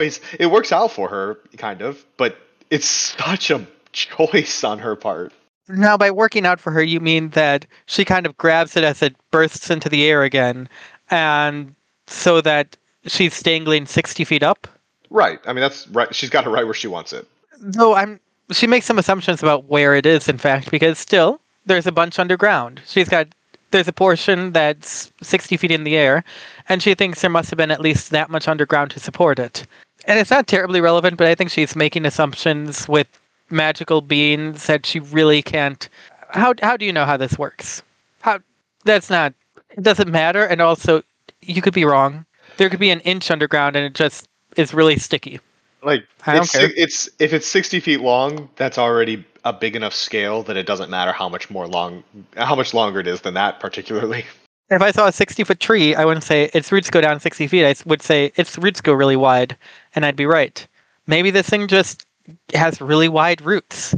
choice. 0.00 0.20
It 0.38 0.46
works 0.46 0.72
out 0.72 0.92
for 0.92 1.08
her, 1.08 1.38
kind 1.56 1.82
of, 1.82 2.04
but 2.16 2.38
it's 2.70 2.86
such 2.86 3.50
a 3.50 3.66
choice 3.92 4.64
on 4.64 4.78
her 4.78 4.96
part. 4.96 5.32
Now, 5.68 5.96
by 5.96 6.10
working 6.10 6.46
out 6.46 6.60
for 6.60 6.70
her, 6.70 6.82
you 6.82 7.00
mean 7.00 7.30
that 7.30 7.66
she 7.86 8.04
kind 8.04 8.26
of 8.26 8.36
grabs 8.36 8.76
it 8.76 8.84
as 8.84 9.02
it 9.02 9.16
bursts 9.30 9.70
into 9.70 9.88
the 9.88 10.04
air 10.04 10.22
again, 10.22 10.68
and 11.10 11.74
so 12.06 12.40
that 12.40 12.76
she's 13.06 13.42
dangling 13.42 13.86
60 13.86 14.24
feet 14.24 14.42
up? 14.42 14.68
Right. 15.10 15.40
I 15.46 15.52
mean, 15.52 15.62
that's 15.62 15.88
right. 15.88 16.14
She's 16.14 16.30
got 16.30 16.46
it 16.46 16.50
right 16.50 16.64
where 16.64 16.74
she 16.74 16.88
wants 16.88 17.12
it. 17.12 17.26
Though 17.58 17.94
I'm, 17.94 18.20
she 18.52 18.66
makes 18.66 18.86
some 18.86 18.98
assumptions 18.98 19.42
about 19.42 19.64
where 19.64 19.94
it 19.94 20.06
is, 20.06 20.28
in 20.28 20.38
fact, 20.38 20.70
because 20.70 20.98
still, 20.98 21.40
there's 21.64 21.86
a 21.86 21.92
bunch 21.92 22.18
underground. 22.18 22.80
She's 22.86 23.08
got, 23.08 23.26
there's 23.72 23.88
a 23.88 23.92
portion 23.92 24.52
that's 24.52 25.10
60 25.22 25.56
feet 25.56 25.72
in 25.72 25.84
the 25.84 25.96
air, 25.96 26.22
and 26.68 26.82
she 26.82 26.94
thinks 26.94 27.22
there 27.22 27.30
must 27.30 27.50
have 27.50 27.56
been 27.56 27.72
at 27.72 27.80
least 27.80 28.10
that 28.10 28.30
much 28.30 28.46
underground 28.46 28.92
to 28.92 29.00
support 29.00 29.38
it. 29.38 29.66
And 30.04 30.18
it's 30.18 30.30
not 30.30 30.46
terribly 30.46 30.80
relevant, 30.80 31.16
but 31.16 31.26
I 31.26 31.34
think 31.34 31.50
she's 31.50 31.74
making 31.74 32.06
assumptions 32.06 32.88
with 32.88 33.08
magical 33.50 34.00
beings 34.00 34.66
that 34.66 34.86
she 34.86 35.00
really 35.00 35.42
can't. 35.42 35.88
How 36.30 36.54
how 36.62 36.76
do 36.76 36.84
you 36.84 36.92
know 36.92 37.04
how 37.04 37.16
this 37.16 37.38
works? 37.38 37.82
How 38.20 38.38
that's 38.84 39.10
not. 39.10 39.32
It 39.70 39.82
doesn't 39.82 40.10
matter, 40.10 40.44
and 40.44 40.60
also 40.60 41.02
you 41.42 41.62
could 41.62 41.74
be 41.74 41.84
wrong. 41.84 42.24
There 42.56 42.70
could 42.70 42.80
be 42.80 42.90
an 42.90 43.00
inch 43.00 43.30
underground, 43.30 43.76
and 43.76 43.84
it 43.84 43.94
just 43.94 44.28
is 44.56 44.72
really 44.72 44.98
sticky. 44.98 45.40
Like, 45.82 46.04
I 46.26 46.34
don't 46.34 46.44
it's, 46.44 46.52
care. 46.52 46.70
it's 46.76 47.08
if 47.18 47.32
it's 47.32 47.46
sixty 47.46 47.80
feet 47.80 48.00
long, 48.00 48.48
that's 48.56 48.78
already 48.78 49.24
a 49.44 49.52
big 49.52 49.76
enough 49.76 49.94
scale 49.94 50.42
that 50.44 50.56
it 50.56 50.66
doesn't 50.66 50.90
matter 50.90 51.12
how 51.12 51.28
much 51.28 51.50
more 51.50 51.68
long, 51.68 52.02
how 52.36 52.56
much 52.56 52.74
longer 52.74 53.00
it 53.00 53.06
is 53.06 53.20
than 53.20 53.34
that, 53.34 53.60
particularly. 53.60 54.24
If 54.68 54.82
I 54.82 54.90
saw 54.90 55.06
a 55.06 55.12
60 55.12 55.44
foot 55.44 55.60
tree, 55.60 55.94
I 55.94 56.04
wouldn't 56.04 56.24
say 56.24 56.50
its 56.52 56.72
roots 56.72 56.90
go 56.90 57.00
down 57.00 57.20
60 57.20 57.46
feet. 57.46 57.64
I 57.64 57.74
would 57.84 58.02
say 58.02 58.32
its 58.36 58.58
roots 58.58 58.80
go 58.80 58.92
really 58.92 59.16
wide, 59.16 59.56
and 59.94 60.04
I'd 60.04 60.16
be 60.16 60.26
right. 60.26 60.66
Maybe 61.06 61.30
this 61.30 61.48
thing 61.48 61.68
just 61.68 62.04
has 62.52 62.80
really 62.80 63.08
wide 63.08 63.40
roots, 63.40 63.94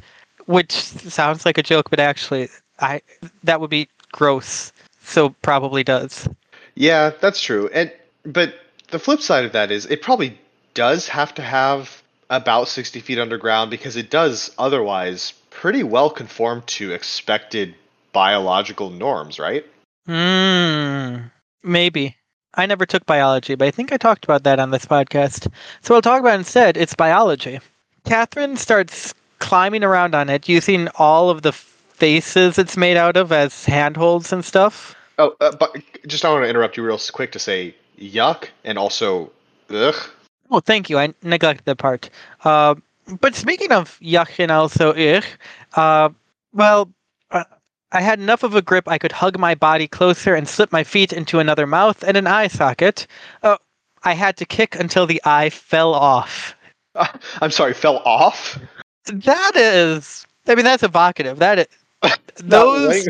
which 0.46 0.72
sounds 0.72 1.46
like 1.46 1.56
a 1.56 1.62
joke, 1.62 1.88
but 1.88 2.00
actually, 2.00 2.48
I 2.80 3.00
that 3.44 3.60
would 3.60 3.70
be 3.70 3.88
gross. 4.12 4.72
So 5.02 5.30
probably 5.40 5.82
does. 5.82 6.28
Yeah, 6.74 7.12
that's 7.18 7.40
true. 7.40 7.70
And 7.72 7.90
but 8.24 8.54
the 8.90 8.98
flip 8.98 9.22
side 9.22 9.46
of 9.46 9.52
that 9.52 9.70
is 9.70 9.86
it 9.86 10.02
probably 10.02 10.38
does 10.74 11.08
have 11.08 11.34
to 11.36 11.42
have 11.42 12.02
about 12.28 12.68
sixty 12.68 13.00
feet 13.00 13.18
underground 13.18 13.70
because 13.70 13.96
it 13.96 14.10
does 14.10 14.50
otherwise 14.58 15.32
pretty 15.48 15.82
well 15.82 16.10
conform 16.10 16.62
to 16.66 16.92
expected 16.92 17.74
biological 18.12 18.90
norms, 18.90 19.38
right? 19.38 19.64
Hmm. 20.08 21.28
Maybe. 21.62 22.16
I 22.54 22.64
never 22.64 22.86
took 22.86 23.04
biology, 23.04 23.54
but 23.54 23.68
I 23.68 23.70
think 23.70 23.92
I 23.92 23.98
talked 23.98 24.24
about 24.24 24.42
that 24.44 24.58
on 24.58 24.70
this 24.70 24.86
podcast. 24.86 25.52
So 25.82 25.94
I'll 25.94 26.02
talk 26.02 26.20
about 26.20 26.38
instead 26.38 26.78
its 26.78 26.94
biology. 26.94 27.60
Catherine 28.04 28.56
starts 28.56 29.14
climbing 29.38 29.84
around 29.84 30.14
on 30.14 30.30
it 30.30 30.48
using 30.48 30.88
all 30.96 31.28
of 31.28 31.42
the 31.42 31.52
faces 31.52 32.58
it's 32.58 32.76
made 32.76 32.96
out 32.96 33.18
of 33.18 33.32
as 33.32 33.66
handholds 33.66 34.32
and 34.32 34.44
stuff. 34.44 34.96
Oh, 35.18 35.36
uh, 35.40 35.54
but 35.54 35.76
just 36.06 36.24
I 36.24 36.32
want 36.32 36.44
to 36.44 36.48
interrupt 36.48 36.76
you 36.78 36.84
real 36.84 36.98
quick 37.12 37.32
to 37.32 37.38
say 37.38 37.74
yuck 38.00 38.48
and 38.64 38.78
also 38.78 39.30
ugh. 39.68 39.96
Oh, 40.50 40.60
thank 40.60 40.88
you. 40.88 40.98
I 40.98 41.12
neglected 41.22 41.66
that 41.66 41.76
part. 41.76 42.08
Uh, 42.44 42.76
but 43.20 43.34
speaking 43.34 43.72
of 43.72 43.98
yuck 44.00 44.30
and 44.38 44.50
also 44.50 44.94
ugh, 44.94 45.24
uh, 45.74 46.08
well, 46.54 46.88
I 47.92 48.00
had 48.02 48.18
enough 48.18 48.42
of 48.42 48.54
a 48.54 48.62
grip 48.62 48.86
I 48.88 48.98
could 48.98 49.12
hug 49.12 49.38
my 49.38 49.54
body 49.54 49.88
closer 49.88 50.34
and 50.34 50.46
slip 50.48 50.72
my 50.72 50.84
feet 50.84 51.12
into 51.12 51.38
another 51.38 51.66
mouth 51.66 52.02
and 52.02 52.16
an 52.16 52.26
eye 52.26 52.48
socket. 52.48 53.06
Uh, 53.42 53.56
I 54.04 54.12
had 54.12 54.36
to 54.38 54.44
kick 54.44 54.74
until 54.78 55.06
the 55.06 55.20
eye 55.24 55.50
fell 55.50 55.94
off. 55.94 56.54
I'm 57.40 57.50
sorry, 57.50 57.72
fell 57.74 57.98
off. 58.04 58.58
That 59.06 59.52
is, 59.56 60.26
I 60.46 60.54
mean, 60.54 60.64
that's 60.64 60.82
evocative. 60.82 61.38
That 61.38 61.60
is, 61.60 61.66
those. 62.36 63.08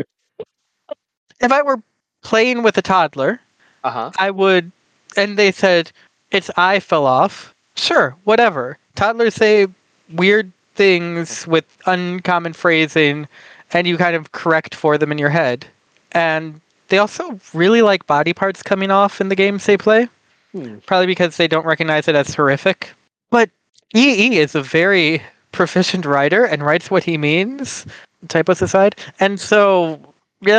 If 1.41 1.51
I 1.51 1.61
were 1.61 1.81
playing 2.23 2.63
with 2.63 2.77
a 2.77 2.81
toddler, 2.81 3.39
Uh-huh. 3.83 4.11
I 4.17 4.31
would, 4.31 4.71
and 5.17 5.37
they 5.37 5.51
said 5.51 5.91
its 6.31 6.49
eye 6.57 6.79
fell 6.79 7.05
off. 7.05 7.53
Sure, 7.75 8.15
whatever. 8.23 8.77
Toddlers 8.95 9.35
say 9.35 9.67
weird 10.13 10.51
things 10.75 11.45
with 11.47 11.65
uncommon 11.85 12.53
phrasing, 12.53 13.27
and 13.73 13.87
you 13.87 13.97
kind 13.97 14.15
of 14.15 14.31
correct 14.31 14.73
for 14.75 14.97
them 14.97 15.11
in 15.11 15.17
your 15.17 15.29
head. 15.29 15.65
And 16.11 16.59
they 16.87 16.97
also 16.97 17.39
really 17.53 17.81
like 17.81 18.07
body 18.07 18.33
parts 18.33 18.63
coming 18.63 18.91
off 18.91 19.21
in 19.21 19.29
the 19.29 19.35
games 19.35 19.65
they 19.65 19.77
play. 19.77 20.07
Hmm. 20.51 20.77
Probably 20.85 21.05
because 21.07 21.37
they 21.37 21.47
don't 21.47 21.65
recognize 21.65 22.07
it 22.07 22.15
as 22.15 22.33
horrific. 22.33 22.89
But 23.29 23.49
EE 23.95 24.37
is 24.37 24.55
a 24.55 24.63
very 24.63 25.21
proficient 25.51 26.05
writer 26.05 26.45
and 26.45 26.63
writes 26.63 26.89
what 26.89 27.03
he 27.03 27.17
means, 27.17 27.85
typos 28.27 28.61
aside. 28.61 28.95
And 29.19 29.39
so, 29.39 29.99
and 30.41 30.51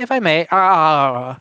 if 0.00 0.10
I 0.10 0.18
may, 0.20 0.46
I 0.50 1.36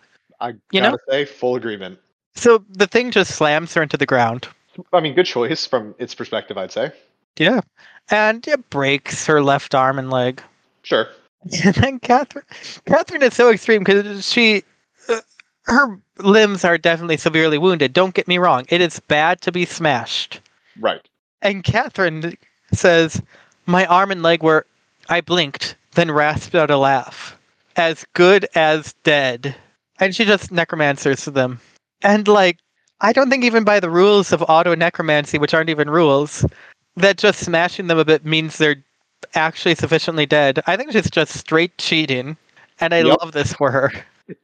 You 0.72 0.82
know? 0.82 0.98
say, 1.10 1.26
full 1.26 1.56
agreement. 1.56 2.00
so 2.36 2.64
the 2.70 2.88
thing 2.88 3.12
just 3.12 3.36
slams 3.36 3.74
her 3.74 3.82
into 3.84 3.98
the 3.98 4.06
ground. 4.06 4.48
I 4.94 5.00
mean, 5.00 5.16
good 5.16 5.26
choice 5.26 5.66
from 5.66 5.96
its 5.98 6.14
perspective, 6.14 6.58
I'd 6.58 6.72
say. 6.72 6.92
Yeah. 7.40 7.62
And 8.10 8.48
it 8.48 8.70
breaks 8.70 9.26
her 9.26 9.42
left 9.42 9.76
arm 9.76 10.00
and 10.00 10.10
leg. 10.10 10.42
Sure. 10.84 11.08
And 11.64 11.76
then 11.76 12.00
Catherine, 12.00 12.46
Catherine 12.86 13.24
is 13.24 13.34
so 13.34 13.50
extreme 13.50 13.84
because 13.84 14.30
she, 14.30 14.64
uh, 15.08 15.22
her 15.64 15.98
limbs 16.18 16.66
are 16.66 16.78
definitely 16.78 17.16
severely 17.16 17.58
wounded. 17.58 17.94
Don't 17.94 18.14
get 18.14 18.28
me 18.28 18.38
wrong; 18.38 18.66
it 18.68 18.82
is 18.82 19.00
bad 19.00 19.40
to 19.42 19.52
be 19.52 19.64
smashed. 19.64 20.42
Right. 20.80 21.08
And 21.42 21.64
Catherine 21.64 22.38
says, 22.74 23.22
"My 23.66 23.86
arm 23.86 24.12
and 24.12 24.24
leg 24.24 24.44
were." 24.44 24.66
I 25.10 25.22
blinked, 25.22 25.76
then 25.94 26.12
rasped 26.12 26.56
out 26.56 26.70
a 26.70 26.78
laugh. 26.78 27.38
As 27.76 28.06
good 28.14 28.48
as 28.56 28.94
dead. 29.04 29.56
And 30.00 30.16
she 30.16 30.26
just 30.26 30.52
necromancers 30.52 31.24
to 31.24 31.32
them. 31.32 31.60
And 32.02 32.28
like, 32.28 32.58
I 33.00 33.14
don't 33.14 33.30
think 33.30 33.44
even 33.44 33.64
by 33.64 33.80
the 33.80 33.90
rules 33.90 34.32
of 34.32 34.44
auto 34.48 34.76
necromancy, 34.76 35.38
which 35.38 35.54
aren't 35.54 35.70
even 35.70 35.90
rules, 35.90 36.46
that 36.98 37.18
just 37.18 37.40
smashing 37.40 37.88
them 37.88 37.98
a 38.00 38.06
bit 38.06 38.26
means 38.26 38.58
they're 38.58 38.84
actually 39.34 39.76
sufficiently 39.76 40.26
dead. 40.26 40.62
I 40.68 40.76
think 40.78 40.92
she's 40.92 41.10
just 41.10 41.34
straight 41.38 41.78
cheating. 41.78 42.38
And 42.80 42.94
I 42.94 43.02
Yep. 43.02 43.18
love 43.22 43.32
this 43.32 43.54
for 43.54 43.72
her. 43.72 43.92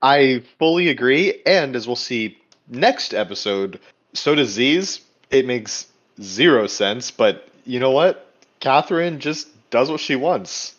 I 0.01 0.41
fully 0.57 0.87
agree, 0.89 1.41
and 1.45 1.75
as 1.75 1.87
we'll 1.87 1.95
see 1.95 2.37
next 2.69 3.13
episode, 3.13 3.79
so 4.13 4.33
does 4.33 4.57
Zeze. 4.57 5.01
It 5.29 5.45
makes 5.45 5.87
zero 6.21 6.67
sense, 6.67 7.11
but 7.11 7.47
you 7.65 7.79
know 7.79 7.91
what? 7.91 8.27
Catherine 8.59 9.19
just 9.19 9.47
does 9.71 9.89
what 9.91 9.99
she 9.99 10.15
wants. 10.15 10.75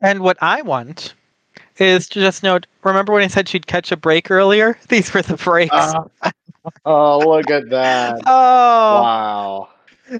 And 0.00 0.20
what 0.20 0.36
I 0.40 0.62
want 0.62 1.14
is 1.78 2.08
to 2.10 2.20
just 2.20 2.42
note 2.42 2.66
remember 2.82 3.12
when 3.12 3.22
I 3.22 3.26
said 3.26 3.48
she'd 3.48 3.66
catch 3.66 3.90
a 3.92 3.96
break 3.96 4.30
earlier? 4.30 4.78
These 4.88 5.12
were 5.12 5.22
the 5.22 5.36
breaks. 5.36 5.74
Uh-huh. 5.74 6.30
oh, 6.84 7.28
look 7.28 7.50
at 7.50 7.68
that! 7.70 8.20
oh. 8.26 9.02
Wow. 9.02 9.68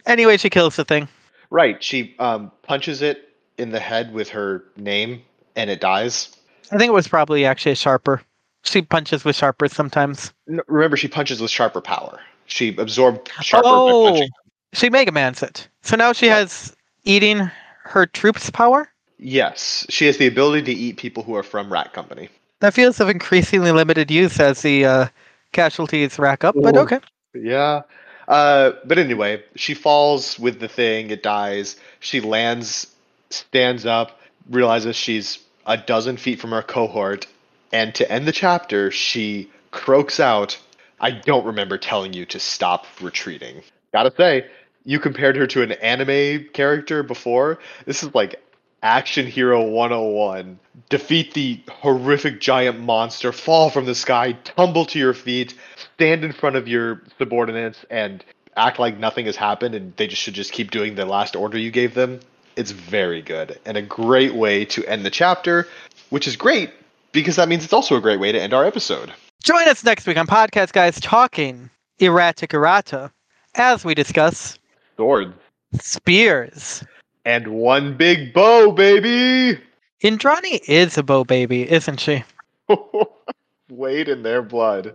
Anyway, 0.07 0.37
she 0.37 0.51
kills 0.51 0.77
the 0.77 0.85
thing. 0.85 1.09
Right, 1.51 1.83
she 1.83 2.15
um, 2.19 2.53
punches 2.63 3.03
it 3.03 3.29
in 3.59 3.71
the 3.71 3.81
head 3.81 4.13
with 4.13 4.29
her 4.31 4.65
name, 4.77 5.23
and 5.57 5.69
it 5.69 5.81
dies. 5.81 6.37
I 6.71 6.79
think 6.79 6.89
it 6.89 6.95
was 6.95 7.09
probably 7.09 7.45
actually 7.45 7.73
a 7.73 7.77
sharper. 7.77 8.23
She 8.63 8.83
punches 8.83 9.25
with 9.25 9.37
sharpers 9.37 9.73
sometimes. 9.73 10.33
No, 10.47 10.63
remember, 10.69 10.97
she 10.97 11.09
punches 11.09 11.41
with 11.41 11.51
sharper 11.51 11.81
power. 11.81 12.21
She 12.47 12.77
absorbed 12.77 13.31
sharper 13.41 13.69
oh, 13.69 14.27
she 14.73 14.91
Mega 14.91 15.13
Mans 15.13 15.43
it. 15.43 15.69
So 15.83 15.97
now 15.97 16.13
she 16.13 16.27
has 16.27 16.77
eating 17.05 17.51
her 17.85 18.07
troops 18.07 18.51
power. 18.51 18.89
Yes, 19.19 19.87
she 19.89 20.07
has 20.07 20.17
the 20.17 20.27
ability 20.27 20.75
to 20.75 20.81
eat 20.81 20.97
people 20.97 21.23
who 21.23 21.35
are 21.35 21.43
from 21.43 21.73
Rat 21.73 21.93
Company. 21.93 22.29
That 22.61 22.75
feels 22.75 23.01
of 23.01 23.09
increasingly 23.09 23.73
limited 23.73 24.11
use 24.11 24.39
as 24.41 24.63
the 24.63 24.85
uh, 24.85 25.07
casualties 25.53 26.19
rack 26.19 26.45
up, 26.45 26.55
but 26.59 26.77
okay. 26.77 27.01
Yeah. 27.35 27.83
Uh, 28.31 28.75
but 28.85 28.97
anyway, 28.97 29.43
she 29.57 29.75
falls 29.75 30.39
with 30.39 30.61
the 30.61 30.69
thing, 30.69 31.11
it 31.11 31.21
dies. 31.21 31.75
She 31.99 32.21
lands, 32.21 32.87
stands 33.29 33.85
up, 33.85 34.21
realizes 34.49 34.95
she's 34.95 35.41
a 35.67 35.77
dozen 35.77 36.17
feet 36.17 36.41
from 36.41 36.53
her 36.53 36.63
cohort, 36.63 37.27
and 37.73 37.93
to 37.97 38.11
end 38.11 38.27
the 38.27 38.33
chapter, 38.33 38.93
she 38.93 39.51
croaks 39.73 40.21
out, 40.21 40.57
I 41.01 41.11
don't 41.11 41.45
remember 41.45 41.77
telling 41.77 42.13
you 42.13 42.25
to 42.27 42.39
stop 42.39 42.87
retreating. 43.01 43.63
Gotta 43.93 44.13
say, 44.17 44.47
you 44.85 45.01
compared 45.01 45.35
her 45.35 45.49
to 45.49 45.63
an 45.63 45.73
anime 45.73 46.49
character 46.53 47.03
before. 47.03 47.59
This 47.85 48.05
is 48.05 48.15
like 48.15 48.41
Action 48.83 49.27
Hero 49.27 49.63
101. 49.63 50.59
Defeat 50.89 51.35
the 51.35 51.61
horrific 51.69 52.41
giant 52.41 52.81
monster, 52.81 53.33
fall 53.33 53.71
from 53.71 53.85
the 53.85 53.95
sky, 53.95 54.33
tumble 54.45 54.85
to 54.87 54.99
your 54.99 55.15
feet, 55.15 55.55
stand 55.95 56.25
in 56.25 56.33
front 56.33 56.57
of 56.57 56.67
your 56.67 57.03
subordinates, 57.19 57.85
and 57.91 58.25
act 58.57 58.79
like 58.79 58.99
nothing 58.99 59.27
has 59.27 59.37
happened 59.37 59.75
and 59.75 59.95
they 59.97 60.07
just 60.07 60.21
should 60.23 60.35
just 60.35 60.53
keep 60.53 60.71
doing 60.71 60.95
the 60.95 61.05
last 61.05 61.37
order 61.37 61.59
you 61.59 61.71
gave 61.71 61.95
them. 61.95 62.21
It's 62.57 62.73
very 62.73 63.23
good 63.23 63.59
and 63.65 63.77
a 63.77 63.83
great 63.83 64.35
way 64.35 64.65
to 64.67 64.85
end 64.87 65.05
the 65.05 65.11
chapter, 65.11 65.69
which 66.11 66.27
is 66.27 66.37
great 66.37 66.71
because 67.13 67.37
that 67.37 67.49
means 67.49 67.65
it's 67.65 67.73
also 67.73 67.97
a 67.97 68.01
great 68.01 68.21
way 68.21 68.33
to 68.33 68.41
end 68.41 68.53
our 68.53 68.65
episode. 68.65 69.13
Join 69.43 69.69
us 69.69 69.85
next 69.85 70.07
week 70.07 70.17
on 70.17 70.27
Podcast 70.27 70.73
Guys 70.73 71.01
Talking 71.01 71.71
Erratic 71.99 72.53
Errata 72.53 73.11
as 73.55 73.85
we 73.85 73.95
discuss 73.95 74.59
Swords. 74.97 75.35
spears. 75.81 76.85
And 77.25 77.49
one 77.49 77.97
big 77.97 78.33
bow, 78.33 78.73
baby! 78.73 79.61
Indrani 80.03 80.61
is 80.67 80.97
a 80.97 81.03
bow 81.03 81.25
baby, 81.25 81.71
isn't 81.71 82.01
she? 82.01 82.25
Wade 83.71 84.09
in 84.09 84.23
their 84.23 84.43
blood. 84.43 84.95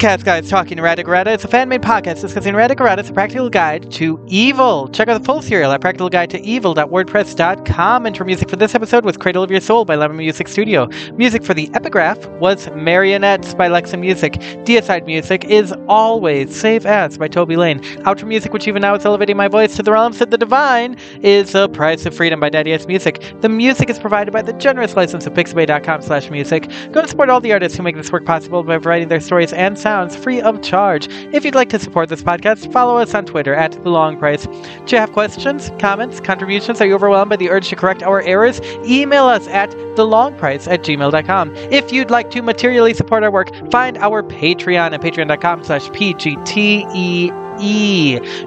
Podcast 0.00 0.24
Guys 0.24 0.48
Talking 0.48 0.78
Erratic 0.78 1.06
Errata 1.06 1.32
is 1.32 1.44
a 1.44 1.48
fan-made 1.48 1.82
podcast 1.82 2.22
discussing 2.22 2.54
erratic 2.54 2.80
errata, 2.80 3.06
a 3.06 3.12
practical 3.12 3.50
guide 3.50 3.90
to 3.90 4.18
evil. 4.26 4.88
Check 4.88 5.08
out 5.08 5.18
the 5.18 5.24
full 5.26 5.42
serial 5.42 5.72
at 5.72 5.82
practicalguidetoevil.wordpress.com. 5.82 8.06
And 8.06 8.16
for 8.16 8.24
music 8.24 8.48
for 8.48 8.56
this 8.56 8.74
episode 8.74 9.04
was 9.04 9.18
Cradle 9.18 9.42
of 9.42 9.50
Your 9.50 9.60
Soul 9.60 9.84
by 9.84 9.96
Lemon 9.96 10.16
Music 10.16 10.48
Studio. 10.48 10.88
Music 11.16 11.44
for 11.44 11.52
the 11.52 11.68
epigraph 11.74 12.16
was 12.40 12.70
Marionettes 12.70 13.52
by 13.52 13.68
Lexa 13.68 14.00
Music. 14.00 14.32
Deicide 14.64 15.04
music 15.04 15.44
is 15.44 15.74
always 15.86 16.58
Save 16.58 16.86
As 16.86 17.18
by 17.18 17.28
Toby 17.28 17.56
Lane. 17.56 17.80
Outro 18.06 18.26
music, 18.26 18.54
which 18.54 18.66
even 18.66 18.80
now 18.80 18.94
is 18.94 19.04
elevating 19.04 19.36
my 19.36 19.48
voice 19.48 19.76
to 19.76 19.82
the 19.82 19.92
realms 19.92 20.22
of 20.22 20.30
the 20.30 20.38
divine, 20.38 20.96
is 21.20 21.52
The 21.52 21.68
Price 21.68 22.06
of 22.06 22.16
Freedom 22.16 22.40
by 22.40 22.48
Daddy 22.48 22.72
S 22.72 22.86
Music. 22.86 23.22
The 23.42 23.50
music 23.50 23.90
is 23.90 23.98
provided 23.98 24.32
by 24.32 24.40
the 24.40 24.54
generous 24.54 24.96
license 24.96 25.26
of 25.26 25.34
pixabay.com 25.34 26.00
slash 26.00 26.30
music. 26.30 26.70
Go 26.90 27.00
and 27.00 27.08
support 27.10 27.28
all 27.28 27.42
the 27.42 27.52
artists 27.52 27.76
who 27.76 27.82
make 27.82 27.96
this 27.96 28.10
work 28.10 28.24
possible 28.24 28.62
by 28.62 28.78
providing 28.78 29.08
their 29.08 29.20
stories 29.20 29.52
and 29.52 29.78
free 30.16 30.40
of 30.40 30.62
charge. 30.62 31.08
If 31.32 31.44
you'd 31.44 31.54
like 31.54 31.68
to 31.70 31.78
support 31.78 32.08
this 32.08 32.22
podcast, 32.22 32.72
follow 32.72 32.96
us 32.98 33.14
on 33.14 33.26
Twitter 33.26 33.54
at 33.54 33.72
The 33.72 33.90
Long 33.90 34.18
Price. 34.18 34.46
Do 34.46 34.84
you 34.88 34.98
have 34.98 35.12
questions, 35.12 35.70
comments, 35.78 36.20
contributions? 36.20 36.80
Are 36.80 36.86
you 36.86 36.94
overwhelmed 36.94 37.30
by 37.30 37.36
the 37.36 37.50
urge 37.50 37.68
to 37.70 37.76
correct 37.76 38.02
our 38.02 38.22
errors? 38.22 38.60
Email 38.84 39.24
us 39.24 39.46
at 39.48 39.70
thelongprice 39.96 40.68
at 40.70 40.82
gmail.com. 40.82 41.56
If 41.56 41.92
you'd 41.92 42.10
like 42.10 42.30
to 42.30 42.42
materially 42.42 42.94
support 42.94 43.24
our 43.24 43.30
work, 43.30 43.50
find 43.70 43.98
our 43.98 44.22
Patreon 44.22 44.92
at 44.92 45.00
patreon.com 45.00 45.64
slash 45.64 45.88
pgte. 45.88 47.30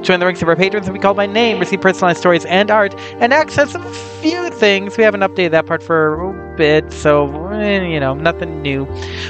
Join 0.04 0.20
the 0.20 0.26
ranks 0.26 0.42
of 0.42 0.48
our 0.48 0.56
patrons 0.56 0.88
and 0.88 0.94
be 0.94 1.00
called 1.00 1.18
by 1.18 1.28
name, 1.28 1.60
receive 1.60 1.82
personalized 1.82 2.20
stories 2.20 2.46
and 2.46 2.72
art, 2.72 2.96
and 3.20 3.34
access 3.34 3.76
a 3.76 3.84
few 4.22 4.50
things. 4.50 4.98
We 4.98 5.04
haven't 5.04 5.22
updated 5.22 5.52
that 5.52 5.68
part 5.68 5.84
for 5.84 6.43
bit, 6.56 6.92
so, 6.92 7.48
eh, 7.50 7.82
you 7.84 8.00
know, 8.00 8.14
nothing 8.14 8.62
new. 8.62 8.86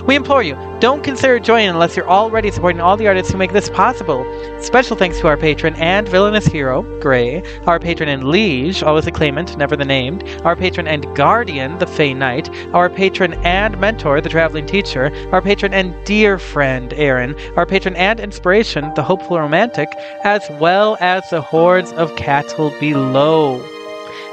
We 0.05 0.15
implore 0.15 0.43
you, 0.43 0.55
don't 0.79 1.03
consider 1.03 1.39
joining 1.39 1.69
unless 1.69 1.95
you're 1.95 2.09
already 2.09 2.51
supporting 2.51 2.81
all 2.81 2.97
the 2.97 3.07
artists 3.07 3.31
who 3.31 3.37
make 3.37 3.53
this 3.53 3.69
possible. 3.69 4.25
Special 4.59 4.95
thanks 4.97 5.19
to 5.19 5.27
our 5.27 5.37
patron 5.37 5.75
and 5.75 6.07
villainous 6.07 6.45
hero, 6.45 6.81
Gray, 6.99 7.43
our 7.65 7.79
patron 7.79 8.09
and 8.09 8.25
liege, 8.25 8.83
always 8.83 9.07
a 9.07 9.11
claimant, 9.11 9.57
never 9.57 9.75
the 9.75 9.85
named, 9.85 10.23
our 10.43 10.55
patron 10.55 10.87
and 10.87 11.03
guardian, 11.15 11.77
the 11.79 11.87
Fey 11.87 12.13
Knight, 12.13 12.49
our 12.73 12.89
patron 12.89 13.33
and 13.45 13.79
mentor, 13.79 14.21
the 14.21 14.29
traveling 14.29 14.65
teacher, 14.65 15.11
our 15.31 15.41
patron 15.41 15.73
and 15.73 15.95
dear 16.05 16.37
friend, 16.37 16.93
Aaron, 16.93 17.35
our 17.55 17.65
patron 17.65 17.95
and 17.95 18.19
inspiration, 18.19 18.93
the 18.95 19.03
hopeful 19.03 19.39
romantic, 19.39 19.89
as 20.23 20.43
well 20.59 20.97
as 20.99 21.29
the 21.29 21.41
hordes 21.41 21.91
of 21.93 22.15
cattle 22.15 22.71
below. 22.79 23.61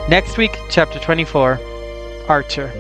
Next 0.09 0.37
week, 0.37 0.59
chapter 0.71 0.99
24 0.99 1.61
Archer. 2.31 2.71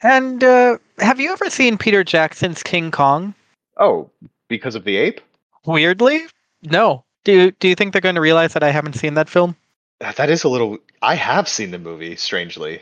And 0.00 0.42
uh, 0.42 0.78
have 1.00 1.20
you 1.20 1.30
ever 1.32 1.50
seen 1.50 1.76
Peter 1.76 2.02
Jackson's 2.02 2.62
King 2.62 2.90
Kong? 2.90 3.34
Oh, 3.76 4.08
because 4.48 4.74
of 4.74 4.84
the 4.84 4.96
ape? 4.96 5.20
Weirdly, 5.66 6.22
no. 6.62 7.04
Do 7.24 7.32
you, 7.32 7.50
do 7.50 7.68
you 7.68 7.74
think 7.74 7.92
they're 7.92 8.00
going 8.00 8.14
to 8.14 8.22
realize 8.22 8.54
that 8.54 8.62
I 8.62 8.70
haven't 8.70 8.94
seen 8.94 9.12
that 9.14 9.28
film? 9.28 9.54
That 10.00 10.30
is 10.30 10.44
a 10.44 10.48
little. 10.48 10.78
I 11.02 11.14
have 11.14 11.46
seen 11.46 11.72
the 11.72 11.78
movie, 11.78 12.16
strangely. 12.16 12.80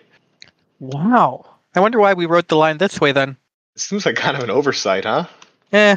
Wow. 0.78 1.46
I 1.74 1.80
wonder 1.80 1.98
why 1.98 2.14
we 2.14 2.26
wrote 2.26 2.46
the 2.46 2.56
line 2.56 2.78
this 2.78 3.00
way 3.00 3.10
then. 3.10 3.38
Seems 3.74 4.06
like 4.06 4.14
kind 4.14 4.36
of 4.36 4.44
an 4.44 4.50
oversight, 4.50 5.04
huh? 5.04 5.26
Eh, 5.72 5.96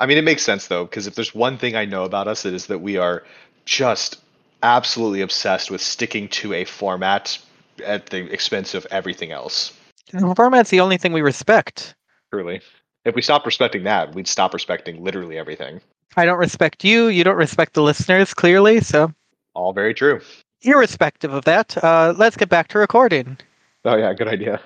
I 0.00 0.06
mean, 0.06 0.16
it 0.16 0.24
makes 0.24 0.42
sense 0.42 0.66
though, 0.66 0.84
because 0.86 1.06
if 1.06 1.14
there's 1.14 1.34
one 1.34 1.58
thing 1.58 1.76
I 1.76 1.84
know 1.84 2.04
about 2.04 2.26
us, 2.26 2.44
it 2.46 2.54
is 2.54 2.66
that 2.66 2.78
we 2.80 2.96
are 2.96 3.22
just 3.66 4.18
absolutely 4.62 5.20
obsessed 5.20 5.70
with 5.70 5.82
sticking 5.82 6.26
to 6.28 6.54
a 6.54 6.64
format 6.64 7.38
at 7.84 8.06
the 8.06 8.30
expense 8.32 8.74
of 8.74 8.86
everything 8.90 9.30
else. 9.30 9.72
The 10.10 10.34
format's 10.34 10.70
the 10.70 10.80
only 10.80 10.96
thing 10.96 11.12
we 11.12 11.20
respect. 11.20 11.94
Truly. 12.32 12.62
If 13.04 13.14
we 13.14 13.22
stopped 13.22 13.44
respecting 13.44 13.84
that, 13.84 14.14
we'd 14.14 14.26
stop 14.26 14.54
respecting 14.54 15.04
literally 15.04 15.38
everything. 15.38 15.80
I 16.16 16.24
don't 16.24 16.38
respect 16.38 16.82
you. 16.82 17.08
You 17.08 17.22
don't 17.22 17.36
respect 17.36 17.74
the 17.74 17.82
listeners, 17.82 18.34
clearly. 18.34 18.80
So, 18.80 19.12
All 19.54 19.72
very 19.72 19.94
true. 19.94 20.20
irrespective 20.62 21.32
of 21.32 21.44
that, 21.44 21.82
uh, 21.84 22.14
let's 22.16 22.36
get 22.36 22.48
back 22.48 22.68
to 22.68 22.78
recording. 22.78 23.36
Oh, 23.84 23.96
yeah, 23.96 24.12
good 24.14 24.28
idea. 24.28 24.58